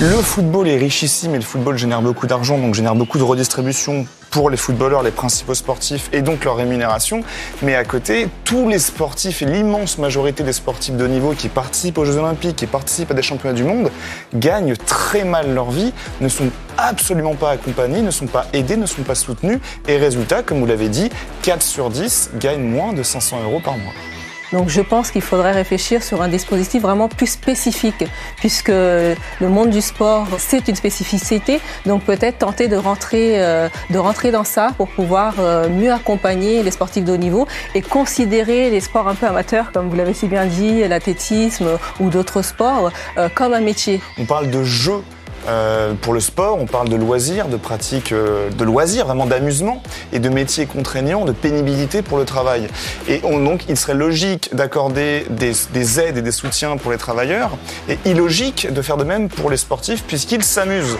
Le 0.00 0.16
football 0.16 0.66
est 0.68 0.76
richissime 0.76 1.36
et 1.36 1.38
le 1.38 1.44
football 1.44 1.78
génère 1.78 2.02
beaucoup 2.02 2.26
d'argent, 2.26 2.58
donc 2.58 2.74
génère 2.74 2.96
beaucoup 2.96 3.16
de 3.16 3.22
redistribution 3.22 4.06
pour 4.32 4.50
les 4.50 4.56
footballeurs, 4.56 5.04
les 5.04 5.12
principaux 5.12 5.54
sportifs 5.54 6.10
et 6.12 6.20
donc 6.20 6.44
leur 6.44 6.56
rémunération. 6.56 7.22
Mais 7.62 7.76
à 7.76 7.84
côté, 7.84 8.26
tous 8.44 8.68
les 8.68 8.80
sportifs 8.80 9.42
et 9.42 9.44
l'immense 9.44 9.98
majorité 9.98 10.42
des 10.42 10.52
sportifs 10.52 10.96
de 10.96 11.06
niveau 11.06 11.32
qui 11.32 11.48
participent 11.48 11.98
aux 11.98 12.04
Jeux 12.04 12.16
Olympiques, 12.16 12.56
qui 12.56 12.66
participent 12.66 13.12
à 13.12 13.14
des 13.14 13.22
championnats 13.22 13.54
du 13.54 13.62
monde, 13.62 13.92
gagnent 14.34 14.74
très 14.76 15.22
mal 15.22 15.54
leur 15.54 15.70
vie, 15.70 15.92
ne 16.20 16.28
sont 16.28 16.48
absolument 16.76 17.36
pas 17.36 17.52
accompagnés, 17.52 18.02
ne 18.02 18.10
sont 18.10 18.26
pas 18.26 18.46
aidés, 18.52 18.76
ne 18.76 18.86
sont 18.86 19.02
pas 19.02 19.14
soutenus. 19.14 19.60
Et 19.86 19.96
résultat, 19.96 20.42
comme 20.42 20.58
vous 20.58 20.66
l'avez 20.66 20.88
dit, 20.88 21.08
4 21.42 21.62
sur 21.62 21.88
10 21.88 22.32
gagnent 22.40 22.68
moins 22.68 22.92
de 22.92 23.04
500 23.04 23.44
euros 23.44 23.60
par 23.64 23.78
mois. 23.78 23.92
Donc 24.54 24.68
je 24.68 24.80
pense 24.80 25.10
qu'il 25.10 25.20
faudrait 25.20 25.50
réfléchir 25.50 26.04
sur 26.04 26.22
un 26.22 26.28
dispositif 26.28 26.80
vraiment 26.80 27.08
plus 27.08 27.26
spécifique, 27.26 28.04
puisque 28.36 28.68
le 28.68 29.16
monde 29.40 29.70
du 29.70 29.80
sport, 29.80 30.28
c'est 30.38 30.68
une 30.68 30.76
spécificité. 30.76 31.60
Donc 31.86 32.04
peut-être 32.04 32.38
tenter 32.38 32.68
de 32.68 32.76
rentrer, 32.76 33.42
euh, 33.42 33.68
dans 33.90 34.44
ça 34.44 34.70
pour 34.76 34.88
pouvoir 34.88 35.34
euh, 35.40 35.68
mieux 35.68 35.92
accompagner 35.92 36.62
les 36.62 36.70
sportifs 36.70 37.04
de 37.04 37.12
haut 37.12 37.16
niveau 37.16 37.48
et 37.74 37.82
considérer 37.82 38.70
les 38.70 38.78
sports 38.78 39.08
un 39.08 39.16
peu 39.16 39.26
amateurs, 39.26 39.72
comme 39.72 39.88
vous 39.88 39.96
l'avez 39.96 40.14
si 40.14 40.28
bien 40.28 40.46
dit, 40.46 40.86
l'athlétisme 40.86 41.76
ou 41.98 42.08
d'autres 42.08 42.42
sports, 42.42 42.92
euh, 43.18 43.28
comme 43.34 43.54
un 43.54 43.60
métier. 43.60 44.00
On 44.18 44.24
parle 44.24 44.50
de 44.50 44.62
jeu 44.62 45.02
euh, 45.46 45.94
pour 45.94 46.12
le 46.12 46.20
sport, 46.20 46.58
on 46.60 46.66
parle 46.66 46.88
de 46.88 46.96
loisirs, 46.96 47.48
de 47.48 47.56
pratiques 47.56 48.12
euh, 48.12 48.50
de 48.50 48.64
loisirs, 48.64 49.06
vraiment 49.06 49.26
d'amusement, 49.26 49.82
et 50.12 50.18
de 50.18 50.28
métiers 50.28 50.66
contraignants, 50.66 51.24
de 51.24 51.32
pénibilité 51.32 52.02
pour 52.02 52.18
le 52.18 52.24
travail. 52.24 52.68
Et 53.08 53.18
donc, 53.18 53.64
il 53.68 53.76
serait 53.76 53.94
logique 53.94 54.54
d'accorder 54.54 55.26
des, 55.30 55.52
des, 55.72 56.00
aides 56.00 56.18
et 56.18 56.22
des 56.22 56.32
soutiens 56.32 56.76
pour 56.76 56.92
les 56.92 56.98
travailleurs, 56.98 57.50
et 57.88 57.98
illogique 58.04 58.72
de 58.72 58.82
faire 58.82 58.96
de 58.96 59.04
même 59.04 59.28
pour 59.28 59.50
les 59.50 59.56
sportifs, 59.56 60.04
puisqu'ils 60.04 60.44
s'amusent. 60.44 60.96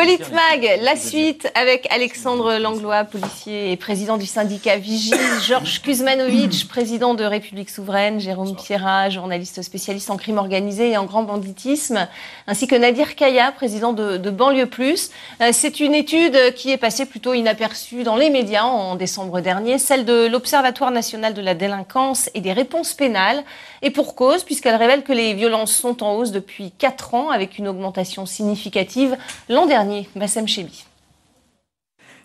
Politmag, 0.00 0.78
la 0.80 0.96
suite 0.96 1.52
avec 1.54 1.86
Alexandre 1.90 2.54
Langlois, 2.54 3.04
policier 3.04 3.70
et 3.70 3.76
président 3.76 4.16
du 4.16 4.24
syndicat 4.24 4.78
Vigile, 4.78 5.18
Georges 5.46 5.82
Kuzmanovic, 5.82 6.68
président 6.68 7.12
de 7.12 7.22
République 7.22 7.68
Souveraine, 7.68 8.18
Jérôme 8.18 8.56
Pierrat, 8.56 9.10
journaliste 9.10 9.60
spécialiste 9.60 10.08
en 10.08 10.16
crime 10.16 10.38
organisé 10.38 10.92
et 10.92 10.96
en 10.96 11.04
grand 11.04 11.24
banditisme, 11.24 12.08
ainsi 12.46 12.66
que 12.66 12.76
Nadir 12.76 13.14
Kaya, 13.14 13.52
président 13.52 13.92
de, 13.92 14.16
de 14.16 14.30
Banlieue 14.30 14.70
Plus. 14.70 15.10
Euh, 15.42 15.50
c'est 15.52 15.80
une 15.80 15.94
étude 15.94 16.54
qui 16.54 16.70
est 16.70 16.78
passée 16.78 17.04
plutôt 17.04 17.34
inaperçue 17.34 18.02
dans 18.02 18.16
les 18.16 18.30
médias 18.30 18.64
en 18.64 18.96
décembre 18.96 19.40
dernier, 19.40 19.76
celle 19.76 20.06
de 20.06 20.26
l'Observatoire 20.26 20.92
national 20.92 21.34
de 21.34 21.42
la 21.42 21.52
délinquance 21.52 22.30
et 22.32 22.40
des 22.40 22.54
réponses 22.54 22.94
pénales. 22.94 23.44
Et 23.82 23.90
pour 23.90 24.14
cause, 24.14 24.44
puisqu'elle 24.44 24.76
révèle 24.76 25.02
que 25.02 25.12
les 25.12 25.34
violences 25.34 25.72
sont 25.72 26.02
en 26.02 26.14
hausse 26.14 26.32
depuis 26.32 26.72
4 26.78 27.14
ans, 27.14 27.28
avec 27.28 27.58
une 27.58 27.68
augmentation 27.68 28.24
significative 28.24 29.18
l'an 29.50 29.66
dernier. 29.66 29.89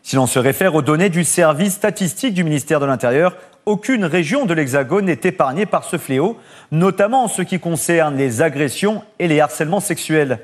Si 0.03 0.15
l'on 0.15 0.27
se 0.27 0.37
réfère 0.37 0.75
aux 0.75 0.81
données 0.81 1.09
du 1.09 1.23
service 1.23 1.73
statistique 1.73 2.33
du 2.33 2.43
ministère 2.43 2.79
de 2.79 2.85
l'Intérieur, 2.85 3.35
aucune 3.65 4.05
région 4.05 4.45
de 4.45 4.53
l'Hexagone 4.53 5.05
n'est 5.05 5.19
épargnée 5.23 5.65
par 5.65 5.83
ce 5.83 5.97
fléau, 5.97 6.37
notamment 6.71 7.23
en 7.23 7.27
ce 7.27 7.41
qui 7.41 7.59
concerne 7.59 8.15
les 8.15 8.41
agressions 8.41 9.03
et 9.17 9.27
les 9.27 9.39
harcèlements 9.39 9.79
sexuels. 9.79 10.39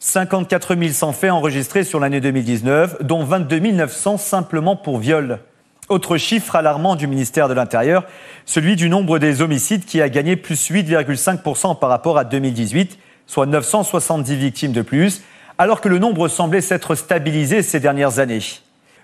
54 0.00 0.76
100 0.92 1.12
faits 1.12 1.30
enregistrés 1.30 1.84
sur 1.84 2.00
l'année 2.00 2.20
2019, 2.20 3.02
dont 3.02 3.24
22 3.24 3.58
900 3.58 4.18
simplement 4.18 4.76
pour 4.76 4.98
viol. 4.98 5.40
Autre 5.88 6.18
chiffre 6.18 6.54
alarmant 6.54 6.94
du 6.94 7.06
ministère 7.06 7.48
de 7.48 7.54
l'Intérieur, 7.54 8.04
celui 8.44 8.76
du 8.76 8.90
nombre 8.90 9.18
des 9.18 9.40
homicides 9.40 9.86
qui 9.86 10.02
a 10.02 10.10
gagné 10.10 10.36
plus 10.36 10.70
8,5% 10.70 11.78
par 11.78 11.88
rapport 11.88 12.18
à 12.18 12.24
2018, 12.24 12.98
soit 13.26 13.46
970 13.46 14.36
victimes 14.36 14.72
de 14.72 14.82
plus, 14.82 15.22
alors 15.58 15.80
que 15.80 15.88
le 15.88 15.98
nombre 15.98 16.28
semblait 16.28 16.60
s'être 16.60 16.94
stabilisé 16.94 17.62
ces 17.62 17.80
dernières 17.80 18.18
années. 18.18 18.40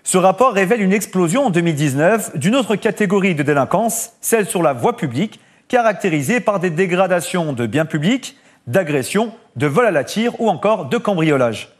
Ce 0.04 0.18
rapport 0.18 0.52
révèle 0.52 0.80
une 0.80 0.92
explosion 0.92 1.46
en 1.46 1.50
2019 1.50 2.38
d'une 2.38 2.56
autre 2.56 2.76
catégorie 2.76 3.34
de 3.34 3.42
délinquance, 3.42 4.12
celle 4.20 4.46
sur 4.46 4.62
la 4.62 4.72
voie 4.72 4.96
publique, 4.96 5.40
caractérisée 5.68 6.40
par 6.40 6.60
des 6.60 6.70
dégradations 6.70 7.52
de 7.52 7.66
biens 7.66 7.86
publics, 7.86 8.36
d'agressions, 8.66 9.32
de 9.56 9.66
vol 9.66 9.86
à 9.86 9.90
la 9.90 10.04
tire 10.04 10.40
ou 10.40 10.48
encore 10.48 10.86
de 10.86 10.98
cambriolage. 10.98 11.70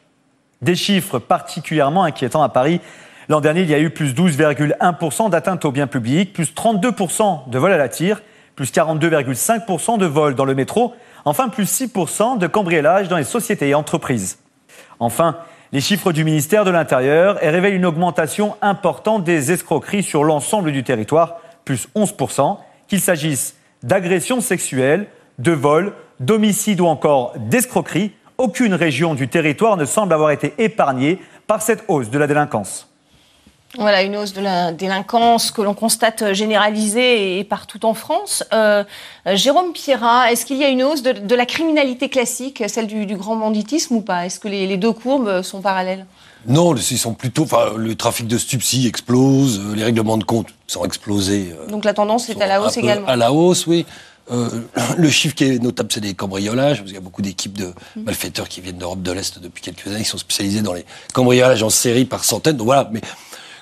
Des 0.63 0.75
chiffres 0.75 1.19
particulièrement 1.19 2.05
inquiétants 2.05 2.43
à 2.43 2.49
Paris 2.49 2.81
L'an 3.29 3.41
dernier, 3.41 3.63
il 3.63 3.71
y 3.71 3.75
a 3.75 3.81
eu 3.81 3.91
plus 3.91 4.13
12,1% 4.13 5.31
d'atteintes 5.31 5.65
aux 5.65 5.73
biens 5.73 5.87
publics, 5.87 6.33
plus 6.33 6.53
32% 6.53 7.49
de 7.49 7.59
vols 7.59 7.73
à 7.73 7.79
la 7.79 7.89
tire, 7.89 8.21
plus 8.55 8.71
42,5% 8.71 9.99
de 9.99 10.07
vols 10.07 10.35
dans 10.35 10.45
le 10.45 10.55
métro, 10.55 10.95
enfin 11.25 11.49
plus 11.49 11.65
6% 11.65 12.39
de 12.39 12.47
cambriolage 12.47 13.09
dans 13.09 13.17
les 13.17 13.25
sociétés 13.25 13.69
et 13.69 13.75
entreprises. 13.75 14.39
Enfin, 15.01 15.37
les 15.73 15.81
chiffres 15.81 16.13
du 16.13 16.25
ministère 16.25 16.65
de 16.65 16.71
l'Intérieur 16.71 17.37
révèlent 17.41 17.75
une 17.75 17.87
augmentation 17.87 18.57
importante 18.63 19.25
des 19.25 19.51
escroqueries 19.53 20.03
sur 20.03 20.25
l'ensemble 20.25 20.73
du 20.73 20.85
territoire, 20.85 21.41
plus 21.65 21.89
11%, 21.97 22.59
qu'il 22.87 23.01
s'agisse 23.01 23.57
d'agressions 23.83 24.41
sexuelles, 24.41 25.09
de 25.39 25.53
vols, 25.53 25.93
d'homicides 26.21 26.81
ou 26.81 26.87
encore 26.87 27.35
d'escroqueries. 27.37 28.13
Aucune 28.39 28.75
région 28.75 29.15
du 29.15 29.29
territoire 29.29 29.77
ne 29.77 29.85
semble 29.85 30.13
avoir 30.13 30.31
été 30.31 30.55
épargnée 30.59 31.21
par 31.47 31.63
cette 31.63 31.85
hausse 31.89 32.11
de 32.11 32.19
la 32.19 32.27
délinquance. 32.27 32.94
Voilà, 33.79 34.03
une 34.03 34.17
hausse 34.17 34.33
de 34.33 34.41
la 34.41 34.73
délinquance 34.73 35.51
que 35.51 35.61
l'on 35.61 35.75
constate 35.75 36.33
généralisée 36.33 37.39
et 37.39 37.45
partout 37.45 37.85
en 37.85 37.95
France. 37.95 38.45
Euh, 38.53 38.85
Jérôme 39.35 39.73
Pierrat, 39.73 40.31
est-ce 40.31 40.47
qu'il 40.47 40.59
y 40.59 40.65
a 40.65 40.69
une 40.69 40.83
hausse 40.83 41.03
de, 41.03 41.35
la 41.35 41.47
criminalité 41.47 42.09
classique, 42.09 42.63
celle 42.69 42.87
du, 42.87 43.17
grand 43.17 43.37
banditisme 43.37 43.97
ou 43.97 44.01
pas? 44.01 44.27
Est-ce 44.27 44.39
que 44.39 44.49
les, 44.49 44.77
deux 44.77 44.93
courbes 44.93 45.43
sont 45.43 45.61
parallèles? 45.61 46.07
Non, 46.47 46.75
ils 46.77 46.99
sont 46.99 47.15
plutôt. 47.15 47.45
Enfin, 47.45 47.73
le 47.77 47.95
trafic 47.95 48.29
de 48.29 48.39
stupsi 48.39 48.87
explose, 48.87 49.61
les 49.75 49.83
règlements 49.83 50.19
de 50.19 50.25
compte 50.25 50.49
sont 50.67 50.85
explosés. 50.85 51.55
Euh, 51.59 51.71
Donc 51.71 51.85
la 51.85 51.95
tendance 51.95 52.29
est 52.29 52.41
à 52.41 52.47
la 52.47 52.61
hausse 52.61 52.77
également. 52.77 53.09
À 53.09 53.17
la 53.17 53.33
hausse, 53.33 53.67
oui. 53.67 53.87
Euh, 54.31 54.49
le 54.97 55.11
chiffre 55.11 55.35
qui 55.35 55.45
est 55.45 55.59
notable, 55.59 55.91
c'est 55.93 56.01
des 56.01 56.15
cambriolages, 56.15 56.79
parce 56.79 56.89
qu'il 56.89 56.95
y 56.95 56.99
a 56.99 57.03
beaucoup 57.03 57.23
d'équipes 57.23 57.57
de 57.59 57.73
mm. 57.97 58.03
malfaiteurs 58.05 58.49
qui 58.49 58.61
viennent 58.61 58.79
d'Europe 58.79 59.03
de 59.03 59.13
l'Est 59.13 59.39
depuis 59.41 59.63
quelques 59.63 59.87
années, 59.89 60.03
qui 60.03 60.09
sont 60.09 60.19
spécialisés 60.19 60.63
dans 60.63 60.75
les 60.75 60.85
cambriolages 61.13 61.63
en 61.63 61.71
série 61.71 62.05
par 62.05 62.25
centaines. 62.25 62.57
Donc 62.57 62.67
voilà, 62.67 62.89
mais 62.93 63.01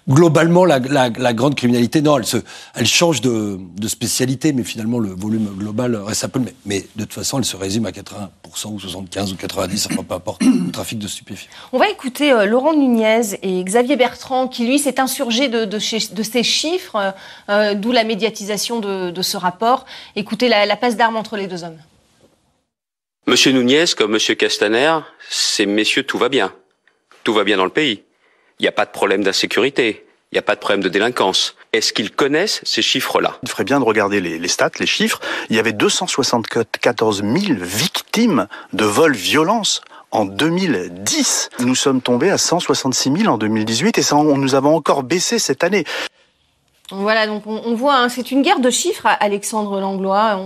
globalement, 0.08 0.64
la, 0.64 0.80
grande 0.80 1.54
criminalité, 1.54 2.02
non, 2.02 2.18
elle, 2.18 2.26
se, 2.26 2.38
elle 2.74 2.86
change 2.86 3.20
de, 3.20 3.58
spécialité, 3.86 4.52
mais 4.52 4.64
finalement, 4.64 4.98
le 4.98 5.10
volume 5.10 5.46
global 5.56 5.96
reste 5.96 6.24
un 6.24 6.28
peu. 6.28 6.40
Mais, 6.40 6.54
mais 6.66 6.86
de 6.96 7.04
toute 7.04 7.12
façon, 7.12 7.38
elle 7.38 7.44
se 7.44 7.56
résume 7.56 7.86
à 7.86 7.90
80% 7.90 8.28
ou 8.72 8.80
75 8.80 9.32
ou 9.32 9.36
90, 9.36 9.88
peu 9.88 10.14
importe, 10.14 10.42
le 10.42 10.70
trafic 10.70 10.98
de 10.98 11.08
stupéfiants. 11.08 11.50
On 11.72 11.78
va 11.78 11.88
écouter 11.88 12.32
euh, 12.32 12.46
Laurent 12.46 12.74
Nunez 12.74 13.38
et 13.42 13.62
Xavier 13.62 13.96
Bertrand, 13.96 14.48
qui 14.48 14.66
lui 14.66 14.78
s'est 14.78 15.00
insurgé 15.00 15.48
de, 15.48 15.64
de, 15.64 15.78
ces 15.78 16.42
chiffres, 16.42 16.96
euh, 16.96 17.10
euh, 17.50 17.74
d'où 17.74 17.92
la 17.92 18.04
médiatisation 18.04 18.80
de, 18.80 19.22
ce 19.22 19.36
rapport. 19.36 19.84
Écoutez 20.16 20.48
la, 20.48 20.66
la 20.66 20.76
passe 20.76 20.96
d'armes 20.96 21.16
entre 21.16 21.36
les 21.36 21.46
deux 21.46 21.62
hommes. 21.62 21.78
Monsieur 23.28 23.52
Nunez, 23.52 23.84
comme 23.96 24.10
Monsieur 24.10 24.34
Castaner, 24.34 24.98
ces 25.30 25.64
messieurs, 25.64 26.02
tout 26.02 26.18
va 26.18 26.28
bien. 26.28 26.52
Tout 27.22 27.32
va 27.32 27.44
bien 27.44 27.56
dans 27.56 27.64
le 27.64 27.70
pays. 27.70 28.02
Il 28.62 28.66
n'y 28.66 28.68
a 28.68 28.72
pas 28.72 28.84
de 28.84 28.92
problème 28.92 29.24
d'insécurité. 29.24 30.06
Il 30.30 30.36
n'y 30.36 30.38
a 30.38 30.42
pas 30.42 30.54
de 30.54 30.60
problème 30.60 30.84
de 30.84 30.88
délinquance. 30.88 31.56
Est-ce 31.72 31.92
qu'ils 31.92 32.12
connaissent 32.12 32.60
ces 32.62 32.80
chiffres-là? 32.80 33.36
Il 33.42 33.48
ferait 33.48 33.64
bien 33.64 33.80
de 33.80 33.84
regarder 33.84 34.20
les, 34.20 34.48
stats, 34.48 34.70
les 34.78 34.86
chiffres. 34.86 35.20
Il 35.50 35.56
y 35.56 35.58
avait 35.58 35.72
274 35.72 37.24
000 37.24 37.58
victimes 37.60 38.46
de 38.72 38.84
vols 38.84 39.16
violences 39.16 39.80
en 40.12 40.26
2010. 40.26 41.50
Nous 41.58 41.74
sommes 41.74 42.00
tombés 42.00 42.30
à 42.30 42.38
166 42.38 43.12
000 43.22 43.34
en 43.34 43.36
2018 43.36 43.98
et 43.98 44.12
on, 44.12 44.38
nous 44.38 44.54
avons 44.54 44.76
encore 44.76 45.02
baissé 45.02 45.40
cette 45.40 45.64
année. 45.64 45.84
Voilà, 46.92 47.26
donc 47.26 47.44
on, 47.46 47.74
voit, 47.74 47.96
hein, 47.96 48.08
c'est 48.08 48.30
une 48.30 48.42
guerre 48.42 48.60
de 48.60 48.70
chiffres, 48.70 49.06
Alexandre 49.20 49.80
Langlois. 49.80 50.38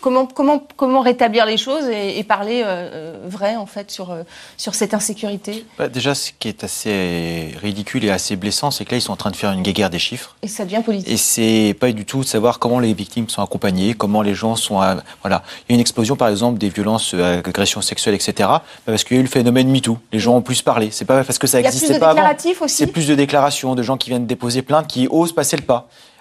comment, 0.00 0.26
comment, 0.26 0.62
comment 0.76 1.00
rétablir 1.00 1.46
les 1.46 1.56
choses 1.56 1.84
et, 1.88 2.24
parler 2.24 2.62
euh, 2.64 2.66
euh, 2.66 3.16
vrai, 3.24 3.54
en 3.54 3.66
fait, 3.66 3.90
sur, 3.90 4.10
euh, 4.10 4.22
sur 4.56 4.74
cette 4.74 4.94
insécurité? 4.94 5.64
Bah, 5.78 5.88
Déjà, 5.88 6.14
ce 6.14 6.32
qui 6.36 6.48
est 6.48 6.64
assez 6.64 7.54
ridicule 7.62 8.04
et 8.04 8.10
assez 8.10 8.34
blessant, 8.34 8.70
c'est 8.72 8.84
que 8.84 8.90
là, 8.90 8.96
ils 8.96 9.02
sont 9.02 9.12
en 9.12 9.16
train 9.16 9.30
de 9.30 9.36
faire 9.36 9.52
une 9.52 9.62
guerre 9.62 9.90
des 9.90 10.00
chiffres. 10.00 10.34
Et 10.42 10.48
ça 10.48 10.64
devient 10.64 10.82
politique. 10.84 11.12
Et 11.12 11.16
c'est 11.16 11.76
pas 11.78 11.92
du 11.92 12.04
tout 12.04 12.20
de 12.20 12.24
savoir 12.24 12.58
comment 12.58 12.80
les 12.80 12.92
victimes 12.92 13.28
sont 13.28 13.42
accompagnées, 13.42 13.94
comment 13.94 14.22
les 14.22 14.34
gens 14.34 14.56
sont. 14.56 14.80
voilà. 15.22 15.42
Il 15.68 15.72
y 15.72 15.72
a 15.72 15.74
une 15.74 15.80
explosion, 15.80 16.16
par 16.16 16.28
exemple, 16.28 16.58
des 16.58 16.68
violences, 16.68 17.14
agressions 17.14 17.80
sexuelles, 17.80 18.14
etc. 18.14 18.34
Bah, 18.38 18.62
parce 18.86 19.04
qu'il 19.04 19.16
y 19.16 19.18
a 19.18 19.20
eu 19.20 19.24
le 19.24 19.30
phénomène 19.30 19.68
MeToo. 19.70 19.98
Les 20.12 20.18
gens 20.18 20.34
ont 20.34 20.42
plus 20.42 20.62
parlé. 20.62 20.88
C'est 20.90 21.04
pas 21.04 21.22
parce 21.22 21.38
que 21.38 21.46
ça 21.46 21.62
n'existait 21.62 22.00
pas 22.00 22.10
avant. 22.10 22.34
aussi? 22.62 22.76
C'est 22.76 22.86
plus 22.88 23.06
de 23.06 23.14
déclarations, 23.14 23.74
de 23.74 23.82
gens 23.82 23.96
qui 23.96 24.10
viennent 24.10 24.26
déposer 24.26 24.62
plainte, 24.62 24.88
qui 24.88 25.06
osent 25.10 25.32
passer 25.32 25.56
le 25.56 25.62
pas. 25.62 25.75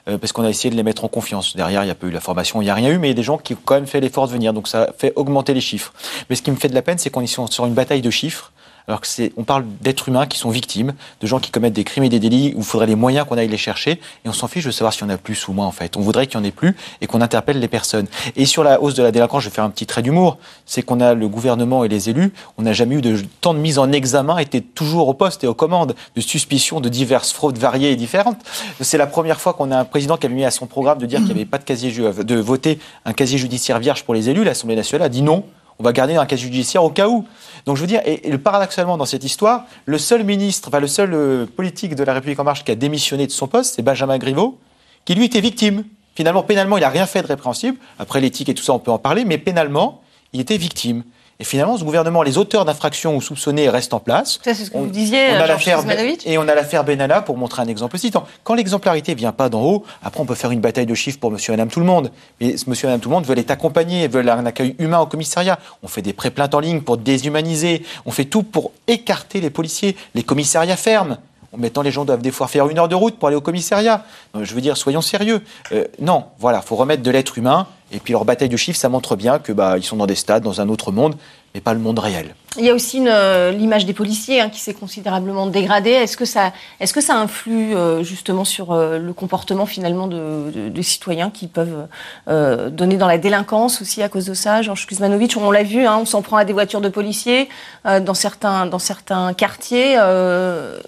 Euh, 0.08 0.20
parce 0.20 0.34
qu'on 0.34 0.44
a 0.44 0.50
essayé 0.50 0.70
de 0.70 0.76
les 0.76 0.84
mettre 0.84 1.04
en 1.04 1.08
confiance. 1.08 1.56
Derrière, 1.56 1.82
il 1.82 1.88
n'y 1.88 1.92
a 1.92 1.96
pas 1.96 2.06
eu 2.06 2.12
la 2.12 2.20
formation, 2.20 2.62
il 2.62 2.66
n'y 2.66 2.70
a 2.70 2.76
rien 2.76 2.90
eu, 2.90 3.00
mais 3.00 3.08
il 3.08 3.12
y 3.12 3.14
a 3.14 3.16
des 3.16 3.24
gens 3.24 3.38
qui 3.38 3.54
ont 3.54 3.60
quand 3.66 3.74
même 3.74 3.88
fait 3.88 4.00
l'effort 4.00 4.28
de 4.28 4.34
venir, 4.34 4.54
donc 4.54 4.68
ça 4.68 4.90
fait 4.96 5.12
augmenter 5.16 5.56
les 5.56 5.62
chiffres. 5.62 5.94
Mais 6.30 6.36
ce 6.36 6.44
qui 6.44 6.52
me 6.52 6.56
fait 6.56 6.68
de 6.68 6.76
la 6.76 6.84
peine, 6.84 7.00
c'est 7.00 7.10
qu'on 7.10 7.22
est 7.22 7.28
sur 7.28 7.66
une 7.66 7.74
bataille 7.74 8.02
de 8.02 8.12
chiffres 8.12 8.52
alors 8.88 9.02
que 9.02 9.08
c'est, 9.08 9.34
on 9.38 9.44
parle 9.44 9.66
d'êtres 9.82 10.10
humains 10.10 10.26
qui 10.26 10.38
sont 10.38 10.50
victimes, 10.50 10.94
de 11.22 11.28
gens 11.28 11.40
qui 11.40 11.52
commettent 11.52 11.74
des 11.74 11.84
crimes 11.84 12.04
et 12.04 12.10
des 12.10 12.20
délits 12.20 12.54
où 12.56 12.60
il 12.60 12.64
faudrait 12.64 12.88
les 12.88 12.96
moyens 12.96 13.28
qu'on 13.28 13.38
aille 13.38 13.48
les 13.48 13.58
chercher, 13.58 14.00
et 14.26 14.30
on 14.30 14.34
s'en 14.34 14.48
fiche 14.48 14.66
de 14.66 14.72
savoir 14.72 14.94
s'il 14.94 15.04
y 15.04 15.06
en 15.06 15.10
a 15.10 15.18
plus 15.18 15.48
ou 15.48 15.54
moins 15.54 15.66
en 15.66 15.72
fait. 15.72 15.98
On 15.98 16.02
voudrait 16.02 16.28
qu'il 16.28 16.40
y 16.40 16.42
en 16.42 16.44
ait 16.44 16.52
plus 16.52 16.76
et 17.02 17.08
qu'on 17.08 17.22
interpelle 17.22 17.60
les 17.60 17.68
personnes. 17.68 18.08
Et 18.36 18.46
sur 18.46 18.64
la 18.64 18.82
hausse 18.82 18.94
de 18.94 19.04
la 19.04 19.12
délinquance, 19.12 19.44
je 19.44 19.50
vais 19.50 19.56
faire 19.56 19.64
un 19.64 19.70
petit 19.70 19.86
trait 19.86 20.02
d'humour, 20.02 20.38
c'est 20.66 20.82
qu'on 20.82 21.00
a 21.00 21.14
le 21.14 21.28
gouvernement 21.28 21.84
et 21.84 21.88
les 21.88 22.10
élus, 22.10 22.32
on 22.58 22.64
n'a 22.64 22.74
jamais 22.74 22.96
eu 22.96 23.02
de 23.02 23.22
temps 23.42 23.54
de 23.54 23.60
mise 23.60 23.80
en 23.80 23.92
examen, 23.92 24.38
étaient 24.38 24.62
toujours 24.62 25.08
au 25.08 25.14
poste 25.14 25.44
et 25.44 25.48
aux 25.48 25.54
commandes 25.54 25.96
de 26.16 26.22
suspicion 26.22 26.82
de 26.82 26.90
diverses 26.90 27.32
fraudes 27.32 27.58
variées 27.58 27.92
et 27.92 27.96
différentes. 27.96 28.40
C'est 28.82 28.98
la 28.98 29.08
première 29.08 29.42
fois 29.42 29.54
qu'on 29.54 29.72
a 29.72 29.78
un 29.78 29.86
président 29.86 30.18
qui 30.18 30.28
a 30.28 30.30
mis 30.30 30.46
à 30.46 30.52
son 30.52 30.68
programme 30.68 31.00
de 31.00 31.06
dire 31.06 31.20
qu'il 31.20 31.28
n'y 31.28 31.34
avait 31.34 31.46
pas 31.46 31.58
de 31.58 31.64
casier 31.64 31.92
de 31.92 32.36
voter 32.36 32.80
un 33.06 33.14
casier 33.14 33.38
judiciaire 33.38 33.80
vierge 33.80 34.04
pour 34.04 34.14
les 34.14 34.30
élus. 34.30 34.44
L'Assemblée 34.44 34.76
nationale 34.76 35.06
a 35.06 35.10
dit 35.10 35.22
non. 35.22 35.44
On 35.80 35.84
va 35.84 35.92
garder 35.92 36.16
un 36.16 36.26
casier 36.26 36.48
judiciaire 36.48 36.84
au 36.84 36.90
cas 36.90 37.08
où. 37.08 37.26
Donc 37.66 37.76
je 37.76 37.82
veux 37.82 37.88
dire, 37.88 38.02
et, 38.06 38.30
et 38.30 38.38
paradoxalement 38.38 38.98
dans 38.98 39.06
cette 39.06 39.24
histoire, 39.24 39.66
le 39.86 39.98
seul 39.98 40.24
ministre, 40.24 40.70
enfin 40.70 40.80
le 40.80 40.88
seul 40.88 41.14
euh, 41.14 41.46
politique 41.46 41.96
de 41.96 42.04
la 42.04 42.14
République 42.14 42.40
en 42.40 42.44
marche 42.44 42.64
qui 42.64 42.72
a 42.72 42.76
démissionné 42.76 43.28
de 43.28 43.32
son 43.32 43.48
poste, 43.48 43.76
c'est 43.76 43.82
Benjamin 43.82 44.18
Griveaux, 44.18 44.58
qui 45.04 45.16
lui 45.16 45.26
était 45.26 45.42
victime. 45.42 45.84
Finalement, 46.16 46.44
pénalement, 46.44 46.78
il 46.78 46.82
n'a 46.82 46.90
rien 46.90 47.06
fait 47.06 47.22
de 47.22 47.28
répréhensible. 47.28 47.78
Après 48.00 48.22
l'éthique 48.22 48.48
et 48.48 48.54
tout 48.54 48.64
ça, 48.64 48.74
on 48.74 48.80
peut 48.80 48.92
en 48.92 49.00
parler, 49.00 49.26
mais 49.26 49.38
pénalement, 49.38 50.02
il 50.32 50.40
était 50.40 50.58
victime. 50.58 51.04
Et 51.40 51.44
finalement, 51.44 51.78
ce 51.78 51.84
gouvernement, 51.84 52.24
les 52.24 52.38
auteurs 52.38 52.64
d'infractions 52.64 53.16
ou 53.18 53.22
soupçonnés 53.22 53.70
restent 53.70 53.94
en 53.94 54.00
place. 54.00 54.40
c'est 54.44 54.54
ce 54.54 54.72
que 54.72 54.78
vous 54.78 54.88
disiez, 54.88 55.32
on 55.32 55.42
a 55.42 55.48
l'affaire 55.48 55.84
Et 56.26 56.38
on 56.38 56.48
a 56.48 56.56
l'affaire 56.56 56.86
Benalla 56.86 57.22
pour 57.22 57.36
montrer 57.36 57.62
un 57.62 57.68
exemple 57.68 57.98
citant. 57.98 58.26
Quand 58.44 58.54
l'exemplarité 58.54 59.16
vient 59.16 59.34
pas 59.34 59.50
d'en 59.50 59.62
haut, 59.62 59.84
après 60.02 60.22
on 60.22 60.26
peut 60.26 60.36
faire 60.36 60.52
une 60.52 60.62
bataille 60.62 60.86
de 60.86 60.96
chiffres 60.96 61.20
pour 61.20 61.32
monsieur 61.32 61.52
et 61.52 61.58
madame 61.58 61.70
tout 61.70 61.82
le 61.82 61.86
monde. 61.86 62.12
Mais 62.40 62.56
monsieur 62.68 62.86
et 62.86 62.90
madame 62.90 63.02
tout 63.02 63.10
le 63.10 63.16
monde 63.16 63.26
veulent 63.26 63.40
être 63.40 63.52
accompagnés, 63.52 64.08
veulent 64.08 64.30
un 64.30 64.46
accueil 64.46 64.76
humain 64.80 65.00
au 65.00 65.08
commissariat. 65.08 65.60
On 65.84 65.90
fait 65.90 66.02
des 66.02 66.14
pré-plaintes 66.14 66.56
en 66.56 66.60
ligne 66.62 66.82
pour 66.82 66.98
déshumaniser. 66.98 67.84
On 68.06 68.12
fait 68.12 68.26
tout 68.26 68.44
pour 68.44 68.72
écarter 68.88 69.42
les 69.42 69.50
policiers. 69.50 69.98
Les 70.14 70.24
commissariats 70.24 70.78
ferment. 70.78 71.18
Maintenant, 71.58 71.82
les 71.82 71.92
gens 71.92 72.06
doivent 72.06 72.22
des 72.22 72.32
fois 72.32 72.48
faire 72.48 72.68
une 72.70 72.80
heure 72.80 72.88
de 72.88 72.96
route 72.96 73.18
pour 73.18 73.28
aller 73.28 73.38
au 73.38 73.42
commissariat. 73.42 74.04
Je 74.40 74.54
veux 74.54 74.62
dire, 74.62 74.78
soyons 74.78 75.02
sérieux. 75.02 75.42
Euh, 75.72 75.86
non, 76.00 76.26
voilà, 76.40 76.62
faut 76.62 76.76
remettre 76.76 77.04
de 77.04 77.12
l'être 77.12 77.38
humain. 77.38 77.68
Et 77.96 78.00
puis 78.00 78.12
leur 78.12 78.26
bataille 78.26 78.50
de 78.50 78.58
chiffres, 78.58 78.78
ça 78.78 78.90
montre 78.90 79.16
bien 79.16 79.40
que 79.40 79.54
bah, 79.54 79.76
ils 79.78 79.84
sont 79.84 79.96
dans 79.96 80.06
des 80.06 80.16
stades, 80.16 80.44
dans 80.44 80.60
un 80.60 80.68
autre 80.68 80.92
monde. 80.92 81.16
mais 81.54 81.62
pas 81.62 81.74
le 81.74 81.80
monde 81.80 81.98
réel. 81.98 82.36
Il 82.58 82.66
y 82.66 82.70
a 82.70 82.74
aussi 82.74 83.02
euh, 83.08 83.52
l'image 83.52 83.86
des 83.86 83.94
policiers 83.94 84.42
hein, 84.42 84.50
qui 84.50 84.60
s'est 84.60 84.74
considérablement 84.74 85.48
dégradée. 85.48 85.92
Est-ce 85.92 86.18
que 86.18 86.26
ça, 86.26 86.52
est-ce 86.82 86.94
que 86.94 87.00
ça 87.00 87.16
influe 87.16 87.74
euh, 87.74 88.04
justement 88.04 88.44
sur 88.44 88.74
euh, 88.74 88.98
le 88.98 89.14
comportement 89.14 89.66
finalement 89.66 90.08
de, 90.08 90.82
citoyens 90.82 91.30
qui 91.30 91.48
peuvent 91.48 91.88
donner 92.28 92.98
dans 92.98 93.08
la 93.08 93.18
délinquance 93.18 93.82
aussi 93.82 94.04
à 94.04 94.10
cause 94.10 94.26
de 94.26 94.34
ça? 94.34 94.62
Georges 94.62 94.86
Kuzmanovic, 94.86 95.38
on 95.38 95.50
l'a 95.50 95.64
vu, 95.64 95.86
hein, 95.86 96.00
on 96.02 96.06
s'en 96.06 96.22
prend 96.22 96.36
à 96.36 96.44
des 96.44 96.54
voitures 96.54 96.82
de 96.82 96.90
policiers 96.90 97.48
dans 97.86 98.14
certains 98.14 98.66
dans 98.66 98.78
certains 98.78 99.34
quartiers. 99.34 99.96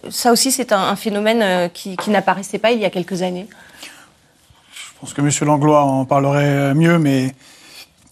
ça 0.09 0.31
aussi, 0.31 0.51
c'est 0.51 0.71
un, 0.73 0.95
phénomène 0.95 1.69
qui 1.73 1.97
n'apparaissait 2.09 2.59
pas 2.59 2.71
il 2.71 2.79
y 2.79 2.85
a 2.85 2.89
quelques 2.89 3.21
années. 3.21 3.47
Je 4.97 5.01
pense 5.01 5.13
que 5.13 5.21
M. 5.21 5.29
Langlois 5.47 5.83
en 5.83 6.05
parlerait 6.05 6.73
mieux, 6.73 6.97
mais 6.97 7.35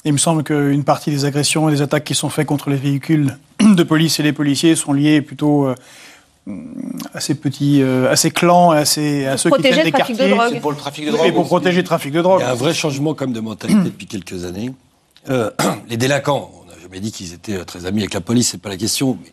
il 0.03 0.13
me 0.13 0.19
semble 0.19 0.43
qu'une 0.43 0.83
partie 0.83 1.09
des 1.09 1.25
agressions 1.25 1.67
et 1.67 1.71
des 1.71 1.81
attaques 1.81 2.03
qui 2.03 2.13
sont 2.13 2.29
faites 2.29 2.45
contre 2.45 2.69
les 2.69 2.75
véhicules 2.75 3.35
de 3.59 3.83
police 3.83 4.19
et 4.19 4.23
les 4.23 4.33
policiers 4.33 4.75
sont 4.75 4.93
liées 4.93 5.19
plutôt 5.23 5.65
euh, 5.65 5.75
à 7.15 7.19
ces 7.19 7.33
petits, 7.33 7.81
euh, 7.81 8.11
à 8.11 8.15
ces 8.15 8.29
clans, 8.29 8.69
à, 8.69 8.85
ces, 8.85 9.25
à 9.25 9.37
ceux 9.37 9.49
qui 9.49 9.63
tiennent 9.63 9.83
des 9.83 9.91
quartiers. 9.91 10.15
C'est 10.15 10.59
pour 10.59 10.71
le 10.71 10.77
trafic 10.77 11.07
de 11.07 11.11
drogue. 11.11 11.27
Et 11.27 11.31
pour 11.31 11.45
protéger 11.45 11.77
le 11.77 11.87
trafic 11.87 12.11
de 12.11 12.21
drogue. 12.21 12.41
Il 12.41 12.45
y 12.45 12.47
a 12.47 12.51
un 12.51 12.55
vrai 12.55 12.75
changement 12.75 13.15
comme 13.15 13.33
de 13.33 13.39
mentalité 13.39 13.81
depuis 13.83 14.05
quelques 14.05 14.45
années. 14.45 14.71
Euh, 15.31 15.49
les 15.89 15.97
délinquants, 15.97 16.51
on 16.61 16.69
n'a 16.69 16.79
jamais 16.79 16.99
dit 16.99 17.11
qu'ils 17.11 17.33
étaient 17.33 17.65
très 17.65 17.87
amis 17.87 18.01
avec 18.01 18.13
la 18.13 18.21
police, 18.21 18.49
c'est 18.49 18.61
pas 18.61 18.69
la 18.69 18.77
question, 18.77 19.17
mais 19.23 19.31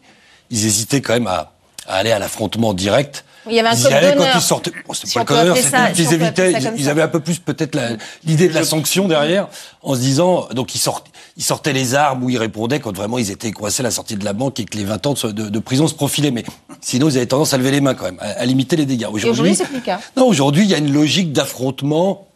ils 0.51 0.65
hésitaient 0.65 1.03
quand 1.03 1.13
même 1.13 1.27
à, 1.27 1.53
à 1.87 1.97
aller 1.97 2.13
à 2.13 2.19
l'affrontement 2.19 2.73
direct 2.73 3.27
il 3.49 3.55
y 3.55 3.61
avait 3.61 3.69
un 3.69 3.75
code 3.75 3.91
d'honneur. 3.91 4.33
quand 4.33 4.39
ils 4.39 4.43
sortaient. 4.43 4.73
Bon, 4.87 4.95
c'était 4.95 5.25
pas 5.25 5.45
le 5.45 5.53
code 5.53 5.63
c'était 5.63 5.93
qu'ils 5.93 6.13
évitaient. 6.15 6.53
Ils, 6.77 6.89
avaient 6.89 7.03
un 7.03 7.09
peu 7.09 7.21
plus 7.21 7.39
peut-être 7.39 7.79
l'idée 8.25 8.49
de 8.49 8.55
la 8.55 8.65
sanction 8.65 9.09
derrière, 9.09 9.49
en 9.83 9.95
se 9.95 10.01
disant 10.01 10.49
donc 10.55 10.75
ils 10.75 10.79
sortaient, 10.79 11.11
ils 11.37 11.43
sortaient 11.43 11.73
les 11.73 11.95
armes 11.95 12.23
où 12.23 12.31
ils 12.31 12.39
répondaient 12.39 12.81
quand 12.81 12.95
vraiment 12.95 13.19
ils 13.19 13.31
étaient 13.31 13.53
coincés 13.53 13.81
à 13.81 13.85
la 13.85 13.91
sortie 13.91 14.17
de 14.17 14.25
la 14.25 14.33
banque 14.33 14.61
et 14.61 14.65
que 14.65 14.77
les 14.77 14.85
20 14.85 15.07
ans 15.07 15.15
de, 15.15 15.31
de, 15.31 15.59
prison 15.59 15.89
se 15.89 15.95
profilaient. 15.95 16.31
Mais 16.31 16.45
sinon, 16.81 17.09
ils 17.09 17.17
avaient 17.17 17.27
tendance 17.27 17.55
à 17.55 17.59
lever 17.59 17.71
les 17.71 17.81
mains 17.81 17.95
quand 17.95 18.05
même, 18.05 18.19
à, 18.21 18.45
limiter 18.47 18.77
les 18.77 18.87
dégâts. 18.87 19.09
Aujourd'hui, 19.11 19.55
c'est 19.55 19.65
plus 19.65 19.77
le 19.77 19.81
cas. 19.81 20.01
Non, 20.17 20.27
aujourd'hui, 20.27 20.65
il 20.65 20.71
y 20.71 20.75
a 20.75 20.79
une 20.79 20.93
logique 20.93 21.33
d'affrontement. 21.33 22.29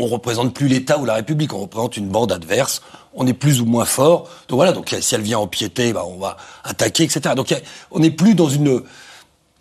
On 0.00 0.06
représente 0.06 0.54
plus 0.54 0.68
l'État 0.68 0.98
ou 0.98 1.04
la 1.04 1.14
République, 1.14 1.52
on 1.52 1.58
représente 1.58 1.96
une 1.96 2.08
bande 2.08 2.30
adverse 2.30 2.82
on 3.18 3.26
est 3.26 3.32
plus 3.34 3.60
ou 3.60 3.66
moins 3.66 3.84
fort. 3.84 4.28
Donc 4.48 4.56
voilà, 4.56 4.72
donc 4.72 4.94
si 5.00 5.14
elle 5.14 5.22
vient 5.22 5.38
empiéter, 5.38 5.92
bah, 5.92 6.04
on 6.06 6.18
va 6.18 6.36
attaquer, 6.62 7.02
etc. 7.02 7.34
Donc 7.34 7.52
on 7.90 7.98
n'est 7.98 8.12
plus 8.12 8.34
dans 8.34 8.48
une 8.48 8.82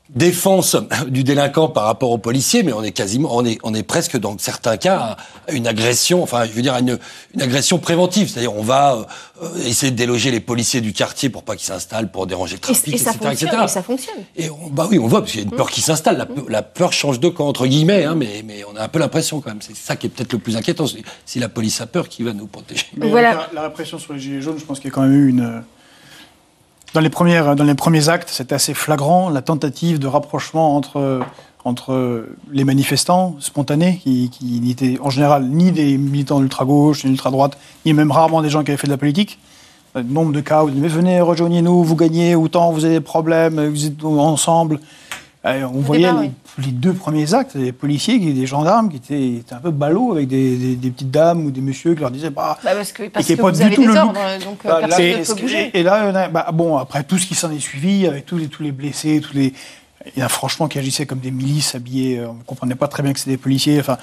défense 0.09 0.75
du 1.07 1.23
délinquant 1.23 1.67
par 1.67 1.85
rapport 1.85 2.11
au 2.11 2.17
policier, 2.17 2.63
mais 2.63 2.73
on 2.73 2.83
est 2.83 2.91
quasiment, 2.91 3.35
on 3.35 3.45
est, 3.45 3.57
on 3.63 3.73
est 3.73 3.83
presque 3.83 4.17
dans 4.17 4.37
certains 4.37 4.77
cas 4.77 5.17
à 5.47 5.51
une 5.51 5.67
agression, 5.67 6.23
enfin, 6.23 6.45
je 6.45 6.51
veux 6.51 6.61
dire, 6.61 6.75
une, 6.75 6.97
une 7.33 7.41
agression 7.41 7.79
préventive. 7.79 8.29
C'est-à-dire, 8.29 8.55
on 8.55 8.63
va 8.63 9.07
euh, 9.41 9.47
essayer 9.65 9.91
de 9.91 9.97
déloger 9.97 10.31
les 10.31 10.39
policiers 10.39 10.81
du 10.81 10.93
quartier 10.93 11.29
pour 11.29 11.43
pas 11.43 11.55
qu'ils 11.55 11.67
s'installent, 11.67 12.09
pour 12.09 12.27
déranger 12.27 12.55
le 12.55 12.61
trafic, 12.61 12.93
et, 12.93 12.97
ça 12.97 13.11
etc., 13.11 13.25
fonctionne, 13.25 13.63
Et 13.63 13.67
ça 13.67 13.83
fonctionne. 13.83 14.23
Et 14.35 14.49
bah 14.71 14.87
oui, 14.89 14.99
on 14.99 15.07
voit 15.07 15.21
parce 15.21 15.31
qu'il 15.31 15.41
y 15.41 15.43
a 15.43 15.47
une 15.49 15.55
peur 15.55 15.69
qui 15.69 15.81
s'installe. 15.81 16.27
La, 16.47 16.61
peur 16.61 16.93
change 16.93 17.19
de 17.19 17.29
camp 17.29 17.47
entre 17.47 17.67
guillemets, 17.67 18.03
hein, 18.03 18.15
mais, 18.15 18.43
mais 18.45 18.63
on 18.71 18.75
a 18.75 18.83
un 18.83 18.87
peu 18.87 18.99
l'impression 18.99 19.41
quand 19.41 19.49
même. 19.49 19.61
C'est 19.61 19.75
ça 19.75 19.95
qui 19.95 20.07
est 20.07 20.09
peut-être 20.09 20.33
le 20.33 20.39
plus 20.39 20.55
inquiétant. 20.57 20.85
Si 21.25 21.39
la 21.39 21.49
police 21.49 21.81
a 21.81 21.85
peur, 21.85 22.09
qui 22.09 22.23
va 22.23 22.33
nous 22.33 22.47
protéger 22.47 22.85
voilà. 22.97 23.33
la, 23.33 23.49
la 23.53 23.61
répression 23.63 23.99
sur 23.99 24.13
les 24.13 24.19
gilets 24.19 24.41
jaunes, 24.41 24.59
je 24.59 24.65
pense 24.65 24.79
qu'il 24.79 24.89
y 24.89 24.91
a 24.91 24.93
quand 24.93 25.03
même 25.03 25.13
eu 25.13 25.29
une 25.29 25.63
dans 26.93 26.99
les, 27.01 27.09
premières, 27.09 27.55
dans 27.55 27.63
les 27.63 27.75
premiers 27.75 28.09
actes, 28.09 28.29
c'était 28.29 28.55
assez 28.55 28.73
flagrant, 28.73 29.29
la 29.29 29.41
tentative 29.41 29.99
de 29.99 30.07
rapprochement 30.07 30.75
entre, 30.75 31.21
entre 31.63 32.25
les 32.51 32.63
manifestants 32.63 33.35
spontanés, 33.39 33.99
qui, 34.01 34.31
n'étaient 34.61 34.97
en 35.01 35.09
général 35.09 35.45
ni 35.47 35.71
des 35.71 35.97
militants 35.97 36.39
d'ultra-gauche, 36.39 37.03
ni 37.03 37.11
d'ultra-droite, 37.11 37.57
ni 37.85 37.93
même 37.93 38.11
rarement 38.11 38.41
des 38.41 38.49
gens 38.49 38.63
qui 38.63 38.71
avaient 38.71 38.77
fait 38.77 38.87
de 38.87 38.91
la 38.91 38.97
politique. 38.97 39.39
Le 39.95 40.03
nombre 40.03 40.31
de 40.31 40.41
cas 40.41 40.63
où 40.63 40.69
mais 40.69 40.87
venez, 40.87 41.21
rejoignez-nous, 41.21 41.83
vous 41.83 41.95
gagnez 41.95 42.35
autant, 42.35 42.71
vous 42.71 42.85
avez 42.85 42.95
des 42.95 43.01
problèmes, 43.01 43.67
vous 43.69 43.85
êtes 43.85 44.03
ensemble. 44.03 44.79
On 45.73 45.79
voyait 45.79 46.11
les, 46.57 46.71
deux 46.71 46.93
premiers 46.93 47.33
actes, 47.33 47.57
des 47.57 47.71
policiers, 47.71 48.19
des 48.19 48.45
gendarmes 48.45 48.89
qui 48.89 48.97
étaient, 48.97 49.53
un 49.53 49.59
peu 49.59 49.71
ballots 49.71 50.13
avec 50.13 50.27
des, 50.27 50.77
petites 50.81 51.11
dames 51.11 51.45
ou 51.45 51.51
des 51.51 51.61
messieurs 51.61 51.93
qui 51.93 52.01
leur 52.01 52.11
disaient 52.11 52.29
bah, 52.29 52.57
bah 52.63 52.71
parce 52.75 52.91
que, 52.91 53.07
parce 53.09 53.25
que 53.25 53.33
pas 53.33 53.51
vous 53.51 53.61
avez 53.61 53.75
des 53.75 53.87
ordres, 53.87 54.13
donc 54.43 54.65
euh, 54.65 54.69
bah, 54.69 54.79
personne 54.87 55.05
ne 55.05 55.25
peut 55.25 55.41
bouger. 55.41 55.71
Et 55.73 55.83
là, 55.83 56.29
bah, 56.29 56.49
bon, 56.53 56.77
après 56.77 57.03
tout 57.03 57.17
ce 57.17 57.27
qui 57.27 57.35
s'en 57.35 57.51
est 57.51 57.59
suivi, 57.59 58.07
avec 58.07 58.25
tous 58.25 58.37
les, 58.37 58.47
tous 58.47 58.63
les 58.63 58.71
blessés, 58.71 59.21
tous 59.21 59.33
les, 59.33 59.53
il 60.15 60.19
y 60.19 60.21
a 60.21 60.29
franchement 60.29 60.67
qui 60.67 60.79
agissaient 60.79 61.05
comme 61.05 61.19
des 61.19 61.31
milices 61.31 61.75
habillés, 61.75 62.21
on 62.25 62.35
ne 62.35 62.43
comprenait 62.43 62.75
pas 62.75 62.87
très 62.87 63.03
bien 63.03 63.13
que 63.13 63.19
c'était 63.19 63.31
des 63.31 63.37
policiers. 63.37 63.79
Enfin, 63.79 63.97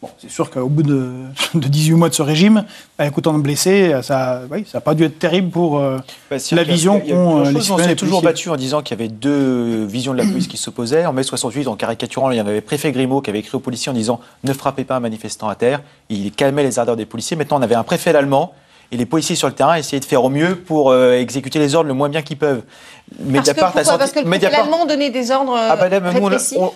Bon, 0.00 0.08
c'est 0.18 0.30
sûr 0.30 0.48
qu'au 0.48 0.68
bout 0.68 0.84
de, 0.84 1.10
de, 1.54 1.68
18 1.68 1.94
mois 1.94 2.08
de 2.08 2.14
ce 2.14 2.22
régime, 2.22 2.64
avec 2.98 3.18
autant 3.18 3.34
de 3.34 3.42
blessés, 3.42 3.94
ça 4.02 4.42
n'a 4.50 4.56
oui, 4.56 4.64
ça 4.70 4.80
pas 4.80 4.94
dû 4.94 5.02
être 5.02 5.18
terrible 5.18 5.50
pour 5.50 5.78
euh, 5.78 5.98
bah, 6.30 6.36
la 6.52 6.62
vision 6.62 7.00
qu'ont 7.00 7.44
euh, 7.44 7.50
les 7.50 7.70
On 7.72 7.78
s'est 7.78 7.96
toujours 7.96 8.22
battu 8.22 8.48
en 8.48 8.56
disant 8.56 8.82
qu'il 8.82 8.96
y 8.96 9.00
avait 9.00 9.08
deux 9.08 9.84
visions 9.84 10.12
de 10.12 10.18
la 10.18 10.24
police 10.24 10.46
qui 10.46 10.56
s'opposaient. 10.56 11.04
En 11.04 11.12
mai 11.12 11.24
68, 11.24 11.66
en 11.66 11.74
caricaturant, 11.74 12.30
il 12.30 12.36
y 12.36 12.40
avait 12.40 12.60
préfet 12.60 12.92
Grimaud 12.92 13.22
qui 13.22 13.30
avait 13.30 13.40
écrit 13.40 13.56
aux 13.56 13.60
policiers 13.60 13.90
en 13.90 13.94
disant 13.94 14.20
«Ne 14.44 14.52
frappez 14.52 14.84
pas 14.84 14.96
un 14.96 15.00
manifestant 15.00 15.48
à 15.48 15.56
terre». 15.56 15.82
Il 16.10 16.30
calmait 16.30 16.62
les 16.62 16.78
ardeurs 16.78 16.96
des 16.96 17.06
policiers. 17.06 17.36
Maintenant, 17.36 17.58
on 17.58 17.62
avait 17.62 17.74
un 17.74 17.82
préfet 17.82 18.14
allemand 18.14 18.52
et 18.90 18.96
les 18.96 19.06
policiers 19.06 19.36
sur 19.36 19.48
le 19.48 19.54
terrain 19.54 19.74
essayaient 19.74 20.00
de 20.00 20.04
faire 20.04 20.24
au 20.24 20.30
mieux 20.30 20.56
pour 20.56 20.90
euh, 20.90 21.12
exécuter 21.12 21.58
les 21.58 21.74
ordres 21.74 21.88
le 21.88 21.94
moins 21.94 22.08
bien 22.08 22.22
qu'ils 22.22 22.38
peuvent. 22.38 22.62
Mediapart 23.20 23.72
parce 23.72 23.86
que, 23.86 23.90
pourquoi, 23.90 23.98
parce 23.98 24.12
que 24.12 24.20
Mediapart... 24.20 24.86
donnait 24.86 25.10
des 25.10 25.30
ordres 25.30 25.56
ah 25.56 25.76
bah 25.76 25.88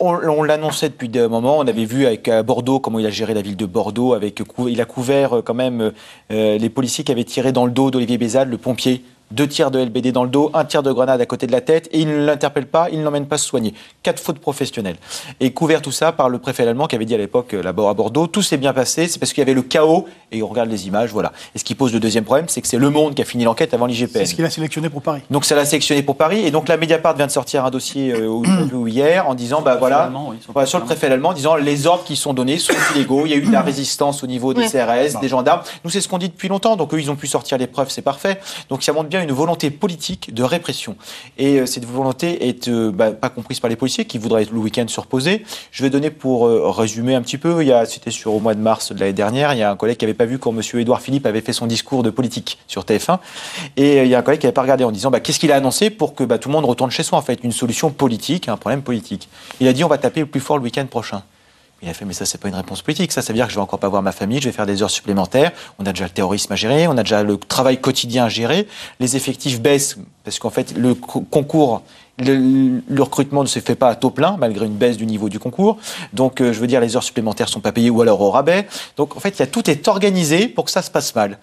on, 0.00 0.42
l'annonçait 0.42 0.88
depuis 0.88 1.08
des 1.08 1.26
moments. 1.26 1.58
On 1.58 1.66
avait 1.66 1.84
vu 1.84 2.06
avec 2.06 2.28
euh, 2.28 2.42
Bordeaux 2.42 2.80
comment 2.80 2.98
il 2.98 3.06
a 3.06 3.10
géré 3.10 3.34
la 3.34 3.42
ville 3.42 3.56
de 3.56 3.66
Bordeaux. 3.66 4.12
Avec, 4.12 4.42
il 4.68 4.80
a 4.80 4.84
couvert 4.84 5.38
euh, 5.38 5.42
quand 5.42 5.54
même 5.54 5.92
les 6.30 6.70
policiers 6.70 7.04
qui 7.04 7.12
avaient 7.12 7.24
tiré 7.24 7.52
dans 7.52 7.64
le 7.64 7.72
dos 7.72 7.90
d'Olivier 7.90 8.18
Bézal, 8.18 8.48
le 8.48 8.58
pompier 8.58 9.04
deux 9.32 9.48
tirs 9.48 9.70
de 9.70 9.78
LBD 9.78 10.12
dans 10.12 10.24
le 10.24 10.30
dos, 10.30 10.50
un 10.54 10.64
tir 10.64 10.82
de 10.82 10.92
grenade 10.92 11.20
à 11.20 11.26
côté 11.26 11.46
de 11.46 11.52
la 11.52 11.60
tête, 11.60 11.88
et 11.92 12.00
il 12.00 12.08
ne 12.08 12.24
l'interpelle 12.24 12.66
pas, 12.66 12.88
il 12.90 12.98
ne 12.98 13.04
l'emmène 13.04 13.26
pas 13.26 13.38
se 13.38 13.46
soigner. 13.46 13.74
Quatre 14.02 14.20
fautes 14.20 14.38
professionnelles. 14.38 14.96
Et 15.40 15.52
couvert 15.52 15.82
tout 15.82 15.92
ça 15.92 16.12
par 16.12 16.28
le 16.28 16.38
préfet 16.38 16.66
allemand 16.66 16.86
qui 16.86 16.96
avait 16.96 17.04
dit 17.04 17.14
à 17.14 17.18
l'époque, 17.18 17.54
euh, 17.54 17.62
là-bas 17.62 17.90
à 17.90 17.94
Bordeaux, 17.94 18.26
tout 18.26 18.42
s'est 18.42 18.56
bien 18.56 18.72
passé, 18.72 19.08
c'est 19.08 19.18
parce 19.18 19.32
qu'il 19.32 19.40
y 19.40 19.42
avait 19.42 19.54
le 19.54 19.62
chaos, 19.62 20.06
et 20.30 20.42
on 20.42 20.48
regarde 20.48 20.70
les 20.70 20.86
images, 20.86 21.10
voilà. 21.10 21.32
Et 21.54 21.58
ce 21.58 21.64
qui 21.64 21.74
pose 21.74 21.92
le 21.92 22.00
deuxième 22.00 22.24
problème, 22.24 22.46
c'est 22.48 22.60
que 22.60 22.68
c'est 22.68 22.78
Le 22.78 22.90
Monde 22.90 23.14
qui 23.14 23.22
a 23.22 23.24
fini 23.24 23.44
l'enquête 23.44 23.74
avant 23.74 23.86
l'IGPN. 23.86 24.18
C'est 24.18 24.26
ce 24.26 24.34
qu'il 24.34 24.44
a 24.44 24.50
sélectionné 24.50 24.88
pour 24.88 25.02
Paris. 25.02 25.22
Donc 25.30 25.44
ça 25.44 25.54
l'a 25.54 25.64
sélectionné 25.64 26.02
pour 26.02 26.16
Paris, 26.16 26.44
et 26.44 26.50
donc 26.50 26.68
la 26.68 26.76
Mediapart 26.76 27.16
vient 27.16 27.26
de 27.26 27.32
sortir 27.32 27.64
un 27.64 27.70
dossier 27.70 28.12
euh, 28.12 28.28
ou 28.28 28.86
hier 28.86 29.28
en 29.28 29.34
disant, 29.34 29.62
bah 29.62 29.76
voilà, 29.76 30.10
sur 30.66 30.78
le 30.78 30.84
préfet 30.84 31.06
allemand, 31.06 31.30
en 31.30 31.34
disant 31.34 31.56
les 31.56 31.86
ordres 31.86 32.04
qui 32.04 32.16
sont 32.16 32.34
donnés 32.34 32.58
sont 32.58 32.74
illégaux, 32.94 33.26
il 33.26 33.30
y 33.30 33.34
a 33.34 33.36
eu 33.36 33.42
de 33.42 33.52
la 33.52 33.62
résistance 33.62 34.22
au 34.22 34.26
niveau 34.26 34.54
des 34.54 34.66
CRS, 34.66 35.20
des 35.20 35.28
gendarmes. 35.28 35.62
Nous, 35.84 35.90
c'est 35.90 36.00
ce 36.00 36.08
qu'on 36.08 36.18
dit 36.18 36.28
depuis 36.28 36.48
longtemps, 36.48 36.76
donc 36.76 36.92
eux, 36.94 37.00
ils 37.00 37.10
ont 37.10 37.16
pu 37.16 37.26
sortir 37.26 37.58
les 37.58 37.66
preuves, 37.66 37.90
c'est 37.90 38.02
parfait. 38.02 38.40
Donc 38.68 38.82
ça 38.82 38.92
montre 38.92 39.08
bien 39.08 39.21
une 39.22 39.32
volonté 39.32 39.70
politique 39.70 40.34
de 40.34 40.42
répression. 40.42 40.96
Et 41.38 41.60
euh, 41.60 41.66
cette 41.66 41.84
volonté 41.84 42.48
est 42.48 42.68
euh, 42.68 42.90
bah, 42.92 43.12
pas 43.12 43.28
comprise 43.28 43.60
par 43.60 43.70
les 43.70 43.76
policiers 43.76 44.04
qui 44.04 44.18
voudraient 44.18 44.46
le 44.50 44.58
week-end 44.58 44.86
se 44.88 45.00
reposer. 45.00 45.44
Je 45.70 45.82
vais 45.82 45.90
donner 45.90 46.10
pour 46.10 46.46
euh, 46.46 46.70
résumer 46.70 47.14
un 47.14 47.22
petit 47.22 47.38
peu. 47.38 47.62
Il 47.62 47.68
y 47.68 47.72
a, 47.72 47.86
c'était 47.86 48.10
sur 48.10 48.34
au 48.34 48.40
mois 48.40 48.54
de 48.54 48.60
mars 48.60 48.92
de 48.92 49.00
l'année 49.00 49.12
dernière. 49.12 49.52
Il 49.54 49.58
y 49.58 49.62
a 49.62 49.70
un 49.70 49.76
collègue 49.76 49.96
qui 49.96 50.04
n'avait 50.04 50.14
pas 50.14 50.26
vu 50.26 50.38
quand 50.38 50.52
Monsieur 50.52 50.80
Édouard 50.80 51.00
Philippe 51.00 51.26
avait 51.26 51.40
fait 51.40 51.52
son 51.52 51.66
discours 51.66 52.02
de 52.02 52.10
politique 52.10 52.58
sur 52.66 52.82
TF1. 52.82 53.18
Et 53.76 54.02
il 54.02 54.08
y 54.08 54.14
a 54.14 54.18
un 54.18 54.22
collègue 54.22 54.40
qui 54.40 54.46
n'avait 54.46 54.54
pas 54.54 54.62
regardé 54.62 54.84
en 54.84 54.92
disant 54.92 55.10
bah, 55.10 55.20
qu'est-ce 55.20 55.38
qu'il 55.38 55.52
a 55.52 55.56
annoncé 55.56 55.90
pour 55.90 56.14
que 56.14 56.24
bah, 56.24 56.38
tout 56.38 56.48
le 56.48 56.54
monde 56.54 56.64
retourne 56.64 56.90
chez 56.90 57.02
soi 57.02 57.18
en 57.18 57.22
fait, 57.22 57.40
une 57.42 57.52
solution 57.52 57.90
politique, 57.90 58.48
un 58.48 58.56
problème 58.56 58.82
politique. 58.82 59.28
Il 59.60 59.68
a 59.68 59.72
dit 59.72 59.84
on 59.84 59.88
va 59.88 59.98
taper 59.98 60.20
le 60.20 60.26
plus 60.26 60.40
fort 60.40 60.58
le 60.58 60.64
week-end 60.64 60.86
prochain. 60.86 61.22
Il 61.82 61.88
a 61.88 61.94
fait, 61.94 62.04
mais 62.04 62.12
ça, 62.12 62.24
c'est 62.24 62.38
pas 62.38 62.48
une 62.48 62.54
réponse 62.54 62.80
politique. 62.80 63.10
Ça, 63.10 63.22
ça 63.22 63.32
veut 63.32 63.36
dire 63.36 63.46
que 63.46 63.52
je 63.52 63.56
vais 63.56 63.62
encore 63.62 63.80
pas 63.80 63.88
voir 63.88 64.02
ma 64.02 64.12
famille, 64.12 64.40
je 64.40 64.48
vais 64.48 64.52
faire 64.52 64.66
des 64.66 64.82
heures 64.84 64.90
supplémentaires. 64.90 65.50
On 65.80 65.86
a 65.86 65.92
déjà 65.92 66.04
le 66.04 66.10
terrorisme 66.10 66.52
à 66.52 66.56
gérer, 66.56 66.86
on 66.86 66.96
a 66.96 67.02
déjà 67.02 67.24
le 67.24 67.36
travail 67.36 67.80
quotidien 67.80 68.26
à 68.26 68.28
gérer. 68.28 68.68
Les 69.00 69.16
effectifs 69.16 69.60
baissent 69.60 69.98
parce 70.24 70.38
qu'en 70.38 70.50
fait, 70.50 70.76
le 70.76 70.94
concours, 70.94 71.82
le, 72.18 73.02
recrutement 73.02 73.42
ne 73.42 73.48
se 73.48 73.58
fait 73.58 73.74
pas 73.74 73.88
à 73.88 73.94
taux 73.96 74.10
plein, 74.10 74.36
malgré 74.38 74.66
une 74.66 74.76
baisse 74.76 74.96
du 74.96 75.06
niveau 75.06 75.28
du 75.28 75.40
concours. 75.40 75.78
Donc, 76.12 76.40
euh, 76.40 76.52
je 76.52 76.60
veux 76.60 76.68
dire, 76.68 76.80
les 76.80 76.94
heures 76.94 77.02
supplémentaires 77.02 77.48
sont 77.48 77.60
pas 77.60 77.72
payées 77.72 77.90
ou 77.90 78.00
alors 78.00 78.20
au 78.20 78.30
rabais. 78.30 78.68
Donc, 78.96 79.16
en 79.16 79.20
fait, 79.20 79.50
tout 79.50 79.68
est 79.68 79.88
organisé 79.88 80.46
pour 80.46 80.66
que 80.66 80.70
ça 80.70 80.82
se 80.82 80.90
passe 80.90 81.12
mal. 81.16 81.38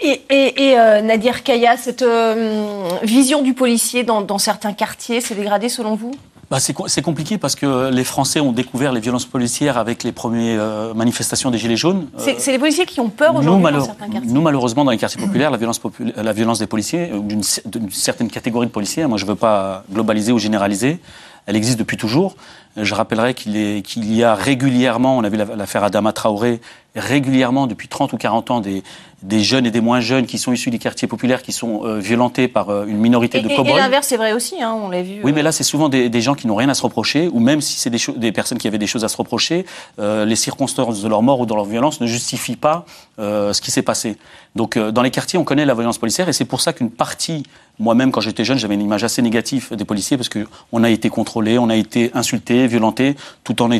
Et, 0.00 0.22
et, 0.30 0.78
euh, 0.78 1.00
Nadir 1.00 1.42
Kaya, 1.42 1.76
cette 1.76 2.02
euh, 2.02 2.88
vision 3.02 3.42
du 3.42 3.54
policier 3.54 4.04
dans, 4.04 4.22
dans 4.22 4.38
certains 4.38 4.72
quartiers 4.72 5.20
s'est 5.20 5.34
dégradée 5.34 5.68
selon 5.68 5.96
vous? 5.96 6.12
Bah 6.50 6.58
c'est 6.60 7.02
compliqué 7.02 7.36
parce 7.36 7.54
que 7.54 7.90
les 7.90 8.04
Français 8.04 8.40
ont 8.40 8.52
découvert 8.52 8.92
les 8.92 9.00
violences 9.00 9.26
policières 9.26 9.76
avec 9.76 10.02
les 10.02 10.12
premières 10.12 10.60
euh, 10.62 10.94
manifestations 10.94 11.50
des 11.50 11.58
Gilets 11.58 11.76
jaunes. 11.76 12.06
C'est 12.16 12.52
les 12.52 12.58
policiers 12.58 12.86
qui 12.86 13.00
ont 13.00 13.10
peur 13.10 13.36
aujourd'hui 13.36 13.62
dans 13.72 13.84
certains 13.84 14.08
quartiers. 14.08 14.32
Nous, 14.32 14.40
malheureusement, 14.40 14.84
dans 14.84 14.90
les 14.90 14.96
quartiers 14.96 15.20
populaires, 15.20 15.50
la 15.50 15.58
violence, 15.58 15.80
la 16.16 16.32
violence 16.32 16.58
des 16.58 16.66
policiers, 16.66 17.10
d'une 17.22 17.90
certaine 17.90 18.30
catégorie 18.30 18.66
de 18.66 18.72
policiers, 18.72 19.06
moi 19.06 19.18
je 19.18 19.24
ne 19.24 19.30
veux 19.30 19.36
pas 19.36 19.84
globaliser 19.92 20.32
ou 20.32 20.38
généraliser, 20.38 21.00
elle 21.44 21.56
existe 21.56 21.78
depuis 21.78 21.96
toujours. 21.96 22.34
Je 22.82 22.94
rappellerai 22.94 23.34
qu'il 23.34 24.14
y 24.14 24.24
a 24.24 24.34
régulièrement, 24.34 25.16
on 25.16 25.24
a 25.24 25.28
vu 25.28 25.36
l'affaire 25.36 25.84
Adama 25.84 26.12
Traoré, 26.12 26.60
régulièrement 26.94 27.66
depuis 27.66 27.88
30 27.88 28.12
ou 28.12 28.16
40 28.16 28.50
ans 28.50 28.60
des, 28.60 28.82
des 29.22 29.40
jeunes 29.40 29.66
et 29.66 29.70
des 29.70 29.80
moins 29.80 30.00
jeunes 30.00 30.26
qui 30.26 30.38
sont 30.38 30.52
issus 30.52 30.70
des 30.70 30.78
quartiers 30.78 31.08
populaires 31.08 31.42
qui 31.42 31.52
sont 31.52 31.84
euh, 31.84 31.98
violentés 31.98 32.48
par 32.48 32.70
euh, 32.70 32.86
une 32.86 32.98
minorité 32.98 33.40
de 33.40 33.48
cow 33.48 33.64
Et 33.64 33.72
l'inverse, 33.72 34.06
c'est 34.08 34.16
vrai 34.16 34.32
aussi, 34.32 34.62
hein, 34.62 34.76
on 34.80 34.88
l'a 34.88 35.02
vu. 35.02 35.20
Oui, 35.24 35.32
mais 35.32 35.42
là, 35.42 35.52
c'est 35.52 35.64
souvent 35.64 35.88
des, 35.88 36.08
des, 36.08 36.20
gens 36.20 36.34
qui 36.34 36.46
n'ont 36.46 36.56
rien 36.56 36.68
à 36.68 36.74
se 36.74 36.82
reprocher, 36.82 37.28
ou 37.32 37.40
même 37.40 37.60
si 37.60 37.78
c'est 37.78 37.90
des, 37.90 37.98
des, 38.16 38.32
personnes 38.32 38.58
qui 38.58 38.68
avaient 38.68 38.78
des 38.78 38.86
choses 38.86 39.04
à 39.04 39.08
se 39.08 39.16
reprocher, 39.16 39.66
euh, 39.98 40.24
les 40.24 40.36
circonstances 40.36 41.02
de 41.02 41.08
leur 41.08 41.22
mort 41.22 41.40
ou 41.40 41.46
de 41.46 41.54
leur 41.54 41.64
violence 41.64 42.00
ne 42.00 42.06
justifient 42.06 42.56
pas 42.56 42.84
ce 43.18 43.60
qui 43.60 43.72
s'est 43.72 43.82
passé. 43.82 44.16
Donc, 44.54 44.78
dans 44.78 45.02
les 45.02 45.10
quartiers, 45.10 45.40
on 45.40 45.44
connaît 45.44 45.64
la 45.64 45.74
violence 45.74 45.98
policière, 45.98 46.28
et 46.28 46.32
c'est 46.32 46.44
pour 46.44 46.60
ça 46.60 46.72
qu'une 46.72 46.90
partie 46.90 47.42
moi-même, 47.78 48.10
quand 48.10 48.20
j'étais 48.20 48.44
jeune, 48.44 48.58
j'avais 48.58 48.74
une 48.74 48.82
image 48.82 49.04
assez 49.04 49.22
négative 49.22 49.68
des 49.72 49.84
policiers 49.84 50.16
parce 50.16 50.28
qu'on 50.28 50.82
a 50.82 50.90
été 50.90 51.10
contrôlé, 51.10 51.58
on 51.58 51.68
a 51.68 51.76
été 51.76 52.10
insulté, 52.14 52.66
violenté, 52.68 53.16
tout 53.44 53.60
en 53.62 53.70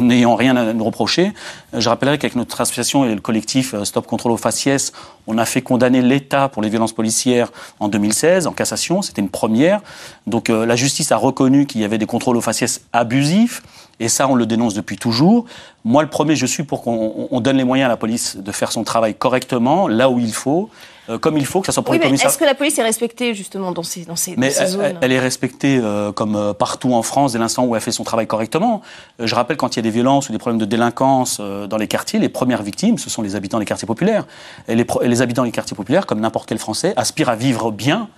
n'ayant 0.00 0.34
rien 0.34 0.56
à 0.56 0.72
nous 0.72 0.84
reprocher. 0.84 1.32
Je 1.72 1.88
rappellerai 1.88 2.18
qu'avec 2.18 2.36
notre 2.36 2.60
association 2.60 3.04
et 3.04 3.14
le 3.14 3.20
collectif 3.20 3.74
Stop 3.84 4.06
Contrôle 4.06 4.32
aux 4.32 4.36
Faciès, 4.36 4.92
on 5.26 5.38
a 5.38 5.44
fait 5.44 5.62
condamner 5.62 6.02
l'État 6.02 6.48
pour 6.48 6.62
les 6.62 6.68
violences 6.68 6.92
policières 6.92 7.52
en 7.80 7.88
2016, 7.88 8.46
en 8.46 8.52
cassation. 8.52 9.02
C'était 9.02 9.22
une 9.22 9.28
première. 9.28 9.80
Donc 10.26 10.50
euh, 10.50 10.64
la 10.64 10.76
justice 10.76 11.12
a 11.12 11.16
reconnu 11.16 11.66
qu'il 11.66 11.80
y 11.80 11.84
avait 11.84 11.98
des 11.98 12.06
contrôles 12.06 12.36
aux 12.36 12.42
faciès 12.42 12.82
abusifs. 12.92 13.62
Et 13.98 14.08
ça, 14.08 14.28
on 14.28 14.34
le 14.34 14.46
dénonce 14.46 14.74
depuis 14.74 14.98
toujours. 14.98 15.46
Moi, 15.84 16.02
le 16.02 16.10
premier, 16.10 16.36
je 16.36 16.46
suis 16.46 16.64
pour 16.64 16.82
qu'on 16.82 17.40
donne 17.40 17.56
les 17.56 17.64
moyens 17.64 17.86
à 17.86 17.88
la 17.88 17.96
police 17.96 18.36
de 18.36 18.52
faire 18.52 18.70
son 18.70 18.84
travail 18.84 19.14
correctement, 19.14 19.88
là 19.88 20.10
où 20.10 20.18
il 20.18 20.34
faut. 20.34 20.68
Euh, 21.08 21.18
comme 21.18 21.38
il 21.38 21.46
faut, 21.46 21.60
que 21.60 21.66
ça 21.66 21.72
soit 21.72 21.82
pour 21.82 21.92
oui, 21.92 22.00
les 22.02 22.12
Est-ce 22.12 22.38
que 22.38 22.44
la 22.44 22.54
police 22.54 22.78
est 22.78 22.82
respectée 22.82 23.34
justement 23.34 23.72
dans 23.72 23.82
ces, 23.82 24.04
dans 24.04 24.16
ces, 24.16 24.34
mais 24.36 24.48
dans 24.48 24.54
ces 24.54 24.66
zones 24.66 24.82
elle, 24.84 24.98
elle, 25.00 25.12
est 25.12 25.20
respectée 25.20 25.78
euh, 25.82 26.12
comme 26.12 26.36
euh, 26.36 26.52
partout 26.52 26.94
en 26.94 27.02
France 27.02 27.32
dès 27.32 27.38
l'instant 27.38 27.64
où 27.64 27.76
elle 27.76 27.82
fait 27.82 27.92
son 27.92 28.04
travail 28.04 28.26
correctement. 28.26 28.82
je 29.20 29.34
rappelle 29.34 29.56
quand 29.56 29.76
il 29.76 29.78
y 29.78 29.80
a 29.80 29.82
des 29.82 29.90
violences 29.90 30.28
ou 30.28 30.32
des 30.32 30.38
problèmes 30.38 30.58
de 30.58 30.64
délinquance 30.64 31.40
dans 31.40 31.76
les 31.76 31.88
quartiers, 31.88 32.18
les 32.18 32.28
premières 32.28 32.62
victimes, 32.62 32.98
ce 32.98 33.10
sont 33.10 33.22
les 33.22 33.36
habitants 33.36 33.58
des 33.58 33.64
quartiers 33.64 33.86
populaires. 33.86 34.26
Et 34.68 34.74
les, 34.74 34.86
et 35.02 35.08
les 35.08 35.22
habitants 35.22 35.44
des 35.44 35.52
quartiers 35.52 35.76
populaires, 35.76 36.06
comme 36.06 36.20
n'importe 36.20 36.48
quel 36.48 36.58
Français, 36.58 36.92
aspirent 36.96 37.28
à 37.28 37.36
vivre 37.36 37.70
bien. 37.70 38.08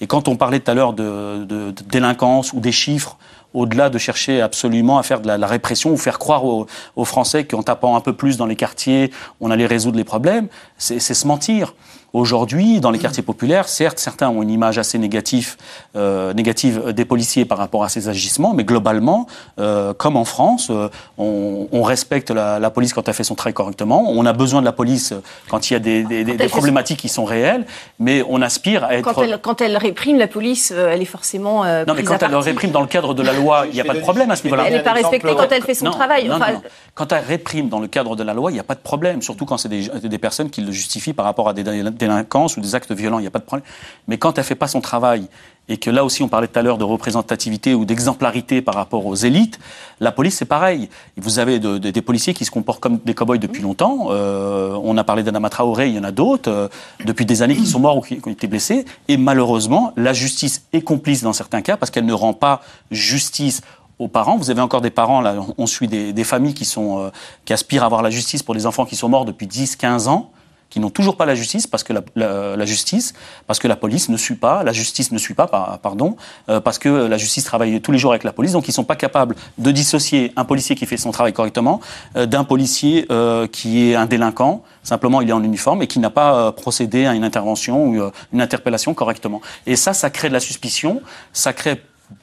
Et 0.00 0.06
quand 0.06 0.28
on 0.28 0.36
parlait 0.36 0.60
tout 0.60 0.70
à 0.70 0.74
l'heure 0.74 0.92
de, 0.92 1.44
de, 1.44 1.70
de 1.70 1.82
délinquance 1.88 2.52
ou 2.52 2.60
des 2.60 2.72
chiffres, 2.72 3.16
au-delà 3.54 3.88
de 3.88 3.98
chercher 3.98 4.42
absolument 4.42 4.98
à 4.98 5.02
faire 5.02 5.20
de 5.20 5.26
la, 5.26 5.38
la 5.38 5.46
répression 5.46 5.90
ou 5.90 5.96
faire 5.96 6.18
croire 6.18 6.44
aux, 6.44 6.66
aux 6.94 7.04
Français 7.04 7.44
qu'en 7.44 7.62
tapant 7.62 7.96
un 7.96 8.00
peu 8.00 8.12
plus 8.12 8.36
dans 8.36 8.46
les 8.46 8.56
quartiers, 8.56 9.10
on 9.40 9.50
allait 9.50 9.66
résoudre 9.66 9.96
les 9.96 10.04
problèmes, 10.04 10.48
c'est 10.76 11.00
se 11.00 11.26
mentir. 11.26 11.74
Aujourd'hui, 12.16 12.80
dans 12.80 12.90
les 12.90 12.98
quartiers 12.98 13.22
populaires, 13.22 13.68
certes, 13.68 13.98
certains 13.98 14.30
ont 14.30 14.40
une 14.40 14.48
image 14.48 14.78
assez 14.78 14.96
négative, 14.96 15.56
euh, 15.96 16.32
négative 16.32 16.94
des 16.94 17.04
policiers 17.04 17.44
par 17.44 17.58
rapport 17.58 17.84
à 17.84 17.90
ces 17.90 18.08
agissements, 18.08 18.54
mais 18.54 18.64
globalement, 18.64 19.26
euh, 19.60 19.92
comme 19.92 20.16
en 20.16 20.24
France, 20.24 20.68
euh, 20.70 20.88
on, 21.18 21.68
on, 21.72 21.82
respecte 21.82 22.30
la, 22.30 22.58
la, 22.58 22.70
police 22.70 22.94
quand 22.94 23.06
elle 23.06 23.12
fait 23.12 23.22
son 23.22 23.34
travail 23.34 23.52
correctement. 23.52 24.10
On 24.10 24.24
a 24.24 24.32
besoin 24.32 24.60
de 24.60 24.64
la 24.64 24.72
police 24.72 25.12
quand 25.50 25.68
il 25.68 25.74
y 25.74 25.76
a 25.76 25.78
des, 25.78 26.04
des, 26.04 26.24
des 26.24 26.48
problématiques 26.48 27.00
qui 27.00 27.10
sont 27.10 27.26
réelles, 27.26 27.66
mais 27.98 28.24
on 28.30 28.40
aspire 28.40 28.84
à 28.84 28.94
être. 28.94 29.12
Quand 29.12 29.22
elle, 29.22 29.38
quand 29.42 29.60
elle 29.60 29.76
réprime 29.76 30.16
la 30.16 30.26
police, 30.26 30.72
euh, 30.74 30.88
elle 30.90 31.02
est 31.02 31.04
forcément. 31.04 31.64
non, 31.64 31.92
mais 31.94 32.02
quand 32.02 32.22
elle 32.22 32.34
réprime 32.34 32.70
dans 32.70 32.80
le 32.80 32.86
cadre 32.86 33.12
de 33.12 33.22
la 33.22 33.34
loi, 33.34 33.66
il 33.68 33.74
n'y 33.74 33.80
a 33.82 33.84
pas 33.84 33.92
de 33.92 34.00
problème 34.00 34.30
à 34.30 34.36
ce 34.36 34.44
niveau-là. 34.44 34.64
Elle 34.68 34.72
n'est 34.72 34.82
pas 34.82 34.94
respectée 34.94 35.34
quand 35.36 35.52
elle 35.52 35.62
fait 35.62 35.74
son 35.74 35.84
non, 35.84 35.90
travail. 35.90 36.28
Non, 36.28 36.36
enfin... 36.36 36.52
non, 36.54 36.62
quand 36.94 37.12
elle 37.12 37.24
réprime 37.24 37.68
dans 37.68 37.80
le 37.80 37.88
cadre 37.88 38.16
de 38.16 38.22
la 38.22 38.32
loi, 38.32 38.50
il 38.50 38.54
n'y 38.54 38.60
a 38.60 38.64
pas 38.64 38.74
de 38.74 38.80
problème, 38.80 39.20
surtout 39.20 39.44
quand 39.44 39.58
c'est 39.58 39.68
des, 39.68 39.90
des 40.02 40.18
personnes 40.18 40.48
qui 40.48 40.62
le 40.62 40.72
justifient 40.72 41.12
par 41.12 41.26
rapport 41.26 41.50
à 41.50 41.52
des 41.52 41.62
délinquance 42.06 42.56
ou 42.56 42.60
des 42.60 42.74
actes 42.74 42.92
violents, 42.92 43.18
il 43.18 43.22
n'y 43.22 43.28
a 43.28 43.30
pas 43.30 43.38
de 43.38 43.44
problème. 43.44 43.66
Mais 44.08 44.18
quand 44.18 44.38
elle 44.38 44.42
ne 44.42 44.46
fait 44.46 44.54
pas 44.54 44.68
son 44.68 44.80
travail, 44.80 45.28
et 45.68 45.78
que 45.78 45.90
là 45.90 46.04
aussi 46.04 46.22
on 46.22 46.28
parlait 46.28 46.46
tout 46.46 46.58
à 46.58 46.62
l'heure 46.62 46.78
de 46.78 46.84
représentativité 46.84 47.74
ou 47.74 47.84
d'exemplarité 47.84 48.62
par 48.62 48.74
rapport 48.74 49.04
aux 49.06 49.14
élites, 49.14 49.58
la 50.00 50.12
police 50.12 50.36
c'est 50.36 50.44
pareil. 50.44 50.88
Vous 51.16 51.38
avez 51.38 51.58
de, 51.58 51.78
de, 51.78 51.90
des 51.90 52.02
policiers 52.02 52.34
qui 52.34 52.44
se 52.44 52.50
comportent 52.50 52.80
comme 52.80 52.98
des 53.04 53.14
cow-boys 53.14 53.38
depuis 53.38 53.62
longtemps. 53.62 54.08
Euh, 54.10 54.78
on 54.82 54.96
a 54.96 55.04
parlé 55.04 55.22
d'Anama 55.22 55.50
Traoré, 55.50 55.88
il 55.88 55.94
y 55.94 55.98
en 55.98 56.04
a 56.04 56.12
d'autres, 56.12 56.50
euh, 56.50 56.68
depuis 57.04 57.26
des 57.26 57.42
années 57.42 57.56
qui 57.56 57.66
sont 57.66 57.80
morts 57.80 57.98
ou 57.98 58.00
qui, 58.00 58.20
qui 58.20 58.28
ont 58.28 58.32
été 58.32 58.46
blessés. 58.46 58.84
Et 59.08 59.16
malheureusement, 59.16 59.92
la 59.96 60.12
justice 60.12 60.66
est 60.72 60.82
complice 60.82 61.22
dans 61.22 61.32
certains 61.32 61.62
cas 61.62 61.76
parce 61.76 61.90
qu'elle 61.90 62.06
ne 62.06 62.12
rend 62.12 62.34
pas 62.34 62.60
justice 62.90 63.62
aux 63.98 64.08
parents. 64.08 64.36
Vous 64.36 64.50
avez 64.50 64.60
encore 64.60 64.82
des 64.82 64.90
parents, 64.90 65.20
là, 65.20 65.34
on 65.56 65.66
suit 65.66 65.88
des, 65.88 66.12
des 66.12 66.24
familles 66.24 66.54
qui, 66.54 66.66
sont, 66.66 67.00
euh, 67.00 67.10
qui 67.44 67.52
aspirent 67.52 67.82
à 67.82 67.86
avoir 67.86 68.02
la 68.02 68.10
justice 68.10 68.42
pour 68.42 68.54
des 68.54 68.66
enfants 68.66 68.84
qui 68.84 68.94
sont 68.94 69.08
morts 69.08 69.24
depuis 69.24 69.46
10, 69.46 69.76
15 69.76 70.08
ans 70.08 70.30
qui 70.76 70.80
n'ont 70.80 70.90
toujours 70.90 71.16
pas 71.16 71.24
la 71.24 71.34
justice 71.34 71.66
parce 71.66 71.84
que 71.84 71.94
la, 71.94 72.02
la, 72.16 72.54
la, 72.54 72.66
justice, 72.66 73.14
parce 73.46 73.58
que 73.58 73.66
la 73.66 73.76
police 73.76 74.10
ne 74.10 74.18
suit 74.18 74.34
pas, 74.34 74.62
la 74.62 74.74
justice 74.74 75.10
ne 75.10 75.16
suit 75.16 75.32
pas, 75.32 75.46
pardon, 75.82 76.16
euh, 76.50 76.60
parce 76.60 76.78
que 76.78 76.90
la 76.90 77.16
justice 77.16 77.44
travaille 77.44 77.80
tous 77.80 77.92
les 77.92 77.98
jours 77.98 78.10
avec 78.12 78.24
la 78.24 78.32
police, 78.34 78.52
donc 78.52 78.68
ils 78.68 78.72
sont 78.72 78.84
pas 78.84 78.94
capables 78.94 79.36
de 79.56 79.70
dissocier 79.70 80.34
un 80.36 80.44
policier 80.44 80.76
qui 80.76 80.84
fait 80.84 80.98
son 80.98 81.12
travail 81.12 81.32
correctement 81.32 81.80
euh, 82.16 82.26
d'un 82.26 82.44
policier 82.44 83.06
euh, 83.10 83.46
qui 83.46 83.88
est 83.88 83.94
un 83.94 84.04
délinquant. 84.04 84.64
Simplement, 84.82 85.22
il 85.22 85.30
est 85.30 85.32
en 85.32 85.42
uniforme 85.42 85.80
et 85.80 85.86
qui 85.86 85.98
n'a 85.98 86.10
pas 86.10 86.34
euh, 86.34 86.52
procédé 86.52 87.06
à 87.06 87.14
une 87.14 87.24
intervention 87.24 87.86
ou 87.86 88.02
euh, 88.02 88.10
une 88.34 88.42
interpellation 88.42 88.92
correctement. 88.92 89.40
Et 89.64 89.76
ça, 89.76 89.94
ça 89.94 90.10
crée 90.10 90.28
de 90.28 90.34
la 90.34 90.40
suspicion, 90.40 91.00
ça 91.32 91.54
crée 91.54 91.80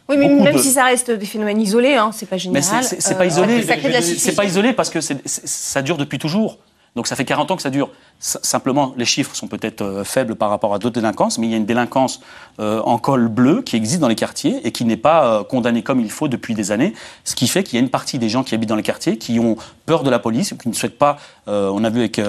oui, 0.08 0.18
mais 0.18 0.30
même 0.30 0.56
de... 0.56 0.60
si 0.60 0.72
ça 0.72 0.84
reste 0.84 1.10
des 1.10 1.26
phénomènes 1.26 1.60
isolés, 1.60 1.95
hein, 1.95 2.12
c'est 2.14 2.30
pas 2.30 2.38
général. 2.38 2.84
Mais 2.84 2.99
c'est 2.99 3.18
pas 3.18 3.26
isolé. 3.26 3.66
C'est 4.04 4.36
pas 4.36 4.45
isolé 4.45 4.74
parce 4.74 4.91
que 4.91 4.99
ça 5.01 5.82
dure 5.82 5.97
depuis 5.97 6.20
toujours. 6.20 6.60
Donc 6.96 7.08
ça 7.08 7.16
fait 7.16 7.26
40 7.26 7.50
ans 7.52 7.56
que 7.56 7.62
ça 7.62 7.72
dure. 7.72 7.89
Simplement, 8.20 8.94
les 8.98 9.06
chiffres 9.06 9.36
sont 9.36 9.48
peut-être 9.48 9.82
euh, 9.82 10.04
faibles 10.04 10.36
par 10.36 10.50
rapport 10.50 10.74
à 10.74 10.80
d'autres 10.80 10.96
délinquances, 10.96 11.39
mais 11.39 11.48
il 11.48 11.52
y 11.52 11.54
a 11.56 11.58
une 11.58 11.66
délinquance 11.66 12.22
euh, 12.60 12.82
en 12.82 13.00
col 13.00 13.30
bleu 13.30 13.64
qui 13.64 13.76
existe 13.76 14.00
dans 14.00 14.08
les 14.08 14.16
quartiers 14.16 14.66
et 14.66 14.72
qui 14.72 14.86
n'est 14.86 14.96
pas 14.96 15.26
euh, 15.26 15.44
condamnée 15.44 15.82
comme 15.82 16.00
il 16.00 16.12
faut 16.12 16.28
depuis 16.28 16.54
des 16.54 16.72
années. 16.72 16.94
Ce 17.24 17.36
qui 17.36 17.48
fait 17.48 17.64
qu'il 17.64 17.76
y 17.76 17.82
a 17.82 17.84
une 17.84 17.89
partie 17.89 18.20
des 18.20 18.30
gens 18.30 18.44
qui 18.44 18.54
habitent 18.54 18.70
dans 18.70 18.76
les 18.76 18.84
quartiers 18.84 19.18
qui 19.18 19.39
ont 19.39 19.58
peur 19.88 20.04
de 20.04 20.12
la 20.12 20.20
police 20.20 20.54
qui 20.62 20.70
ne 20.70 20.74
souhaitent 20.74 21.00
pas. 21.00 21.18
Euh, 21.48 21.72
on 21.74 21.84
a 21.84 21.89
vu 21.89 22.00
avec 22.00 22.22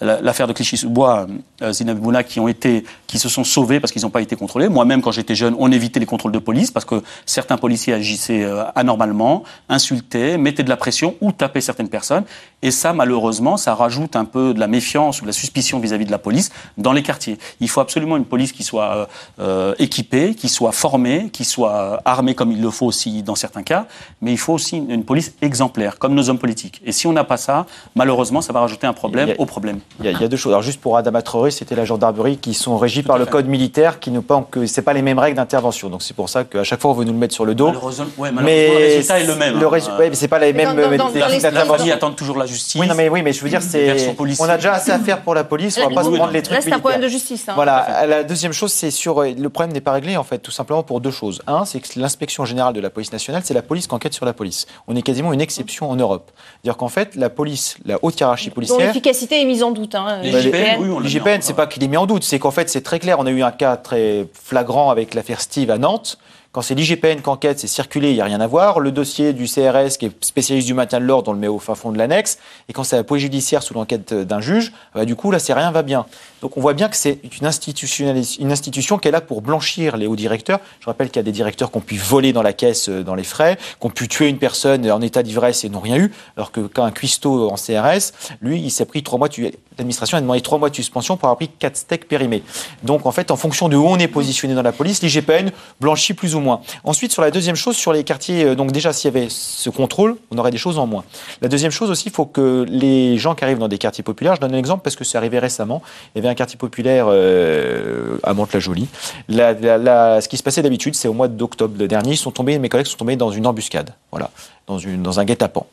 l'affaire 0.00 0.46
de 0.46 0.52
Clichy-sous-Bois, 0.52 1.26
Zineb 1.70 2.00
qui 2.22 2.84
qui 3.06 3.18
se 3.18 3.28
sont 3.28 3.44
sauvés 3.44 3.80
parce 3.80 3.92
qu'ils 3.92 4.02
n'ont 4.02 4.10
pas 4.10 4.22
été 4.22 4.36
contrôlés. 4.36 4.68
Moi-même, 4.68 5.02
quand 5.02 5.10
j'étais 5.10 5.34
jeune, 5.34 5.54
on 5.58 5.70
évitait 5.72 6.00
les 6.00 6.06
contrôles 6.06 6.32
de 6.32 6.38
police 6.38 6.70
parce 6.70 6.86
que 6.86 7.02
certains 7.26 7.58
policiers 7.58 7.92
agissaient 7.92 8.48
anormalement, 8.74 9.42
insultaient, 9.68 10.38
mettaient 10.38 10.62
de 10.62 10.70
la 10.70 10.76
pression 10.76 11.16
ou 11.20 11.32
tapaient 11.32 11.60
certaines 11.60 11.90
personnes. 11.90 12.24
Et 12.62 12.70
ça, 12.70 12.92
malheureusement, 12.92 13.56
ça 13.56 13.74
rajoute 13.74 14.16
un 14.16 14.24
peu 14.24 14.54
de 14.54 14.60
la 14.60 14.68
méfiance 14.68 15.18
ou 15.20 15.22
de 15.22 15.28
la 15.28 15.32
suspicion 15.32 15.78
vis-à-vis 15.80 16.04
-vis 16.04 16.06
de 16.06 16.12
la 16.12 16.18
police 16.18 16.50
dans 16.78 16.92
les 16.92 17.02
quartiers. 17.02 17.38
Il 17.60 17.68
faut 17.68 17.80
absolument 17.80 18.16
une 18.16 18.24
police 18.24 18.52
qui 18.52 18.62
soit 18.62 19.08
euh, 19.40 19.74
équipée, 19.78 20.34
qui 20.34 20.48
soit 20.48 20.72
formée, 20.72 21.28
qui 21.32 21.44
soit 21.44 22.00
armée 22.04 22.34
comme 22.34 22.52
il 22.52 22.60
le 22.60 22.70
faut 22.70 22.86
aussi 22.86 23.22
dans 23.22 23.34
certains 23.34 23.62
cas, 23.62 23.86
mais 24.20 24.32
il 24.32 24.38
faut 24.38 24.54
aussi 24.54 24.76
une, 24.76 24.90
une 24.90 25.04
police 25.04 25.34
exemplaire, 25.42 25.98
comme 25.98 26.14
nos 26.14 26.28
hommes 26.28 26.38
politiques. 26.38 26.80
Et 26.84 26.92
si 26.92 27.06
on 27.06 27.12
n'a 27.12 27.24
pas 27.24 27.36
ça, 27.36 27.66
malheureusement, 27.94 28.40
ça 28.40 28.52
va 28.52 28.60
rajouter 28.60 28.86
un 28.86 28.92
problème 28.92 29.30
a, 29.30 29.40
au 29.40 29.46
problème. 29.46 29.80
Il 30.00 30.06
y, 30.06 30.08
a, 30.08 30.12
il 30.12 30.20
y, 30.20 30.24
a, 30.24 30.28
deux 30.28 30.36
choses. 30.36 30.52
Alors 30.52 30.62
juste 30.62 30.80
pour 30.80 30.96
Adama 30.96 31.22
Traoré, 31.22 31.50
c'était 31.50 31.74
la 31.74 31.84
gendarmerie 31.84 32.38
qui 32.38 32.54
sont 32.54 32.76
régis 32.78 33.04
par 33.04 33.18
le 33.18 33.26
code 33.26 33.46
militaire, 33.46 34.00
qui 34.00 34.10
ne 34.10 34.20
pas 34.20 34.46
que 34.50 34.66
c'est 34.66 34.82
pas 34.82 34.92
les 34.92 35.02
mêmes 35.02 35.18
règles 35.18 35.36
d'intervention. 35.36 35.88
Donc 35.88 36.02
c'est 36.02 36.14
pour 36.14 36.28
ça 36.28 36.44
qu'à 36.44 36.64
chaque 36.64 36.80
fois 36.80 36.90
on 36.92 36.94
veut 36.94 37.04
nous 37.04 37.12
le 37.12 37.18
mettre 37.18 37.34
sur 37.34 37.44
le 37.44 37.54
dos. 37.54 37.66
Malheureusement, 37.66 38.06
ouais, 38.18 38.30
malheureusement 38.30 38.42
mais 38.44 38.68
le 38.68 38.86
résultat 38.86 39.20
est 39.20 39.26
le 39.26 39.34
même. 39.36 39.58
Le 39.58 39.66
résultat, 39.66 39.94
hein. 39.94 39.98
ouais, 40.00 40.10
mais 40.10 40.16
c'est 40.16 40.28
pas 40.28 40.38
les 40.38 40.52
mêmes. 40.52 40.76
Dans, 40.76 40.90
dans, 40.90 41.10
dans 41.10 41.26
les 41.28 41.92
attendent 41.92 42.16
toujours 42.16 42.38
la 42.38 42.46
justice. 42.52 42.80
Oui, 42.80 42.86
non, 42.86 42.94
mais 42.94 43.08
oui, 43.08 43.22
mais 43.22 43.32
je 43.32 43.42
veux 43.42 43.48
dire, 43.48 43.62
c'est 43.62 44.14
on 44.38 44.48
a 44.48 44.56
déjà 44.56 44.74
assez 44.74 44.90
à 44.90 44.98
faire 44.98 45.22
pour 45.22 45.34
la 45.34 45.44
police. 45.44 45.78
On 45.78 45.88
va 45.88 45.94
pas 45.94 46.04
se 46.04 46.10
prendre 46.10 46.32
les 46.32 46.42
trucs. 46.42 46.56
Là, 46.56 46.62
c'est 46.62 46.72
un 46.72 46.78
problème 46.78 47.00
de 47.00 47.08
justice. 47.08 47.48
Hein, 47.48 47.52
voilà. 47.54 48.06
La 48.06 48.24
deuxième 48.24 48.52
chose, 48.52 48.72
c'est 48.72 48.90
sur 48.90 49.22
le 49.22 49.48
problème 49.48 49.72
n'est 49.72 49.80
pas 49.80 49.92
réglé 49.92 50.16
en 50.16 50.24
fait, 50.24 50.38
tout 50.38 50.50
simplement 50.50 50.82
pour 50.82 51.00
deux 51.00 51.10
choses. 51.10 51.42
Un, 51.46 51.64
c'est 51.64 51.80
que 51.80 51.98
l'inspection 51.98 52.44
générale 52.44 52.74
de 52.74 52.80
la 52.80 52.90
police 52.90 53.12
nationale, 53.12 53.42
c'est 53.44 53.54
la 53.54 53.62
police 53.62 53.86
qui 53.86 53.94
enquête 53.94 54.14
sur 54.14 54.26
la 54.26 54.32
police. 54.32 54.66
On 54.86 54.96
est 54.96 55.02
quasiment 55.02 55.32
une 55.32 55.40
exception 55.40 55.90
en 55.90 55.96
Europe. 55.96 56.30
C'est-à-dire 56.62 56.76
qu'en 56.76 56.88
fait, 56.88 57.14
la 57.16 57.30
police, 57.30 57.76
la 57.84 57.98
haute 58.02 58.18
hiérarchie 58.18 58.50
policière. 58.50 58.78
Dont 58.78 58.84
l'efficacité 58.84 59.40
est 59.40 59.44
mise 59.44 59.62
en 59.62 59.70
doute. 59.70 59.94
Hein, 59.94 60.20
L'IGPN, 60.22 60.80
oui, 60.80 61.02
l'IGPN, 61.02 61.40
c'est 61.40 61.54
pas 61.54 61.66
qu'il 61.66 61.82
est 61.82 61.88
mis 61.88 61.96
en 61.96 62.06
doute, 62.06 62.24
c'est 62.24 62.38
qu'en 62.38 62.50
fait, 62.50 62.68
c'est 62.68 62.82
très 62.82 62.98
clair. 62.98 63.18
On 63.18 63.26
a 63.26 63.30
eu 63.30 63.42
un 63.42 63.50
cas 63.50 63.76
très 63.76 64.26
flagrant 64.32 64.90
avec 64.90 65.14
l'affaire 65.14 65.40
Steve 65.40 65.70
à 65.70 65.78
Nantes. 65.78 66.18
Quand 66.52 66.60
c'est 66.60 66.74
l'IGPN 66.74 67.22
qui 67.22 67.30
enquête, 67.30 67.58
c'est 67.58 67.66
circulé, 67.66 68.10
il 68.10 68.14
n'y 68.14 68.20
a 68.20 68.26
rien 68.26 68.42
à 68.42 68.46
voir. 68.46 68.78
Le 68.78 68.92
dossier 68.92 69.32
du 69.32 69.46
CRS, 69.46 69.96
qui 69.98 70.06
est 70.06 70.24
spécialiste 70.24 70.66
du 70.66 70.74
maintien 70.74 71.00
de 71.00 71.06
l'ordre, 71.06 71.30
on 71.30 71.32
le 71.32 71.38
met 71.38 71.48
au 71.48 71.58
fin 71.58 71.74
fond 71.74 71.92
de 71.92 71.96
l'annexe. 71.96 72.36
Et 72.68 72.74
quand 72.74 72.84
c'est 72.84 72.96
la 72.96 73.04
police 73.04 73.22
judiciaire 73.22 73.62
sous 73.62 73.72
l'enquête 73.72 74.12
d'un 74.12 74.42
juge, 74.42 74.70
bah, 74.94 75.06
du 75.06 75.16
coup, 75.16 75.30
là, 75.30 75.38
c'est 75.38 75.54
rien 75.54 75.70
va 75.70 75.80
bien. 75.82 76.04
Donc 76.42 76.56
on 76.56 76.60
voit 76.60 76.74
bien 76.74 76.88
que 76.88 76.96
c'est 76.96 77.20
une, 77.40 77.46
institution 77.46 78.98
qui 78.98 79.08
est 79.08 79.12
là 79.12 79.20
pour 79.20 79.42
blanchir 79.42 79.96
les 79.96 80.08
hauts 80.08 80.16
directeurs. 80.16 80.58
Je 80.80 80.86
rappelle 80.86 81.08
qu'il 81.08 81.16
y 81.16 81.20
a 81.20 81.22
des 81.22 81.32
directeurs 81.32 81.70
qui 81.70 81.78
ont 81.78 81.82
pu 81.82 81.96
voler 81.96 82.32
dans 82.32 82.42
la 82.42 82.52
caisse, 82.52 82.88
dans 82.88 83.14
les 83.14 83.22
frais, 83.22 83.56
qui 83.80 83.86
ont 83.86 83.90
pu 83.90 84.08
tuer 84.08 84.28
une 84.28 84.38
personne 84.38 84.90
en 84.90 85.00
état 85.00 85.22
d'ivresse 85.22 85.62
et 85.62 85.68
n'ont 85.68 85.80
rien 85.80 85.96
eu. 85.96 86.12
Alors 86.36 86.50
que 86.50 86.60
quand 86.60 86.82
un 86.82 86.90
cuistot 86.90 87.48
en 87.48 87.54
CRS, 87.54 88.12
lui, 88.40 88.60
il 88.60 88.70
s'est 88.70 88.86
pris 88.86 89.04
trois 89.04 89.20
mois 89.20 89.28
tué. 89.28 89.54
l'administration 89.78 90.18
a 90.18 90.20
demandé 90.20 90.40
trois 90.40 90.58
mois 90.58 90.68
de 90.68 90.74
suspension 90.74 91.16
pour 91.16 91.28
avoir 91.28 91.36
pris 91.36 91.48
quatre 91.48 91.76
steaks 91.76 92.08
périmés. 92.08 92.42
Donc, 92.82 93.06
en 93.06 93.12
fait, 93.12 93.30
en 93.30 93.36
fonction 93.36 93.68
de 93.68 93.76
où 93.76 93.86
on 93.86 93.98
est 93.98 94.08
positionné 94.08 94.54
dans 94.54 94.62
la 94.62 94.72
police, 94.72 95.00
l'IGPN 95.00 95.50
blanchit 95.80 96.14
plus 96.14 96.34
ou 96.34 96.40
moins. 96.40 96.60
Ensuite, 96.82 97.12
sur 97.12 97.22
la 97.22 97.30
deuxième 97.30 97.54
chose, 97.54 97.76
sur 97.76 97.92
les 97.92 98.02
quartiers, 98.02 98.44
euh, 98.44 98.54
donc 98.56 98.72
déjà, 98.72 98.92
s'il 98.92 99.14
y 99.14 99.16
avait 99.16 99.28
ce 99.30 99.70
contrôle, 99.70 100.16
on 100.32 100.38
aurait 100.38 100.50
des 100.50 100.58
choses 100.58 100.78
en 100.78 100.88
moins. 100.88 101.04
La 101.40 101.48
deuxième 101.48 101.70
chose 101.70 101.88
aussi, 101.88 102.08
il 102.08 102.12
faut 102.12 102.26
que 102.26 102.66
les 102.68 103.16
gens 103.16 103.36
qui 103.36 103.44
arrivent 103.44 103.58
dans 103.58 103.68
des 103.68 103.78
quartiers 103.78 104.02
populaires, 104.02 104.34
je 104.34 104.40
donne 104.40 104.54
un 104.54 104.58
exemple 104.58 104.82
parce 104.82 104.96
que 104.96 105.04
c'est 105.04 105.18
arrivé 105.18 105.38
récemment, 105.38 105.82
il 106.14 106.18
y 106.18 106.20
avait 106.20 106.31
quartier 106.34 106.56
populaire 106.58 107.06
euh, 107.08 108.18
à 108.22 108.34
Mantes-la-Jolie. 108.34 108.88
ce 109.28 110.28
qui 110.28 110.36
se 110.36 110.42
passait 110.42 110.62
d'habitude, 110.62 110.94
c'est 110.94 111.08
au 111.08 111.12
mois 111.12 111.28
d'octobre 111.28 111.76
dernier, 111.86 112.12
ils 112.12 112.16
sont 112.16 112.30
tombés, 112.30 112.58
mes 112.58 112.68
collègues 112.68 112.86
sont 112.86 112.96
tombés 112.96 113.16
dans 113.16 113.30
une 113.30 113.46
embuscade, 113.46 113.94
voilà, 114.10 114.30
dans, 114.66 115.20
un 115.20 115.24
guet-apens. 115.24 115.66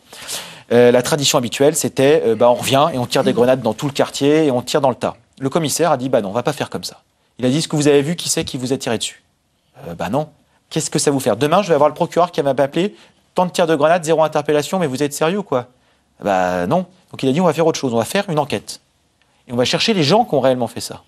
Euh, 0.72 0.92
la 0.92 1.02
tradition 1.02 1.38
habituelle, 1.38 1.76
c'était 1.76 2.24
euh, 2.26 2.36
bah, 2.36 2.50
on 2.50 2.56
revient 2.56 2.90
et 2.94 3.00
on 3.00 3.08
tire 3.08 3.24
des 3.24 3.34
grenades 3.34 3.62
dans 3.62 3.74
tout 3.74 3.88
le 3.88 3.92
quartier 3.92 4.46
et 4.46 4.52
on 4.52 4.62
tire 4.62 4.82
dans 4.82 4.90
le 4.90 4.96
tas. 4.96 5.16
Le 5.40 5.50
commissaire 5.50 5.92
a 5.92 5.98
dit 5.98 6.10
bah 6.10 6.22
non, 6.22 6.30
on 6.30 6.34
va 6.34 6.44
pas 6.44 6.54
faire 6.54 6.70
comme 6.70 6.84
ça. 6.84 7.02
Il 7.40 7.46
a 7.46 7.50
dit 7.50 7.62
ce 7.62 7.68
que 7.68 7.76
vous 7.76 7.88
avez 7.88 8.02
vu, 8.02 8.16
qui 8.16 8.30
c'est 8.30 8.44
qui 8.44 8.58
vous 8.58 8.74
a 8.74 8.78
tiré 8.78 8.98
dessus? 8.98 9.24
Bah 9.98 10.10
non. 10.10 10.28
Qu'est-ce 10.70 10.92
que 10.92 11.00
ça 11.00 11.10
vous 11.10 11.20
fait 11.20 11.36
Demain, 11.38 11.64
je 11.64 11.70
vais 11.70 11.74
avoir 11.74 11.90
le 11.90 11.96
procureur 11.96 12.32
qui 12.32 12.42
m'a 12.44 12.52
appelé. 12.52 12.96
Tant 13.34 13.46
de 13.46 13.52
tirs 13.52 13.66
de 13.66 13.76
grenades, 13.76 14.04
zéro 14.04 14.22
interpellation, 14.22 14.78
mais 14.78 14.88
vous 14.88 15.02
êtes 15.02 15.14
sérieux 15.14 15.42
quoi? 15.42 15.68
Bah 16.24 16.68
non. 16.68 16.86
Donc 17.12 17.24
il 17.24 17.30
a 17.30 17.32
dit 17.32 17.42
on 17.42 17.46
va 17.46 17.54
faire 17.54 17.66
autre 17.66 17.80
chose, 17.80 17.94
on 17.94 17.98
va 17.98 18.06
faire 18.06 18.30
une 18.30 18.40
enquête. 18.40 18.82
Et 19.50 19.54
on 19.54 19.56
va 19.56 19.66
chercher 19.66 19.94
les 19.94 20.04
gens 20.04 20.26
qui 20.26 20.36
ont 20.36 20.40
réellement 20.40 20.68
fait 20.68 20.80
ça. 20.80 21.04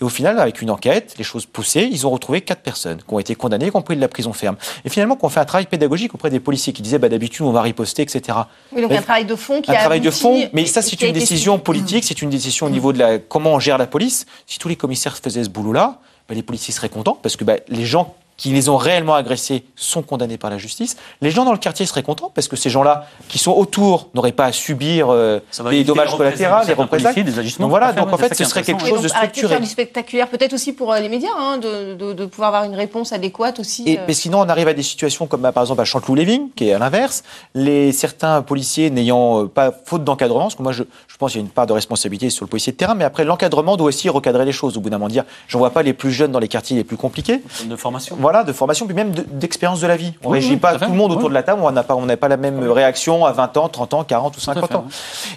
Et 0.00 0.04
au 0.04 0.08
final, 0.08 0.38
avec 0.38 0.60
une 0.60 0.70
enquête, 0.70 1.14
les 1.18 1.24
choses 1.24 1.46
poussées, 1.46 1.88
ils 1.90 2.06
ont 2.06 2.10
retrouvé 2.10 2.42
quatre 2.42 2.60
personnes 2.60 2.98
qui 2.98 3.14
ont 3.14 3.18
été 3.18 3.34
condamnées, 3.34 3.70
qui 3.70 3.76
ont 3.76 3.82
pris 3.82 3.96
de 3.96 4.00
la 4.00 4.08
prison 4.08 4.32
ferme. 4.32 4.56
Et 4.84 4.90
finalement, 4.90 5.16
qu'on 5.16 5.30
fait 5.30 5.40
un 5.40 5.44
travail 5.44 5.66
pédagogique 5.66 6.14
auprès 6.14 6.30
des 6.30 6.40
policiers 6.40 6.72
qui 6.72 6.82
disaient, 6.82 6.98
bah, 6.98 7.08
d'habitude, 7.08 7.46
on 7.46 7.52
va 7.52 7.62
riposter, 7.62 8.02
etc. 8.02 8.38
Oui, 8.72 8.82
donc 8.82 8.92
un 8.92 9.00
travail 9.00 9.24
de 9.24 9.34
fond 9.34 9.62
qui 9.62 9.70
un 9.70 9.74
a 9.74 9.78
travail 9.78 10.00
de 10.00 10.10
fond, 10.10 10.48
mais 10.52 10.66
ça, 10.66 10.82
c'est 10.82 11.00
une 11.00 11.12
décision 11.12 11.58
politique, 11.58 12.04
c'est 12.04 12.20
une 12.20 12.30
décision 12.30 12.66
au 12.66 12.70
niveau 12.70 12.92
de 12.92 12.98
la 12.98 13.18
comment 13.18 13.54
on 13.54 13.60
gère 13.60 13.78
la 13.78 13.86
police. 13.86 14.26
Si 14.46 14.58
tous 14.58 14.68
les 14.68 14.76
commissaires 14.76 15.16
faisaient 15.16 15.44
ce 15.44 15.48
boulot-là, 15.48 15.98
bah, 16.28 16.34
les 16.34 16.42
policiers 16.42 16.74
seraient 16.74 16.88
contents 16.88 17.18
parce 17.20 17.36
que 17.36 17.44
bah, 17.44 17.56
les 17.68 17.86
gens 17.86 18.14
qui 18.36 18.50
les 18.50 18.68
ont 18.68 18.76
réellement 18.76 19.14
agressés 19.14 19.64
sont 19.76 20.02
condamnés 20.02 20.38
par 20.38 20.50
la 20.50 20.58
justice. 20.58 20.96
Les 21.20 21.30
gens 21.30 21.44
dans 21.44 21.52
le 21.52 21.58
quartier 21.58 21.86
seraient 21.86 22.02
contents 22.02 22.32
parce 22.34 22.48
que 22.48 22.56
ces 22.56 22.70
gens-là 22.70 23.06
qui 23.28 23.38
sont 23.38 23.52
autour 23.52 24.08
n'auraient 24.14 24.32
pas 24.32 24.46
à 24.46 24.52
subir 24.52 25.08
euh, 25.10 25.40
des 25.70 25.84
dommages 25.84 26.16
collatéraux, 26.16 26.64
des 26.66 26.72
représailles. 26.72 27.24
Des 27.24 27.38
agissements 27.38 27.66
donc 27.66 27.70
voilà, 27.70 27.92
donc 27.92 28.12
en 28.12 28.18
fait, 28.18 28.34
ce 28.34 28.44
serait 28.44 28.62
quelque 28.62 28.86
chose 28.86 29.02
de 29.02 29.08
structuré. 29.08 29.60
Du 29.60 29.66
spectaculaire, 29.66 30.28
peut-être 30.28 30.52
aussi 30.52 30.72
pour 30.72 30.92
euh, 30.92 30.98
les 30.98 31.08
médias, 31.08 31.30
hein, 31.36 31.58
de, 31.58 31.94
de, 31.94 32.12
de, 32.12 32.26
pouvoir 32.26 32.48
avoir 32.48 32.64
une 32.64 32.74
réponse 32.74 33.12
adéquate 33.12 33.60
aussi. 33.60 33.84
Et 33.86 33.98
euh... 33.98 34.02
mais 34.06 34.14
sinon, 34.14 34.40
on 34.40 34.48
arrive 34.48 34.68
à 34.68 34.74
des 34.74 34.82
situations 34.82 35.26
comme 35.26 35.40
bah, 35.40 35.52
par 35.52 35.62
exemple 35.62 35.80
à 35.80 35.84
Chanteloup-Lévin, 35.84 36.48
qui 36.56 36.68
est 36.68 36.72
à 36.72 36.78
l'inverse. 36.78 37.22
Les 37.54 37.92
certains 37.92 38.42
policiers 38.42 38.90
n'ayant 38.90 39.46
pas 39.46 39.72
faute 39.84 40.04
d'encadrement, 40.04 40.44
parce 40.44 40.56
que 40.56 40.62
moi 40.62 40.72
je, 40.72 40.82
je 41.06 41.16
pense 41.16 41.32
qu'il 41.32 41.40
y 41.40 41.44
a 41.44 41.46
une 41.46 41.52
part 41.52 41.66
de 41.66 41.72
responsabilité 41.72 42.30
sur 42.30 42.44
le 42.44 42.50
policier 42.50 42.72
de 42.72 42.76
terrain, 42.76 42.94
mais 42.94 43.04
après 43.04 43.24
l'encadrement 43.24 43.76
doit 43.76 43.86
aussi 43.86 44.08
recadrer 44.08 44.44
les 44.44 44.52
choses. 44.52 44.76
Au 44.76 44.80
bout 44.80 44.90
d'un 44.90 44.98
moment, 44.98 45.08
dire, 45.08 45.24
j'en 45.48 45.60
vois 45.60 45.70
pas 45.70 45.82
les 45.82 45.92
plus 45.92 46.10
jeunes 46.10 46.32
dans 46.32 46.40
les 46.40 46.48
quartiers 46.48 46.76
les 46.76 46.84
plus 46.84 46.96
compliqués. 46.96 47.40
De 47.64 47.76
formation. 47.76 48.16
Voilà, 48.24 48.42
de 48.42 48.54
formation, 48.54 48.86
puis 48.86 48.94
même 48.94 49.10
d'expérience 49.10 49.82
de, 49.82 49.86
la 49.86 49.98
vie. 49.98 50.14
On 50.24 50.30
ne 50.32 50.38
Oui, 50.38 50.56
pas 50.56 50.78
tout 50.78 50.90
le 50.90 50.96
monde 50.96 51.10
autour 51.10 51.24
Oui. 51.24 51.28
de 51.28 51.34
la 51.34 51.42
table, 51.42 51.60
on 51.62 51.70
n'a 51.70 51.82
pas, 51.82 51.94
on 51.94 52.06
pas 52.06 52.28
la 52.28 52.38
même 52.38 52.58
réaction 52.70 53.26
à 53.26 53.32
20 53.32 53.58
ans, 53.58 53.68
30 53.68 53.92
ans, 53.92 54.02
40 54.02 54.34
ou 54.34 54.40
50 54.40 54.66
fait, 54.66 54.74
ans. 54.76 54.86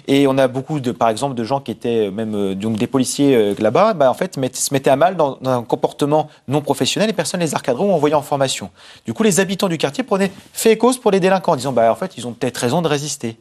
Et 0.06 0.26
on 0.26 0.38
a 0.38 0.48
beaucoup 0.48 0.80
de, 0.80 0.90
par 0.92 1.10
exemple, 1.10 1.34
de 1.34 1.44
gens 1.44 1.60
qui 1.60 1.70
étaient 1.70 2.10
même 2.10 2.34
euh, 2.34 2.54
donc 2.54 2.76
des 2.76 2.86
policiers 2.86 3.36
euh, 3.36 3.54
là-bas, 3.58 3.92
bah, 3.92 4.10
en 4.10 4.14
fait, 4.14 4.38
met- 4.38 4.56
se 4.56 4.72
mettaient 4.72 4.88
à 4.88 4.96
mal 4.96 5.16
dans, 5.16 5.36
dans 5.42 5.50
un 5.50 5.62
comportement 5.64 6.28
non 6.48 6.62
professionnel 6.62 7.10
et 7.10 7.12
personne 7.12 7.40
les 7.40 7.54
a 7.54 7.58
recadrés 7.58 7.84
ou 7.84 7.92
envoyés 7.92 8.14
en 8.14 8.22
formation. 8.22 8.70
Du 9.04 9.12
coup, 9.12 9.22
les 9.22 9.38
habitants 9.38 9.68
du 9.68 9.76
quartier 9.76 10.02
prenaient 10.02 10.32
fait 10.54 10.72
et 10.72 10.78
cause 10.78 10.96
pour 10.96 11.10
les 11.10 11.20
délinquants, 11.20 11.52
en 11.52 11.56
disant, 11.56 11.72
bah, 11.72 11.92
en 11.92 11.94
fait, 11.94 12.16
ils 12.16 12.26
ont 12.26 12.32
peut-être 12.32 12.56
raison 12.56 12.80
de 12.80 12.88
résister. 12.88 13.36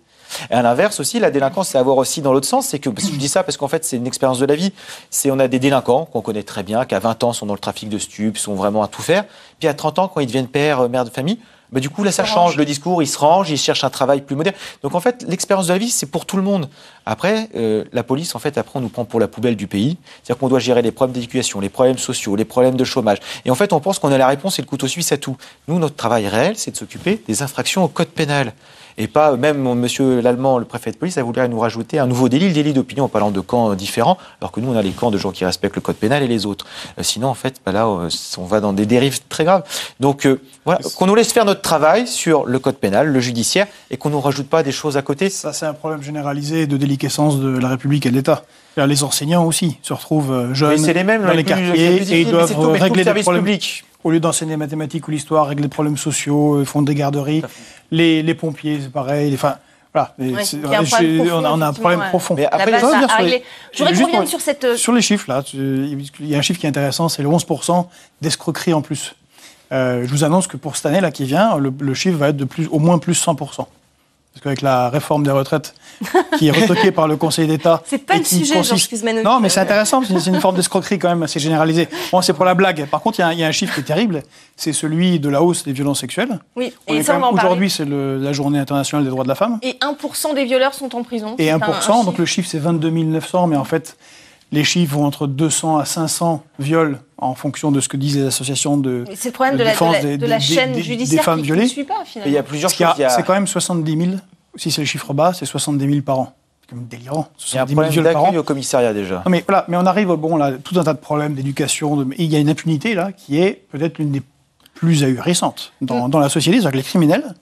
Et 0.49 0.53
à 0.53 0.61
l'inverse 0.61 0.99
aussi, 0.99 1.19
la 1.19 1.31
délinquance, 1.31 1.69
c'est 1.69 1.77
à 1.77 1.83
voir 1.83 1.97
aussi 1.97 2.21
dans 2.21 2.33
l'autre 2.33 2.47
sens. 2.47 2.67
C'est 2.67 2.79
que, 2.79 2.89
je 2.89 3.17
dis 3.17 3.27
ça 3.27 3.43
parce 3.43 3.57
qu'en 3.57 3.67
fait, 3.67 3.85
c'est 3.85 3.97
une 3.97 4.07
expérience 4.07 4.39
de 4.39 4.45
la 4.45 4.55
vie. 4.55 4.73
C'est, 5.09 5.31
on 5.31 5.39
a 5.39 5.47
des 5.47 5.59
délinquants 5.59 6.05
qu'on 6.05 6.21
connaît 6.21 6.43
très 6.43 6.63
bien, 6.63 6.85
qui 6.85 6.95
à 6.95 6.99
20 6.99 7.23
ans 7.23 7.33
sont 7.33 7.45
dans 7.45 7.53
le 7.53 7.59
trafic 7.59 7.89
de 7.89 7.97
stupes, 7.97 8.37
sont 8.37 8.55
vraiment 8.55 8.83
à 8.83 8.87
tout 8.87 9.01
faire. 9.01 9.25
Puis 9.59 9.67
à 9.67 9.73
30 9.73 9.99
ans, 9.99 10.07
quand 10.07 10.21
ils 10.21 10.27
deviennent 10.27 10.47
père, 10.47 10.81
euh, 10.81 10.87
mère 10.87 11.05
de 11.05 11.09
famille, 11.09 11.39
bah, 11.71 11.81
du 11.81 11.89
coup, 11.89 12.03
là, 12.03 12.11
ça 12.11 12.23
change. 12.23 12.55
Le 12.55 12.63
discours, 12.63 13.03
ils 13.03 13.07
se 13.07 13.17
rangent, 13.17 13.49
ils 13.49 13.57
cherchent 13.57 13.83
un 13.83 13.89
travail 13.89 14.21
plus 14.21 14.35
moderne. 14.35 14.55
Donc, 14.83 14.95
en 14.95 15.01
fait, 15.01 15.25
l'expérience 15.27 15.67
de 15.67 15.73
la 15.73 15.77
vie, 15.77 15.89
c'est 15.89 16.05
pour 16.05 16.25
tout 16.25 16.37
le 16.37 16.43
monde. 16.43 16.69
Après, 17.05 17.49
euh, 17.55 17.83
la 17.91 18.03
police, 18.03 18.35
en 18.35 18.39
fait, 18.39 18.57
après, 18.57 18.79
on 18.79 18.81
nous 18.81 18.89
prend 18.89 19.05
pour 19.05 19.19
la 19.19 19.27
poubelle 19.27 19.55
du 19.55 19.67
pays. 19.67 19.97
C'est-à-dire 20.23 20.39
qu'on 20.39 20.47
doit 20.47 20.59
gérer 20.59 20.81
les 20.81 20.91
problèmes 20.91 21.13
d'éducation, 21.13 21.59
les 21.59 21.69
problèmes 21.69 21.97
sociaux, 21.97 22.35
les 22.35 22.45
problèmes 22.45 22.75
de 22.75 22.85
chômage. 22.85 23.17
Et 23.43 23.51
en 23.51 23.55
fait, 23.55 23.73
on 23.73 23.81
pense 23.81 23.99
qu'on 23.99 24.11
a 24.11 24.17
la 24.17 24.27
réponse 24.27 24.59
et 24.59 24.61
le 24.61 24.67
couteau 24.67 24.87
suisse 24.87 25.11
à 25.11 25.17
tout. 25.17 25.35
Nous, 25.67 25.77
notre 25.77 25.95
travail 25.95 26.27
réel, 26.27 26.57
c'est 26.57 26.71
de 26.71 26.77
s'occuper 26.77 27.21
des 27.27 27.41
infractions 27.41 27.83
au 27.83 27.89
code 27.89 28.07
pénal. 28.07 28.53
Et 28.99 29.07
pas, 29.07 29.35
même 29.37 29.59
mon 29.59 29.75
monsieur 29.75 30.21
l'Allemand, 30.21 30.57
le 30.57 30.65
préfet 30.65 30.91
de 30.91 30.97
police, 30.97 31.17
a 31.19 31.23
voulu 31.23 31.39
nous 31.49 31.59
rajouter 31.59 31.99
un 31.99 32.07
nouveau 32.07 32.29
délit, 32.29 32.47
le 32.47 32.53
délit 32.53 32.73
d'opinion, 32.73 33.03
en 33.05 33.07
parlant 33.09 33.29
de 33.29 33.39
camps 33.41 33.75
différents, 33.75 34.17
alors 34.41 34.51
que 34.51 34.59
nous, 34.59 34.71
on 34.71 34.75
a 34.75 34.81
les 34.81 34.89
camps 34.91 35.11
de 35.11 35.17
gens 35.19 35.31
qui 35.31 35.45
respectent 35.45 35.75
le 35.75 35.81
code 35.81 35.97
pénal 35.97 36.23
et 36.23 36.27
les 36.27 36.45
autres. 36.47 36.65
Euh, 36.97 37.03
sinon, 37.03 37.27
en 37.27 37.35
fait, 37.35 37.57
bah 37.65 37.71
là, 37.71 37.85
euh, 37.87 38.09
on 38.39 38.45
va 38.45 38.59
dans 38.59 38.73
des 38.73 38.85
dérives 38.87 39.19
très 39.29 39.43
graves. 39.43 39.63
Donc, 39.99 40.25
euh, 40.25 40.41
voilà, 40.65 40.79
qu'on 40.97 41.05
nous 41.05 41.13
laisse 41.15 41.31
faire 41.31 41.45
notre 41.45 41.61
travail 41.61 42.07
sur 42.07 42.45
le 42.45 42.57
code 42.57 42.77
pénal, 42.77 43.07
le 43.07 43.19
judiciaire, 43.19 43.67
et 43.91 43.97
qu'on 43.97 44.09
nous 44.09 44.19
rajoute 44.21 44.49
pas 44.49 44.63
des 44.63 44.71
choses 44.71 44.97
à 44.97 45.01
côté. 45.03 45.29
Ça, 45.29 45.53
c'est 45.53 45.67
un 45.67 45.73
problème 45.73 46.01
généralisé 46.01 46.65
de 46.65 46.75
déliquescence 46.77 47.39
de 47.39 47.49
la 47.57 47.67
République 47.69 48.05
et 48.07 48.09
de 48.09 48.15
l'État. 48.15 48.43
Les 48.77 49.03
enseignants 49.03 49.43
aussi 49.43 49.77
se 49.81 49.91
retrouvent 49.93 50.31
euh, 50.31 50.53
jeunes 50.53 50.71
Mais 50.71 50.77
c'est 50.77 50.93
les 50.93 51.03
mêmes, 51.03 51.23
dans 51.23 51.31
les 51.31 51.37
les 51.37 51.43
plus- 51.43 51.55
les 51.55 51.61
quartiers 51.67 51.95
plus 51.97 52.11
et 52.11 52.21
ils 52.21 52.29
doivent 52.29 52.47
c'est 52.47 52.53
tout, 52.53 52.59
mais 52.61 52.65
tout 52.67 52.73
le 52.73 52.81
régler 52.83 53.03
des 53.05 53.21
problèmes. 53.21 53.43
public. 53.43 53.83
Au 54.07 54.11
lieu 54.11 54.21
d'enseigner 54.21 54.51
les 54.51 54.57
mathématiques 54.57 55.05
ou 55.09 55.11
l'histoire, 55.11 55.47
régler 55.47 55.63
des 55.63 55.67
problèmes 55.67 55.97
sociaux, 55.97 56.61
ils 56.61 56.65
font 56.65 56.81
des 56.81 56.95
garderies. 56.95 57.41
Les, 57.91 58.23
les 58.23 58.33
pompiers, 58.35 58.79
c'est 58.81 58.89
pareil. 58.89 59.33
Enfin, 59.33 59.57
voilà. 59.93 60.13
Ouais, 60.33 60.45
on 61.33 61.43
a- 61.43 61.51
on 61.51 61.59
a 61.61 61.67
un 61.67 61.73
problème 61.73 61.99
profond. 62.09 62.35
base 62.71 62.81
je 63.01 63.07
sur 63.09 63.17
les-. 63.25 63.43
Je 63.73 63.83
voudrais 63.83 63.93
qu'on 64.19 64.25
sur 64.25 64.39
cette, 64.39 64.63
euh, 64.63 64.77
Sur 64.77 64.93
les 64.93 65.01
chiffres, 65.01 65.25
là, 65.27 65.43
tu- 65.43 65.57
il 66.21 66.27
y 66.27 66.35
a 66.35 66.37
un 66.37 66.41
chiffre 66.41 66.57
qui 66.57 66.65
est 66.67 66.69
intéressant, 66.69 67.09
c'est 67.09 67.21
le 67.21 67.27
11% 67.27 67.89
d'escroquerie 68.21 68.73
en 68.73 68.81
plus. 68.81 69.13
Euh, 69.73 70.03
je 70.05 70.09
vous 70.09 70.23
annonce 70.23 70.47
que 70.47 70.55
pour 70.55 70.77
cette 70.77 70.85
année 70.85 71.01
là 71.01 71.11
qui 71.11 71.25
vient, 71.25 71.57
le, 71.57 71.73
le 71.77 71.93
chiffre 71.93 72.17
va 72.17 72.29
être 72.29 72.37
de 72.37 72.45
plus, 72.45 72.67
au 72.71 72.79
moins 72.79 72.99
plus 72.99 73.15
100%. 73.21 73.35
Parce 73.35 74.41
qu'avec 74.41 74.61
la 74.61 74.89
réforme 74.89 75.23
des 75.23 75.31
retraites, 75.31 75.73
qui 76.37 76.47
est 76.47 76.51
retoquée 76.51 76.91
par 76.91 77.07
le 77.07 77.17
Conseil 77.17 77.47
d'État. 77.47 77.81
C'est 77.87 77.97
pas 77.99 78.15
et 78.15 78.19
le 78.19 78.23
sujet, 78.23 78.55
consiste- 78.55 78.67
Georges 78.69 78.87
Kuzmanovic. 78.89 79.25
Non, 79.25 79.39
mais 79.39 79.49
c'est 79.49 79.59
intéressant, 79.59 79.99
parce 80.01 80.11
que 80.13 80.19
c'est 80.19 80.29
une 80.29 80.39
forme 80.41 80.55
d'escroquerie 80.55 80.99
quand 80.99 81.09
même 81.09 81.23
assez 81.23 81.39
généralisée. 81.39 81.87
Bon, 82.11 82.21
c'est 82.21 82.33
pour 82.33 82.45
la 82.45 82.53
blague. 82.53 82.85
Par 82.87 83.01
contre, 83.01 83.19
il 83.19 83.21
y 83.21 83.25
a 83.25 83.27
un- 83.27 83.33
il 83.33 83.39
y, 83.39 83.43
a 83.43 83.47
un 83.47 83.51
chiffre 83.51 83.73
qui 83.73 83.81
est 83.81 83.83
terrible, 83.83 84.23
c'est 84.55 84.73
celui 84.73 85.19
de 85.19 85.29
la 85.29 85.41
hausse 85.41 85.63
des 85.63 85.73
violences 85.73 85.99
sexuelles. 86.01 86.39
Oui, 86.55 86.73
On 86.87 86.93
et. 86.93 86.99
Aujourd'hui, 87.01 87.69
c'est 87.69 87.85
la 87.87 88.33
journée 88.33 88.59
internationale 88.59 89.03
des 89.03 89.09
droits 89.09 89.23
de 89.23 89.29
la 89.29 89.35
femme. 89.35 89.59
Et 89.63 89.77
1% 89.81 90.33
des 90.35 90.45
violeurs 90.45 90.73
sont 90.73 90.95
en 90.95 91.03
prison. 91.03 91.35
Et 91.37 91.45
C'est 91.45 91.51
un- 91.51 91.57
1%, 91.59 92.01
un 92.01 92.03
donc 92.03 92.17
le 92.17 92.25
chiffre 92.25 92.47
c'est 92.49 92.59
22 92.59 92.89
900, 92.89 93.47
mais 93.47 93.55
en 93.57 93.63
fait, 93.63 93.97
les 94.51 94.63
chiffres 94.63 94.95
vont 94.95 95.05
entre 95.05 95.27
200 95.27 95.77
à 95.77 95.85
500 95.85 96.43
viols 96.59 96.99
en 97.17 97.35
fonction 97.35 97.71
de 97.71 97.81
ce 97.81 97.89
que 97.89 97.97
disent 97.97 98.17
les 98.17 98.25
associations 98.27 98.77
de, 98.77 99.03
c'est 99.15 99.29
le 99.29 99.33
problème 99.33 99.57
de 99.57 99.63
la- 99.63 99.71
défense 99.71 99.89
de 99.89 99.93
la- 99.95 100.01
des- 100.03 100.17
de 100.17 100.25
la 100.25 100.39
chaîne 100.39 100.71
des- 100.71 100.83
judiciaire 100.83 101.19
des 101.19 101.23
femmes 101.23 101.35
qui- 101.37 101.41
qui 101.41 101.47
violées. 101.47 101.63
ne 101.63 101.67
suit 101.67 101.83
pas, 101.83 101.95
finalement. 102.05 102.31
Il 102.31 102.33
y 102.33 102.37
a 102.37 102.43
plusieurs 102.43 102.71
C'est 102.71 103.23
quand 103.25 103.33
même 103.33 103.47
70 103.47 103.97
000, 103.97 104.11
si 104.57 104.71
c'est 104.71 104.81
le 104.81 104.87
chiffre 104.87 105.13
bas, 105.13 105.33
c'est 105.33 105.45
70 105.45 105.87
000 105.89 106.01
par 106.01 106.19
an. 106.19 106.33
C'est 106.61 106.69
quand 106.71 106.75
même 106.77 106.87
délirant. 106.87 107.27
Il 107.51 107.55
y 107.55 107.57
a 107.57 107.61
un 107.63 107.65
70 107.65 107.69
000 107.69 107.75
problème 107.75 107.91
viols 107.91 108.03
par 108.13 108.21
an. 108.21 108.25
d'accueil 108.25 108.39
au 108.39 108.43
commissariat 108.43 108.93
déjà. 108.93 109.15
Non, 109.25 109.31
mais 109.31 109.43
voilà, 109.47 109.65
mais 109.69 109.77
on 109.77 109.85
arrive, 109.85 110.07
bon, 110.09 110.35
là, 110.35 110.51
tout 110.63 110.77
un 110.79 110.83
tas 110.83 110.93
de 110.93 110.99
problèmes 110.99 111.33
d'éducation, 111.33 111.95
de- 111.95 112.13
et 112.13 112.23
il 112.23 112.31
y 112.31 112.35
a 112.35 112.39
une 112.39 112.49
impunité 112.49 112.93
là 112.95 113.11
qui 113.11 113.39
est 113.39 113.63
peut-être 113.71 113.97
l'une 113.99 114.11
des 114.11 114.21
plus 114.75 115.03
ahurissantes 115.03 115.71
dans, 115.81 116.09
dans 116.09 116.19
la 116.19 116.29
société, 116.29 116.57
c'est-à-dire 116.57 116.71
que 116.73 116.77
les 116.77 116.83
criminels 116.83 117.33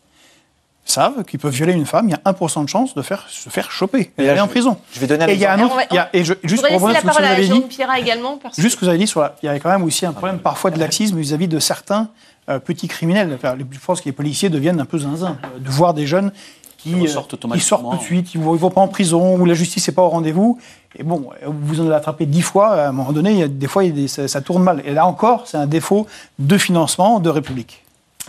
savent 0.88 1.24
qu'ils 1.24 1.40
peuvent 1.40 1.52
violer 1.54 1.74
une 1.74 1.88
femme, 1.88 2.08
il 2.08 2.12
y 2.12 2.14
a 2.14 2.32
1% 2.32 2.64
de 2.64 2.70
chance 2.70 2.94
de 2.94 3.02
faire, 3.02 3.26
se 3.28 3.50
faire 3.50 3.72
choper 3.72 4.12
et 4.20 4.40
en 4.40 4.48
prison. 4.48 4.78
je 4.94 5.00
vais 5.00 5.08
donner 5.08 5.24
un 5.24 5.28
et 5.30 5.34
il 5.34 5.40
y 5.40 5.46
a 5.46 5.54
un 5.54 5.56
exemple. 5.58 5.74
autre, 5.74 5.88
il 5.90 5.96
y 5.96 5.98
a- 5.98 6.10
et 6.14 6.24
je, 6.24 6.34
Je 6.44 6.48
juste 6.48 6.62
pour 6.68 6.80
revenir 6.80 7.02
sur 7.02 7.02
ce 7.02 7.02
que 7.02 7.08
parole 7.08 7.24
vous 7.24 7.28
à 7.28 7.32
avez 7.34 7.48
dit, 7.48 8.02
également. 8.04 8.38
parce 8.38 8.60
Juste 8.62 8.76
ce 8.76 8.80
que 8.80 8.86
vous 8.86 8.90
avez 8.90 9.00
dit, 9.00 9.08
sur 9.08 9.22
la- 9.22 9.36
il 9.42 9.48
y 9.48 9.50
a 9.50 9.60
quand 9.60 9.70
même 9.72 9.82
aussi 9.84 10.06
un 10.06 10.14
problème 10.14 10.38
parfois 10.38 10.70
de 10.70 10.80
laxisme 10.80 11.18
vis-à-vis 11.18 11.48
de 11.48 11.58
certains 11.60 12.10
euh, 12.48 12.60
petits 12.60 12.88
criminels. 12.88 13.34
Enfin, 13.34 13.56
je 13.60 13.80
pense 13.80 14.00
que 14.02 14.06
les 14.06 14.12
policiers 14.12 14.50
deviennent 14.50 14.80
un 14.80 14.86
peu 14.86 15.00
zinzin 15.00 15.36
euh, 15.44 15.60
de 15.60 15.70
voir 15.72 15.96
des 15.96 16.06
jeunes 16.06 16.32
qui, 16.94 16.94
euh, 16.94 17.08
qui 17.08 17.18
automatiquement. 17.18 17.60
sortent 17.60 17.92
tout 17.92 17.98
de 17.98 18.02
suite, 18.04 18.34
ils 18.34 18.40
ne 18.42 18.46
vont, 18.46 18.70
pas 18.70 18.82
en 18.82 18.88
prison, 18.88 19.36
ou 19.38 19.46
la 19.46 19.54
justice 19.54 19.88
n'est 19.88 19.94
pas 19.94 20.04
au 20.04 20.10
rendez-vous. 20.10 20.60
Et 20.98 21.04
bon, 21.04 21.30
vous 21.46 21.82
en 21.82 21.86
avez 21.88 21.96
attrapé 21.96 22.26
dix 22.26 22.42
fois, 22.42 22.70
à 22.76 22.88
un 22.90 22.92
moment 22.92 23.12
donné, 23.12 23.32
il 23.32 23.38
y 23.40 23.44
a, 23.44 23.48
des 23.48 23.68
fois, 23.68 23.84
il 23.84 23.90
y 23.90 23.92
a 23.92 23.96
des- 23.96 24.08
ça, 24.08 24.28
ça 24.28 24.42
tourne 24.42 24.64
mal. 24.64 24.82
Et 24.86 24.92
là 24.94 25.06
encore, 25.06 25.44
c'est 25.46 25.58
un 25.58 25.68
défaut 25.68 26.08
de 26.40 26.58
financement 26.58 27.20
de 27.20 27.30
République. 27.30 27.82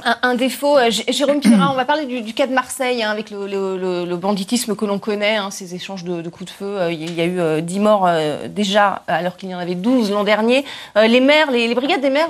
Un, 0.05 0.17
un 0.23 0.35
défaut, 0.35 0.77
euh, 0.77 0.91
Jérôme 1.09 1.41
Pierrat, 1.41 1.71
on 1.73 1.75
va 1.75 1.87
parler 1.87 2.05
du, 2.05 2.21
du 2.21 2.35
cas 2.35 2.47
de 2.47 2.53
Marseille, 2.53 3.03
hein, 3.03 3.11
avec 3.11 3.31
le, 3.31 3.47
le- 3.47 3.79
le- 3.79 4.05
le 4.05 4.17
banditisme 4.17 4.77
que 4.77 4.85
l'on 4.85 4.99
connaît, 4.99 5.37
hein, 5.37 5.49
ces 5.51 5.75
échanges 5.75 6.05
de, 6.05 6.21
de 6.21 6.29
coups 6.29 6.51
de 6.53 6.55
feu. 6.55 6.67
Euh, 6.67 6.93
Il 6.93 7.15
y 7.15 7.21
a 7.23 7.25
eu 7.25 7.41
euh, 7.41 7.61
10 7.63 7.81
morts 7.81 8.05
euh, 8.07 8.47
déjà, 8.47 9.03
alors 9.09 9.39
qu'il 9.39 9.49
y 9.49 9.55
en 9.55 9.59
avait 9.59 9.75
12 9.75 10.11
l'an 10.11 10.23
dernier. 10.23 10.67
Euh, 10.99 11.07
les 11.07 11.21
maires, 11.21 11.51
les, 11.51 11.67
les 11.67 11.75
brigades 11.75 12.03
des 12.03 12.11
maires, 12.11 12.29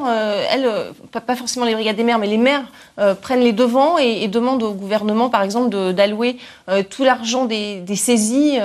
elles, 0.52 0.70
pas, 1.10 1.20
pas 1.20 1.34
forcément 1.34 1.66
les 1.66 1.74
brigades 1.74 1.96
des 1.96 2.04
maires, 2.04 2.20
mais 2.20 2.28
les 2.28 2.36
maires 2.38 2.62
prennent 3.20 3.40
les 3.42 3.52
devants 3.52 3.98
et, 3.98 4.22
et 4.22 4.28
demandent 4.28 4.62
au 4.62 4.72
gouvernement, 4.72 5.28
par 5.28 5.42
exemple, 5.42 5.92
d'allouer 5.92 6.36
tout 6.88 7.02
l'argent 7.04 7.44
des, 7.46 7.80
des 7.80 7.96
saisies, 7.96 8.58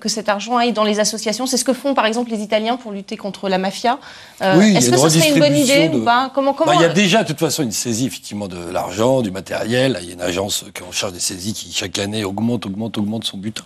que 0.00 0.08
cet 0.08 0.28
argent 0.28 0.56
aille 0.58 0.72
dans 0.72 0.84
les 0.84 1.00
associations. 1.00 1.46
C'est 1.46 1.56
ce 1.56 1.64
que 1.64 1.72
font, 1.72 1.94
par 1.94 2.04
exemple, 2.06 2.30
les 2.30 2.40
Italiens 2.42 2.76
pour 2.76 2.92
lutter 2.92 3.16
contre 3.16 3.48
la 3.48 3.56
mafia. 3.58 3.98
Oui, 4.40 4.76
Est-ce 4.76 4.90
que 4.90 4.96
ce 4.98 5.08
serait 5.08 5.30
une 5.30 5.38
bonne 5.40 5.56
idée 5.56 5.90
ou 5.94 6.04
pas? 6.04 6.30
Comment, 6.34 6.52
comment 6.52 6.72
Bah, 6.72 6.76
il 6.78 6.82
y 6.82 6.84
a 6.84 6.88
déjà, 6.92 7.22
de 7.22 7.28
toute 7.28 7.38
façon, 7.40 7.62
une 7.62 7.72
saisie, 7.72 8.06
effectivement, 8.06 8.41
de 8.48 8.70
l'argent, 8.70 9.22
du 9.22 9.30
matériel. 9.30 9.98
Il 10.02 10.08
y 10.08 10.10
a 10.10 10.14
une 10.14 10.22
agence 10.22 10.64
qui 10.74 10.82
est 10.82 10.86
en 10.86 10.92
charge 10.92 11.12
des 11.12 11.20
saisies 11.20 11.52
qui, 11.52 11.72
chaque 11.72 11.98
année, 11.98 12.24
augmente, 12.24 12.66
augmente, 12.66 12.98
augmente 12.98 13.24
son 13.24 13.38
butin. 13.38 13.64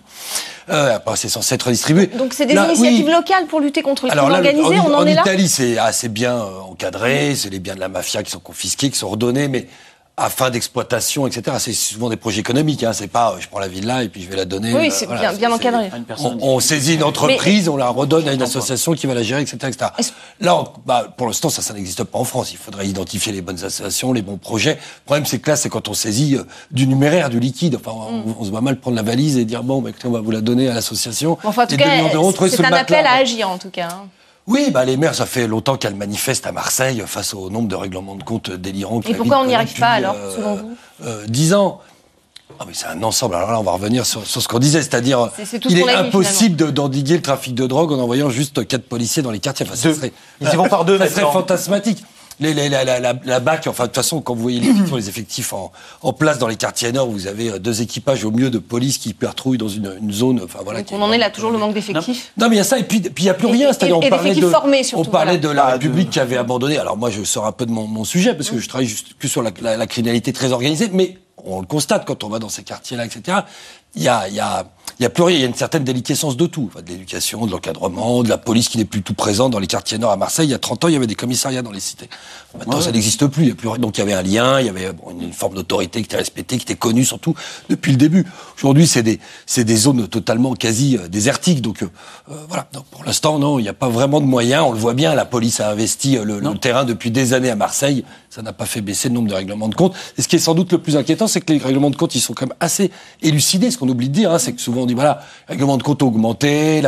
Euh, 0.69 0.99
c'est 1.15 1.29
censé 1.29 1.55
être 1.55 1.71
distribué. 1.71 2.07
Donc 2.07 2.33
c'est 2.33 2.47
des 2.47 2.55
initiatives 2.55 3.09
locales 3.09 3.47
pour 3.47 3.61
lutter 3.61 3.83
contre 3.83 4.07
le 4.07 4.11
crime 4.11 4.21
organisé. 4.33 4.79
on 4.81 4.95
en, 4.95 5.07
est 5.07 5.13
Italie, 5.13 5.49
c'est 5.49 5.79
assez 5.79 6.09
bien 6.09 6.37
encadré. 6.39 7.35
C'est 7.35 7.51
les 7.51 7.59
biens 7.59 7.75
de 7.75 7.81
la 7.81 7.89
mafia 7.89 8.23
qui 8.23 8.31
sont 8.31 8.41
confisqués, 8.41 8.91
qui 8.91 8.99
sont 8.99 9.09
redonnés, 9.09 9.49
mais 9.49 9.69
à 10.19 10.31
fin 10.31 10.49
d'exploitation, 10.49 11.27
etc. 11.27 11.59
C'est 11.61 11.75
souvent 11.75 12.09
des 12.09 12.17
projets 12.17 12.41
économiques. 12.41 12.83
Hein. 12.83 12.95
C'est 12.95 13.07
pas, 13.07 13.37
je 13.39 13.49
prends 13.49 13.59
la 13.59 13.69
ville 13.69 13.87
là 13.87 14.03
et 14.03 14.09
puis 14.09 14.23
je 14.23 14.31
vais 14.31 14.37
la 14.37 14.47
donner. 14.47 14.73
Oui, 14.73 14.91
c'est 14.91 15.07
bien, 15.07 15.33
bien 15.35 15.53
encadré. 15.53 15.91
On, 16.19 16.59
saisit 16.59 16.95
une 16.95 17.03
entreprise, 17.03 17.69
on 17.69 17.77
la 17.77 17.89
redonne 17.89 18.27
à 18.27 18.33
une 18.33 18.41
association 18.41 18.95
qui 18.95 19.07
va 19.07 19.13
la 19.13 19.23
gérer, 19.23 19.43
etc. 19.43 19.59
etc. 19.69 19.91
Là, 20.41 20.65
bah, 20.87 21.13
pour 21.17 21.27
l'instant, 21.27 21.51
ça, 21.51 21.61
ça 21.61 21.75
n'existe 21.75 22.03
pas 22.05 22.19
en 22.19 22.25
France. 22.25 22.53
Il 22.53 22.57
faudrait 22.57 22.87
identifier 22.87 23.31
les 23.31 23.43
bonnes 23.43 23.63
associations, 23.63 24.15
les 24.15 24.23
bons 24.23 24.39
projets. 24.39 24.75
Le 24.77 25.05
problème, 25.05 25.27
c'est 25.27 25.39
que 25.39 25.51
là, 25.51 25.57
c'est 25.57 25.69
quand 25.69 25.89
on 25.89 25.95
saisit 25.95 26.37
euh, 26.37 26.45
du 26.71 26.87
numéraire, 26.87 27.29
du 27.29 27.39
liquide. 27.39 27.77
Enfin, 27.77 27.93
on, 27.93 28.43
se 28.43 28.51
voit 28.51 28.63
mal 28.63 28.81
prendre 28.81 28.97
la 28.97 29.03
valise 29.03 29.37
et 29.37 29.45
dire 29.45 29.63
bon, 29.63 29.83
bah, 29.83 29.91
écoutez, 29.91 30.09
on 30.09 30.13
va 30.13 30.21
vous 30.21 30.31
la 30.31 30.41
donner 30.41 30.69
à 30.69 30.75
l'association. 30.75 31.37
Enfin, 31.45 31.65
en 31.65 31.67
tout 31.67 31.77
cas, 31.77 32.49
c'est 32.49 32.65
un 32.65 32.73
appel 32.73 33.05
à 33.05 33.17
agir, 33.17 33.51
en 33.51 33.59
tout 33.59 33.71
cas. 33.71 33.89
Hein. 33.93 34.09
Oui, 34.47 34.71
bah 34.71 34.85
les 34.85 34.97
maires, 34.97 35.15
ça 35.15 35.27
fait 35.27 35.47
longtemps 35.47 35.77
qu'elles 35.77 35.97
manifestent 35.97 36.47
à 36.47 36.53
Marseille 36.53 37.03
face 37.07 37.35
au 37.35 37.51
nombre 37.51 37.69
de 37.69 37.75
règlements 37.75 38.15
de 38.15 38.23
compte 38.23 38.51
délirants. 38.51 39.01
Et 39.07 39.15
pourquoi 39.15 39.41
on 39.41 39.47
n'y 39.47 39.55
arrive 39.55 39.79
pas 39.79 39.89
alors, 39.89 40.15
euh, 40.17 40.37
selon 40.37 40.55
vous 40.55 40.77
euh, 41.05 41.27
Dix 41.27 41.53
ans. 41.53 41.81
Ah, 42.61 42.65
mais 42.67 42.73
c'est 42.73 42.87
un 42.87 43.03
ensemble. 43.03 43.35
Alors 43.35 43.51
là, 43.51 43.59
on 43.59 43.65
va 43.65 43.73
revenir 43.73 44.07
sur, 44.07 44.25
ce 44.25 44.47
qu'on 44.47 44.61
disait, 44.61 44.81
c'est-à-dire 44.81 45.31
qu'il 45.61 45.79
est, 45.79 45.91
impossible 45.91 46.73
d'endiguer 46.73 47.17
le 47.17 47.23
trafic 47.23 47.55
de 47.55 47.67
drogue 47.67 47.93
en 47.93 47.99
envoyant 47.99 48.31
juste 48.31 48.67
quatre 48.67 48.85
policiers 48.85 49.23
dans 49.23 49.33
les 49.33 49.41
quartiers. 49.41 49.67
Enfin, 49.67 49.77
ça 49.77 49.93
serait, 49.93 50.13
Ils 50.41 50.49
y 50.49 50.57
vont 50.57 50.69
par 50.69 50.85
deux. 50.85 50.97
Ça 50.99 51.09
serait 51.09 51.33
fantasmatique 51.33 52.05
les, 52.41 52.69
la, 52.69 52.85
la, 52.85 53.01
la, 53.01 53.15
la, 53.25 53.41
BAC, 53.41 53.67
enfin 53.67 53.85
de 53.85 53.89
toute 53.89 53.97
façon, 53.97 54.21
quand 54.21 54.35
vous 54.35 54.43
voyez 54.43 54.61
les, 54.61 54.73
les 54.97 55.09
effectifs 55.09 55.53
en, 55.53 55.73
en, 56.03 56.13
place 56.13 56.39
dans 56.39 56.49
les 56.49 56.57
quartiers 56.57 56.93
nord, 56.93 57.09
vous 57.09 57.27
avez 57.27 57.51
euh, 57.51 57.59
deux 57.59 57.83
équipages 57.83 58.25
au 58.25 58.31
mieux 58.31 58.51
de 58.51 58.59
police 58.59 58.99
qui 58.99 59.15
patrouillent 59.15 59.59
dans 59.59 59.69
une, 59.69 59.97
une 60.01 60.13
zone. 60.13 60.41
Enfin 60.45 60.61
voilà. 60.63 60.81
Donc 60.81 60.93
on 60.93 61.03
en 61.03 61.13
est 61.13 61.19
là 61.19 61.31
toujours 61.31 61.51
le 61.51 61.59
manque 61.59 61.75
d'effectifs. 61.75 62.33
Non, 62.37 62.49
mais 62.49 62.57
il 62.57 62.59
y 62.59 62.63
a 62.63 62.65
ça 62.65 62.79
et 62.79 62.85
puis 62.85 63.03
il 63.17 63.25
y 63.25 63.31
a 63.31 63.35
plus 63.35 63.47
rien. 63.47 63.73
C'est-à-dire 63.73 63.99
on 63.99 64.09
parlait 64.09 64.35
de, 64.35 64.49
formés, 64.49 64.83
surtout, 64.83 65.09
on 65.09 65.13
parlait 65.13 65.39
de 65.39 65.49
la 65.49 65.67
République 65.67 66.11
qui 66.11 66.21
avait 66.21 66.37
abandonné. 66.37 66.79
Alors 66.79 66.97
moi 66.97 67.11
je 67.11 67.23
sors 67.25 67.47
un 67.47 67.53
peu 67.53 67.67
de 67.67 67.73
mon, 67.73 67.87
mon 67.87 68.05
sujet 68.05 68.35
parce 68.35 68.51
que 68.51 68.59
je 68.59 68.69
travaille 68.69 68.87
juste 68.87 69.15
que 69.19 69.29
sur 69.29 69.43
la, 69.43 69.87
criminalité 69.87 70.33
très 70.33 70.53
organisée, 70.53 70.91
mais 70.93 71.19
on 71.45 71.61
le 71.61 71.67
constate 71.67 72.05
quand 72.05 72.25
on 72.25 72.29
va 72.29 72.39
dans 72.39 72.49
ces 72.49 72.65
quartiers-là, 72.65 73.07
etc. 73.07 73.39
Il 73.95 74.03
y 74.03 74.09
a, 74.09 74.29
il 74.29 74.35
y 74.35 74.41
a 74.41 74.67
il 74.99 75.03
n'y 75.03 75.07
a 75.07 75.11
plus 75.11 75.25
rien. 75.25 75.37
Il 75.37 75.41
y 75.41 75.45
a 75.45 75.49
une 75.49 75.55
certaine 75.55 75.85
déliquescence 75.85 76.37
de 76.37 76.47
tout. 76.47 76.71
de 76.75 76.89
l'éducation, 76.91 77.47
de 77.47 77.51
l'encadrement, 77.51 78.23
de 78.23 78.29
la 78.29 78.39
police 78.39 78.69
qui 78.69 78.79
n'est 78.79 78.87
plus 78.87 79.03
tout 79.03 79.15
présente 79.15 79.53
dans 79.53 79.59
les 79.59 79.67
quartiers 79.67 79.99
nord 79.99 80.11
à 80.11 80.17
Marseille. 80.17 80.47
Il 80.47 80.53
y 80.53 80.55
a 80.55 80.59
30 80.59 80.85
ans, 80.85 80.89
il 80.89 80.95
y 80.95 80.97
avait 80.97 81.07
des 81.07 81.15
commissariats 81.15 81.63
dans 81.63 81.71
les 81.71 81.81
cités. 81.81 82.09
Maintenant, 82.59 82.81
ça 82.81 82.93
n'existe 82.93 83.27
plus. 83.27 83.45
Il 83.45 83.49
y 83.49 83.53
a 83.53 83.55
plus 83.55 83.69
Donc, 83.79 83.99
il 83.99 84.01
y 84.01 84.03
avait 84.03 84.15
un 84.15 84.23
lien, 84.23 84.61
il 84.61 84.67
y 84.67 84.69
avait 84.71 84.91
une 85.21 85.33
forme 85.33 85.55
d'autorité 85.55 86.01
qui 86.01 86.07
était 86.07 86.17
respectée, 86.17 86.57
qui 86.57 86.63
était 86.63 86.77
connue 86.77 87.05
surtout 87.05 87.35
depuis 87.69 87.93
le 87.93 87.99
début. 87.99 88.25
Aujourd'hui, 88.57 88.87
c'est 88.87 89.03
des, 89.03 89.21
c'est 89.45 89.65
des 89.65 89.77
zones 89.77 90.09
totalement 90.09 90.55
quasi 90.55 90.97
euh, 90.97 91.09
désertiques. 91.09 91.61
Donc, 91.61 91.83
euh, 91.83 91.91
euh, 92.31 92.35
voilà. 92.49 92.67
Donc, 92.73 92.85
pour 92.87 93.05
l'instant, 93.05 93.39
non, 93.39 93.59
il 93.59 93.63
n'y 93.63 93.69
a 93.69 93.75
pas 93.75 93.89
vraiment 93.89 94.21
de 94.21 94.27
moyens. 94.27 94.65
On 94.67 94.73
le 94.73 94.79
voit 94.79 94.95
bien. 94.95 95.15
La 95.15 95.27
police 95.27 95.61
a 95.61 95.71
investi 95.71 96.17
le, 96.17 96.41
le 96.41 96.59
terrain 96.59 96.85
depuis 96.85 97.11
des 97.11 97.35
années 97.35 97.51
à 97.51 97.57
Marseille. 97.57 98.05
Ça 98.31 98.41
n'a 98.43 98.53
pas 98.53 98.67
fait 98.67 98.81
baisser 98.81 99.09
le 99.09 99.15
nombre 99.15 99.29
de 99.29 99.35
règlements 99.35 99.69
de 99.69 99.75
compte. 99.75 99.95
Et 100.17 100.23
ce 100.23 100.29
qui 100.29 100.37
est 100.37 100.41
sans 100.41 100.55
doute 100.55 100.73
le 100.73 100.79
plus 100.79 100.97
inquiétant, 100.97 101.27
c'est 101.27 101.41
que 101.41 101.53
les 101.53 101.59
règlements 101.59 101.91
de 101.91 101.97
compte, 101.97 102.15
ils 102.15 102.21
sont 102.21 102.35
quand 102.35 102.47
même 102.47 102.57
assez 102.61 102.91
élucidés. 103.23 103.71
Ce 103.71 103.79
qu'on 103.79 103.89
oublie 103.89 104.09
de 104.09 104.15
dire, 104.15 104.31
hein, 104.31 104.39
c'est 104.39 104.53
que 104.53 104.61
souvent 104.61 104.76
on 104.81 104.87
dit 104.87 104.95
voilà, 104.95 105.21
règlement 105.49 105.77
de 105.77 105.83
compte 105.83 106.03
augmenté. 106.03 106.83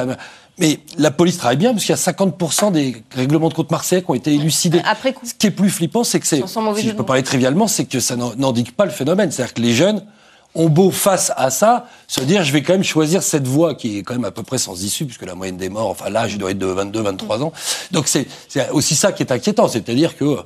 Mais 0.58 0.80
la 0.96 1.12
police 1.12 1.38
travaille 1.38 1.56
bien 1.56 1.72
parce 1.72 1.84
qu'il 1.84 1.94
y 1.94 1.98
a 1.98 2.12
50% 2.12 2.72
des 2.72 3.02
règlements 3.14 3.48
de 3.48 3.54
compte 3.54 3.70
marseillais 3.70 4.02
qui 4.02 4.10
ont 4.10 4.14
été 4.14 4.34
élucidés. 4.34 4.80
Après 4.84 5.12
coup. 5.12 5.24
Ce 5.24 5.34
qui 5.34 5.46
est 5.46 5.52
plus 5.52 5.70
flippant, 5.70 6.02
c'est 6.02 6.18
que 6.18 6.26
c'est, 6.26 6.42
si 6.46 6.88
je 6.88 6.92
peux 6.92 7.04
parler 7.04 7.22
trivialement, 7.22 7.68
c'est 7.68 7.84
que 7.84 8.00
ça 8.00 8.16
n'indique 8.16 8.76
pas 8.76 8.84
le 8.84 8.90
phénomène. 8.90 9.30
C'est-à-dire 9.30 9.54
que 9.54 9.62
les 9.62 9.74
jeunes 9.74 10.02
ont 10.54 10.68
beau 10.68 10.90
face 10.90 11.32
à 11.36 11.50
ça 11.50 11.86
se 12.06 12.20
dire 12.20 12.42
je 12.42 12.52
vais 12.52 12.62
quand 12.62 12.72
même 12.72 12.82
choisir 12.82 13.22
cette 13.22 13.46
voie 13.46 13.74
qui 13.74 13.98
est 13.98 14.02
quand 14.02 14.14
même 14.14 14.24
à 14.24 14.30
peu 14.30 14.42
près 14.42 14.58
sans 14.58 14.82
issue 14.82 15.04
puisque 15.04 15.26
la 15.26 15.34
moyenne 15.34 15.56
des 15.56 15.68
morts, 15.68 15.90
enfin 15.90 16.08
l'âge 16.08 16.36
doit 16.38 16.50
être 16.50 16.58
de 16.58 16.66
22, 16.66 17.00
23 17.00 17.42
ans. 17.42 17.52
Donc 17.92 18.08
c'est 18.08 18.26
aussi 18.72 18.96
ça 18.96 19.12
qui 19.12 19.22
est 19.22 19.30
inquiétant, 19.30 19.68
c'est-à-dire 19.68 20.16
que 20.16 20.38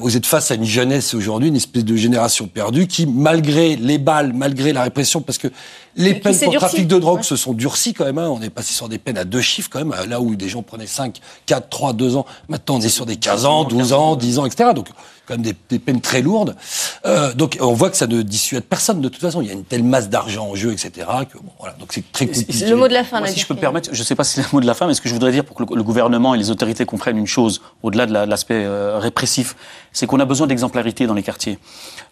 vous 0.00 0.16
êtes 0.16 0.26
face 0.26 0.50
à 0.50 0.54
une 0.54 0.64
jeunesse 0.64 1.14
aujourd'hui, 1.14 1.48
une 1.48 1.56
espèce 1.56 1.84
de 1.84 1.96
génération 1.96 2.46
perdue 2.46 2.86
qui, 2.86 3.06
malgré 3.06 3.76
les 3.76 3.98
balles, 3.98 4.32
malgré 4.32 4.72
la 4.72 4.82
répression, 4.82 5.20
parce 5.20 5.38
que 5.38 5.48
les 5.96 6.14
peines 6.14 6.38
pour 6.38 6.54
trafic 6.54 6.86
de 6.86 6.98
drogue 6.98 7.22
se 7.22 7.36
sont 7.36 7.52
durcies 7.52 7.92
quand 7.92 8.04
même. 8.04 8.18
Hein. 8.18 8.28
On 8.28 8.40
est 8.40 8.50
passé 8.50 8.72
sur 8.72 8.88
des 8.88 8.98
peines 8.98 9.18
à 9.18 9.24
deux 9.24 9.40
chiffres 9.40 9.68
quand 9.70 9.84
même, 9.84 9.94
là 10.08 10.20
où 10.20 10.34
des 10.36 10.48
gens 10.48 10.62
prenaient 10.62 10.86
5, 10.86 11.20
4, 11.46 11.68
3, 11.68 11.92
2 11.92 12.16
ans. 12.16 12.26
Maintenant, 12.48 12.76
on 12.76 12.80
est 12.80 12.88
sur 12.88 13.06
des 13.06 13.16
15 13.16 13.44
ans, 13.44 13.64
12 13.64 13.92
ans, 13.92 14.16
10 14.16 14.38
ans, 14.38 14.46
etc. 14.46 14.70
Donc, 14.74 14.86
quand 15.26 15.34
même 15.38 15.42
des, 15.42 15.78
peines 15.78 16.00
très 16.00 16.22
lourdes. 16.22 16.56
Euh, 17.06 17.32
donc, 17.34 17.58
on 17.60 17.72
voit 17.72 17.90
que 17.90 17.96
ça 17.96 18.06
ne 18.06 18.22
dissuade 18.22 18.64
personne 18.64 19.00
de 19.00 19.08
toute 19.08 19.20
façon. 19.20 19.40
Il 19.40 19.48
y 19.48 19.50
a 19.50 19.54
une 19.54 19.64
telle 19.64 19.84
masse 19.84 20.08
d'argent 20.08 20.48
en 20.48 20.54
jeu, 20.54 20.72
etc. 20.72 20.90
Que 21.30 21.38
bon, 21.38 21.52
voilà. 21.58 21.74
Donc, 21.78 21.92
c'est 21.92 22.10
très 22.10 22.26
compliqué. 22.26 22.66
Le 22.66 22.76
mot 22.76 22.88
de 22.88 22.92
la 22.92 23.04
fin, 23.04 23.24
Si 23.26 23.40
je 23.40 23.46
peux 23.46 23.54
me 23.54 23.60
permettre, 23.60 23.90
je 23.92 23.98
ne 23.98 24.04
sais 24.04 24.14
pas 24.14 24.24
si 24.24 24.34
c'est 24.34 24.42
le 24.42 24.48
mot 24.52 24.60
de 24.60 24.66
la 24.66 24.74
fin, 24.74 24.86
mais 24.86 24.94
ce 24.94 25.00
que 25.00 25.08
je 25.08 25.14
voudrais 25.14 25.32
dire 25.32 25.44
pour 25.44 25.56
que 25.56 25.74
le, 25.74 25.82
gouvernement 25.82 26.34
et 26.34 26.38
les 26.38 26.50
autorités 26.50 26.84
comprennent 26.86 27.18
une 27.18 27.26
chose, 27.26 27.60
au-delà 27.82 28.06
de 28.06 28.12
l'aspect 28.12 28.64
euh, 28.64 28.98
répressif, 28.98 29.56
c'est 29.92 30.06
qu'on 30.06 30.20
a 30.20 30.24
besoin 30.24 30.46
d'exemplarité 30.46 31.06
dans 31.06 31.14
les 31.14 31.22
quartiers. 31.22 31.58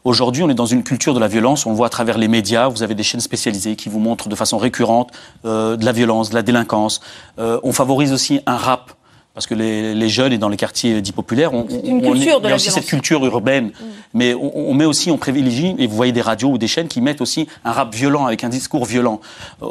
Aujourd'hui, 0.04 0.42
on 0.42 0.48
est 0.48 0.54
dans 0.54 0.66
une 0.66 0.82
culture 0.82 1.14
de 1.14 1.20
la 1.20 1.28
violence, 1.28 1.66
on 1.66 1.72
voit 1.72 1.86
à 1.86 1.90
travers 1.90 2.18
les 2.18 2.28
médias, 2.28 2.68
vous 2.68 2.82
avez 2.82 2.94
des 2.94 3.02
chaînes 3.02 3.20
spécialisées 3.20 3.76
qui 3.76 3.88
vous 3.88 4.00
montrent 4.00 4.28
de 4.28 4.34
façon 4.34 4.58
récurrente 4.58 5.10
euh, 5.44 5.76
de 5.76 5.84
la 5.84 5.92
violence, 5.92 6.30
de 6.30 6.34
la 6.34 6.42
délinquance. 6.42 7.00
Euh, 7.38 7.60
on 7.62 7.72
favorise 7.72 8.12
aussi 8.12 8.40
un 8.46 8.56
rap 8.56 8.92
parce 9.40 9.46
que 9.46 9.54
les, 9.54 9.94
les, 9.94 10.08
jeunes 10.10 10.34
et 10.34 10.36
dans 10.36 10.50
les 10.50 10.58
quartiers 10.58 11.00
dits 11.00 11.12
populaires, 11.12 11.54
on, 11.54 11.66
une 11.66 12.04
il 12.14 12.24
y 12.24 12.28
a 12.28 12.54
aussi 12.54 12.70
cette 12.70 12.84
culture 12.84 13.24
urbaine, 13.24 13.68
mm. 13.68 13.84
mais 14.12 14.34
on, 14.34 14.52
on, 14.54 14.74
met 14.74 14.84
aussi, 14.84 15.10
on 15.10 15.16
privilégie, 15.16 15.74
et 15.78 15.86
vous 15.86 15.96
voyez 15.96 16.12
des 16.12 16.20
radios 16.20 16.50
ou 16.50 16.58
des 16.58 16.68
chaînes 16.68 16.88
qui 16.88 17.00
mettent 17.00 17.22
aussi 17.22 17.48
un 17.64 17.72
rap 17.72 17.94
violent 17.94 18.26
avec 18.26 18.44
un 18.44 18.50
discours 18.50 18.84
violent. 18.84 19.22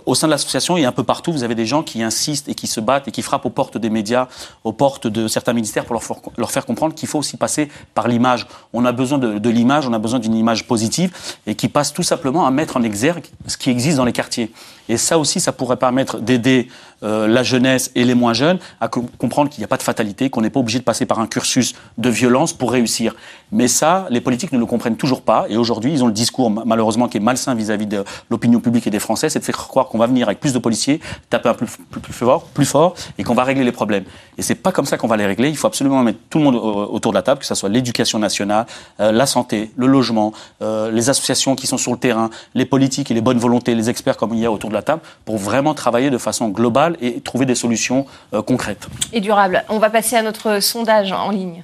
Au 0.08 0.16
sein 0.16 0.26
de 0.26 0.32
l'association 0.32 0.76
et 0.76 0.86
un 0.86 0.92
peu 0.92 1.04
partout, 1.04 1.32
vous 1.32 1.44
avez 1.44 1.54
des 1.54 1.68
gens 1.68 1.84
qui 1.84 2.02
insistent 2.02 2.50
et 2.50 2.56
qui 2.56 2.66
se 2.66 2.80
battent 2.80 3.08
et 3.10 3.12
qui 3.12 3.22
frappent 3.22 3.46
aux 3.46 3.52
portes 3.52 3.78
des 3.78 3.92
médias, 3.92 4.28
aux 4.64 4.74
portes 4.74 5.06
de 5.06 5.28
certains 5.28 5.54
ministères 5.54 5.86
pour 5.86 5.94
leur, 5.94 6.04
leur 6.36 6.50
faire 6.50 6.66
comprendre 6.66 6.96
qu'il 6.96 7.08
faut 7.08 7.20
aussi 7.20 7.38
passer 7.38 7.70
par 7.94 8.08
l'image. 8.08 8.48
On 8.74 8.86
a 8.86 8.92
besoin 8.92 9.20
de, 9.20 9.38
de 9.38 9.50
l'image, 9.52 9.88
on 9.88 9.94
a 9.94 10.00
besoin 10.00 10.18
d'une 10.18 10.34
image 10.34 10.66
positive 10.66 11.12
et 11.46 11.54
qui 11.54 11.68
passe 11.68 11.94
tout 11.94 12.02
simplement 12.02 12.48
à 12.48 12.50
mettre 12.50 12.76
en 12.76 12.82
exergue 12.82 13.26
ce 13.46 13.56
qui 13.56 13.70
existe 13.70 13.98
dans 13.98 14.06
les 14.06 14.14
quartiers. 14.14 14.50
Et 14.90 14.98
ça 14.98 15.20
aussi, 15.20 15.40
ça 15.40 15.52
pourrait 15.52 15.78
permettre 15.78 16.18
d'aider 16.18 16.70
euh, 17.04 17.28
la 17.28 17.44
jeunesse 17.44 17.92
et 17.96 18.04
les 18.04 18.16
moins 18.16 18.34
jeunes 18.34 18.60
à 18.82 18.88
comprendre 18.88 19.50
qu'il 19.50 19.62
n'y 19.62 19.66
a 19.66 19.68
pas 19.68 19.78
de 19.78 19.84
fatalité, 19.84 20.30
qu'on 20.30 20.42
n'est 20.42 20.50
pas 20.50 20.60
obligé 20.60 20.80
de 20.80 20.84
passer 20.84 21.06
par 21.06 21.20
un 21.20 21.28
cursus 21.28 21.76
de 21.98 22.10
violence 22.10 22.54
pour 22.54 22.72
réussir. 22.72 23.16
Mais 23.52 23.68
ça, 23.68 24.08
les 24.10 24.22
politiques 24.22 24.52
ne 24.52 24.60
le 24.60 24.66
comprennent 24.66 24.98
toujours 24.98 25.22
pas. 25.22 25.46
Et 25.50 25.58
aujourd'hui, 25.58 25.92
ils 25.92 26.04
ont 26.04 26.08
le 26.08 26.14
discours, 26.14 26.52
malheureusement, 26.52 27.08
qui 27.08 27.18
est 27.18 27.22
malsain 27.22 27.56
vis-à-vis 27.56 27.88
de 27.88 28.04
l'opinion 28.30 28.60
publique 28.60 28.86
et 28.88 28.90
des 28.90 29.00
Français, 29.00 29.30
c'est 29.30 29.40
de 29.40 29.44
faire 29.44 29.58
croire 29.58 29.88
qu'on 29.88 29.98
va 29.98 30.08
venir 30.08 30.28
avec 30.28 30.40
plus 30.40 30.54
de 30.54 30.60
policiers, 30.60 31.00
taper 31.30 31.50
un 31.50 31.54
plus, 31.54 31.68
plus, 31.90 32.14
fort, 32.14 32.44
plus 32.44 32.66
fort, 32.66 32.96
et 33.18 33.24
qu'on 33.24 33.34
va 33.34 33.44
régler 33.44 33.64
les 33.64 33.72
problèmes. 33.72 34.04
Et 34.38 34.42
c'est 34.42 34.56
pas 34.56 34.72
comme 34.72 34.86
ça 34.86 34.98
qu'on 34.98 35.08
va 35.08 35.18
les 35.18 35.26
régler. 35.26 35.50
Il 35.50 35.58
faut 35.58 35.68
absolument 35.68 36.04
mettre 36.04 36.20
tout 36.30 36.38
le 36.38 36.44
monde 36.44 36.56
autour 36.56 37.12
de 37.12 37.18
la 37.18 37.24
table, 37.24 37.40
que 37.40 37.46
ce 37.46 37.56
soit 37.56 37.70
l'éducation 37.70 38.20
nationale, 38.20 38.66
euh, 39.00 39.12
la 39.12 39.26
santé, 39.26 39.72
le 39.76 39.88
logement, 39.88 40.34
euh, 40.62 40.92
les 40.92 41.10
associations 41.10 41.56
qui 41.56 41.68
sont 41.68 41.78
sur 41.78 41.92
le 41.92 41.98
terrain, 41.98 42.30
les 42.54 42.66
politiques 42.66 43.10
et 43.12 43.14
les 43.14 43.22
bonnes 43.22 43.40
volontés, 43.40 43.74
les 43.74 43.90
experts 43.90 44.18
comme 44.18 44.34
il 44.34 44.40
y 44.40 44.46
a 44.46 44.52
autour 44.52 44.70
de 44.70 44.76
la 44.76 44.82
table, 44.82 45.02
pour 45.26 45.38
vraiment 45.38 45.74
travailler 45.74 46.10
de 46.10 46.18
façon 46.18 46.50
globale 46.50 46.89
et 47.02 47.22
trouver 47.22 47.46
des 47.46 47.56
solutions 47.56 48.06
euh, 48.34 48.42
concrètes. 48.42 48.88
Et 49.14 49.22
durables. 49.22 49.64
On 49.70 49.80
va 49.80 49.90
passer 49.90 50.16
à 50.16 50.22
notre 50.22 50.60
sondage 50.60 51.12
en 51.12 51.32
ligne. 51.32 51.64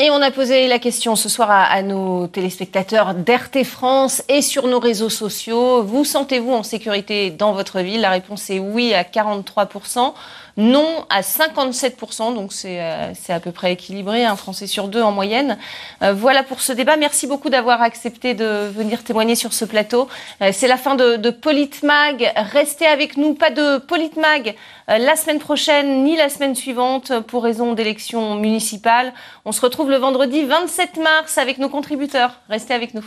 Et 0.00 0.10
on 0.10 0.22
a 0.22 0.30
posé 0.30 0.68
la 0.68 0.78
question 0.78 1.16
ce 1.16 1.28
soir 1.28 1.50
à, 1.50 1.82
nos 1.82 2.28
téléspectateurs 2.28 3.14
d'RT 3.14 3.64
France 3.64 4.22
et 4.28 4.42
sur 4.42 4.68
nos 4.68 4.78
réseaux 4.78 5.08
sociaux. 5.08 5.82
Vous 5.82 6.04
sentez-vous 6.04 6.52
en 6.52 6.62
sécurité 6.62 7.30
dans 7.30 7.52
votre 7.52 7.80
ville? 7.80 8.02
La 8.02 8.10
réponse 8.10 8.48
est 8.48 8.60
oui 8.60 8.94
à 8.94 9.02
43% 9.02 10.14
non 10.58 11.06
à 11.08 11.20
57%, 11.20 12.34
donc 12.34 12.52
euh, 12.64 13.12
c'est 13.14 13.32
à 13.32 13.40
peu 13.40 13.52
près 13.52 13.72
équilibré, 13.72 14.24
un 14.24 14.34
Français 14.34 14.66
sur 14.66 14.88
deux 14.88 15.00
en 15.00 15.12
moyenne. 15.12 15.56
Euh, 16.02 16.12
voilà 16.12 16.42
pour 16.42 16.60
ce 16.60 16.72
débat. 16.72 16.96
Merci 16.96 17.28
beaucoup 17.28 17.48
d'avoir 17.48 17.80
accepté 17.80 18.34
de 18.34 18.68
venir 18.68 19.04
témoigner 19.04 19.36
sur 19.36 19.52
ce 19.52 19.64
plateau. 19.64 20.08
Euh, 20.42 20.50
c'est 20.52 20.66
la 20.66 20.76
fin 20.76 20.96
de, 20.96 21.30
Politmag. 21.30 22.32
Restez 22.34 22.86
avec 22.86 23.16
nous, 23.16 23.34
pas 23.34 23.50
de 23.50 23.78
Politmag 23.78 24.56
la 24.88 25.14
semaine 25.14 25.38
prochaine 25.38 26.02
ni 26.02 26.16
la 26.16 26.28
semaine 26.30 26.54
suivante 26.54 27.12
pour 27.20 27.44
raison 27.44 27.74
d'élections 27.74 28.34
municipales. 28.34 29.12
On 29.44 29.52
se 29.52 29.60
retrouve 29.60 29.90
le 29.90 29.96
vendredi 29.96 30.44
27 30.44 30.96
mars 30.96 31.38
avec 31.38 31.58
nos 31.58 31.68
contributeurs. 31.68 32.40
Restez 32.48 32.74
avec 32.74 32.94
nous. 32.94 33.04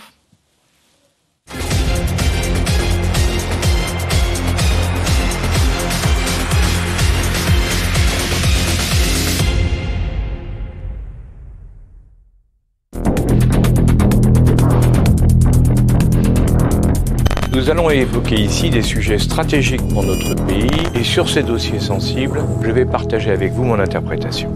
Nous 17.62 17.70
allons 17.70 17.92
évoquer 17.92 18.42
ici 18.42 18.72
des 18.72 18.82
sujets 18.82 19.20
stratégiques 19.20 19.88
pour 19.90 20.02
notre 20.02 20.34
pays 20.48 20.72
et 20.96 21.04
sur 21.04 21.30
ces 21.30 21.44
dossiers 21.44 21.80
sensibles, 21.80 22.44
je 22.60 22.72
vais 22.72 22.86
partager 22.86 23.30
avec 23.30 23.52
vous 23.52 23.64
mon 23.64 23.80
interprétation. 23.80 24.52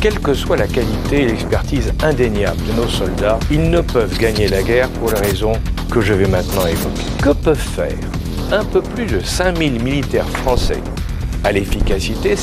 quelle 0.00 0.18
que 0.18 0.32
soit 0.32 0.56
la 0.56 0.66
qualité 0.66 1.24
et 1.24 1.26
l'expertise 1.26 1.92
indéniable 2.02 2.56
de 2.66 2.72
nos 2.72 2.88
soldats, 2.88 3.38
ils 3.50 3.68
ne 3.68 3.82
peuvent 3.82 4.16
gagner 4.18 4.48
la 4.48 4.62
guerre 4.62 4.88
pour 4.88 5.10
les 5.10 5.20
raisons 5.20 5.52
que 5.90 6.00
je 6.00 6.14
vais 6.14 6.26
maintenant 6.26 6.64
évoquer. 6.64 7.02
Que 7.22 7.34
peuvent 7.34 7.58
faire 7.58 7.98
un 8.50 8.64
peu 8.64 8.80
plus 8.80 9.04
de 9.04 9.20
5000 9.20 9.84
militaires 9.84 10.28
français 10.30 10.80
à 11.44 11.52
l'efficacité 11.52 12.34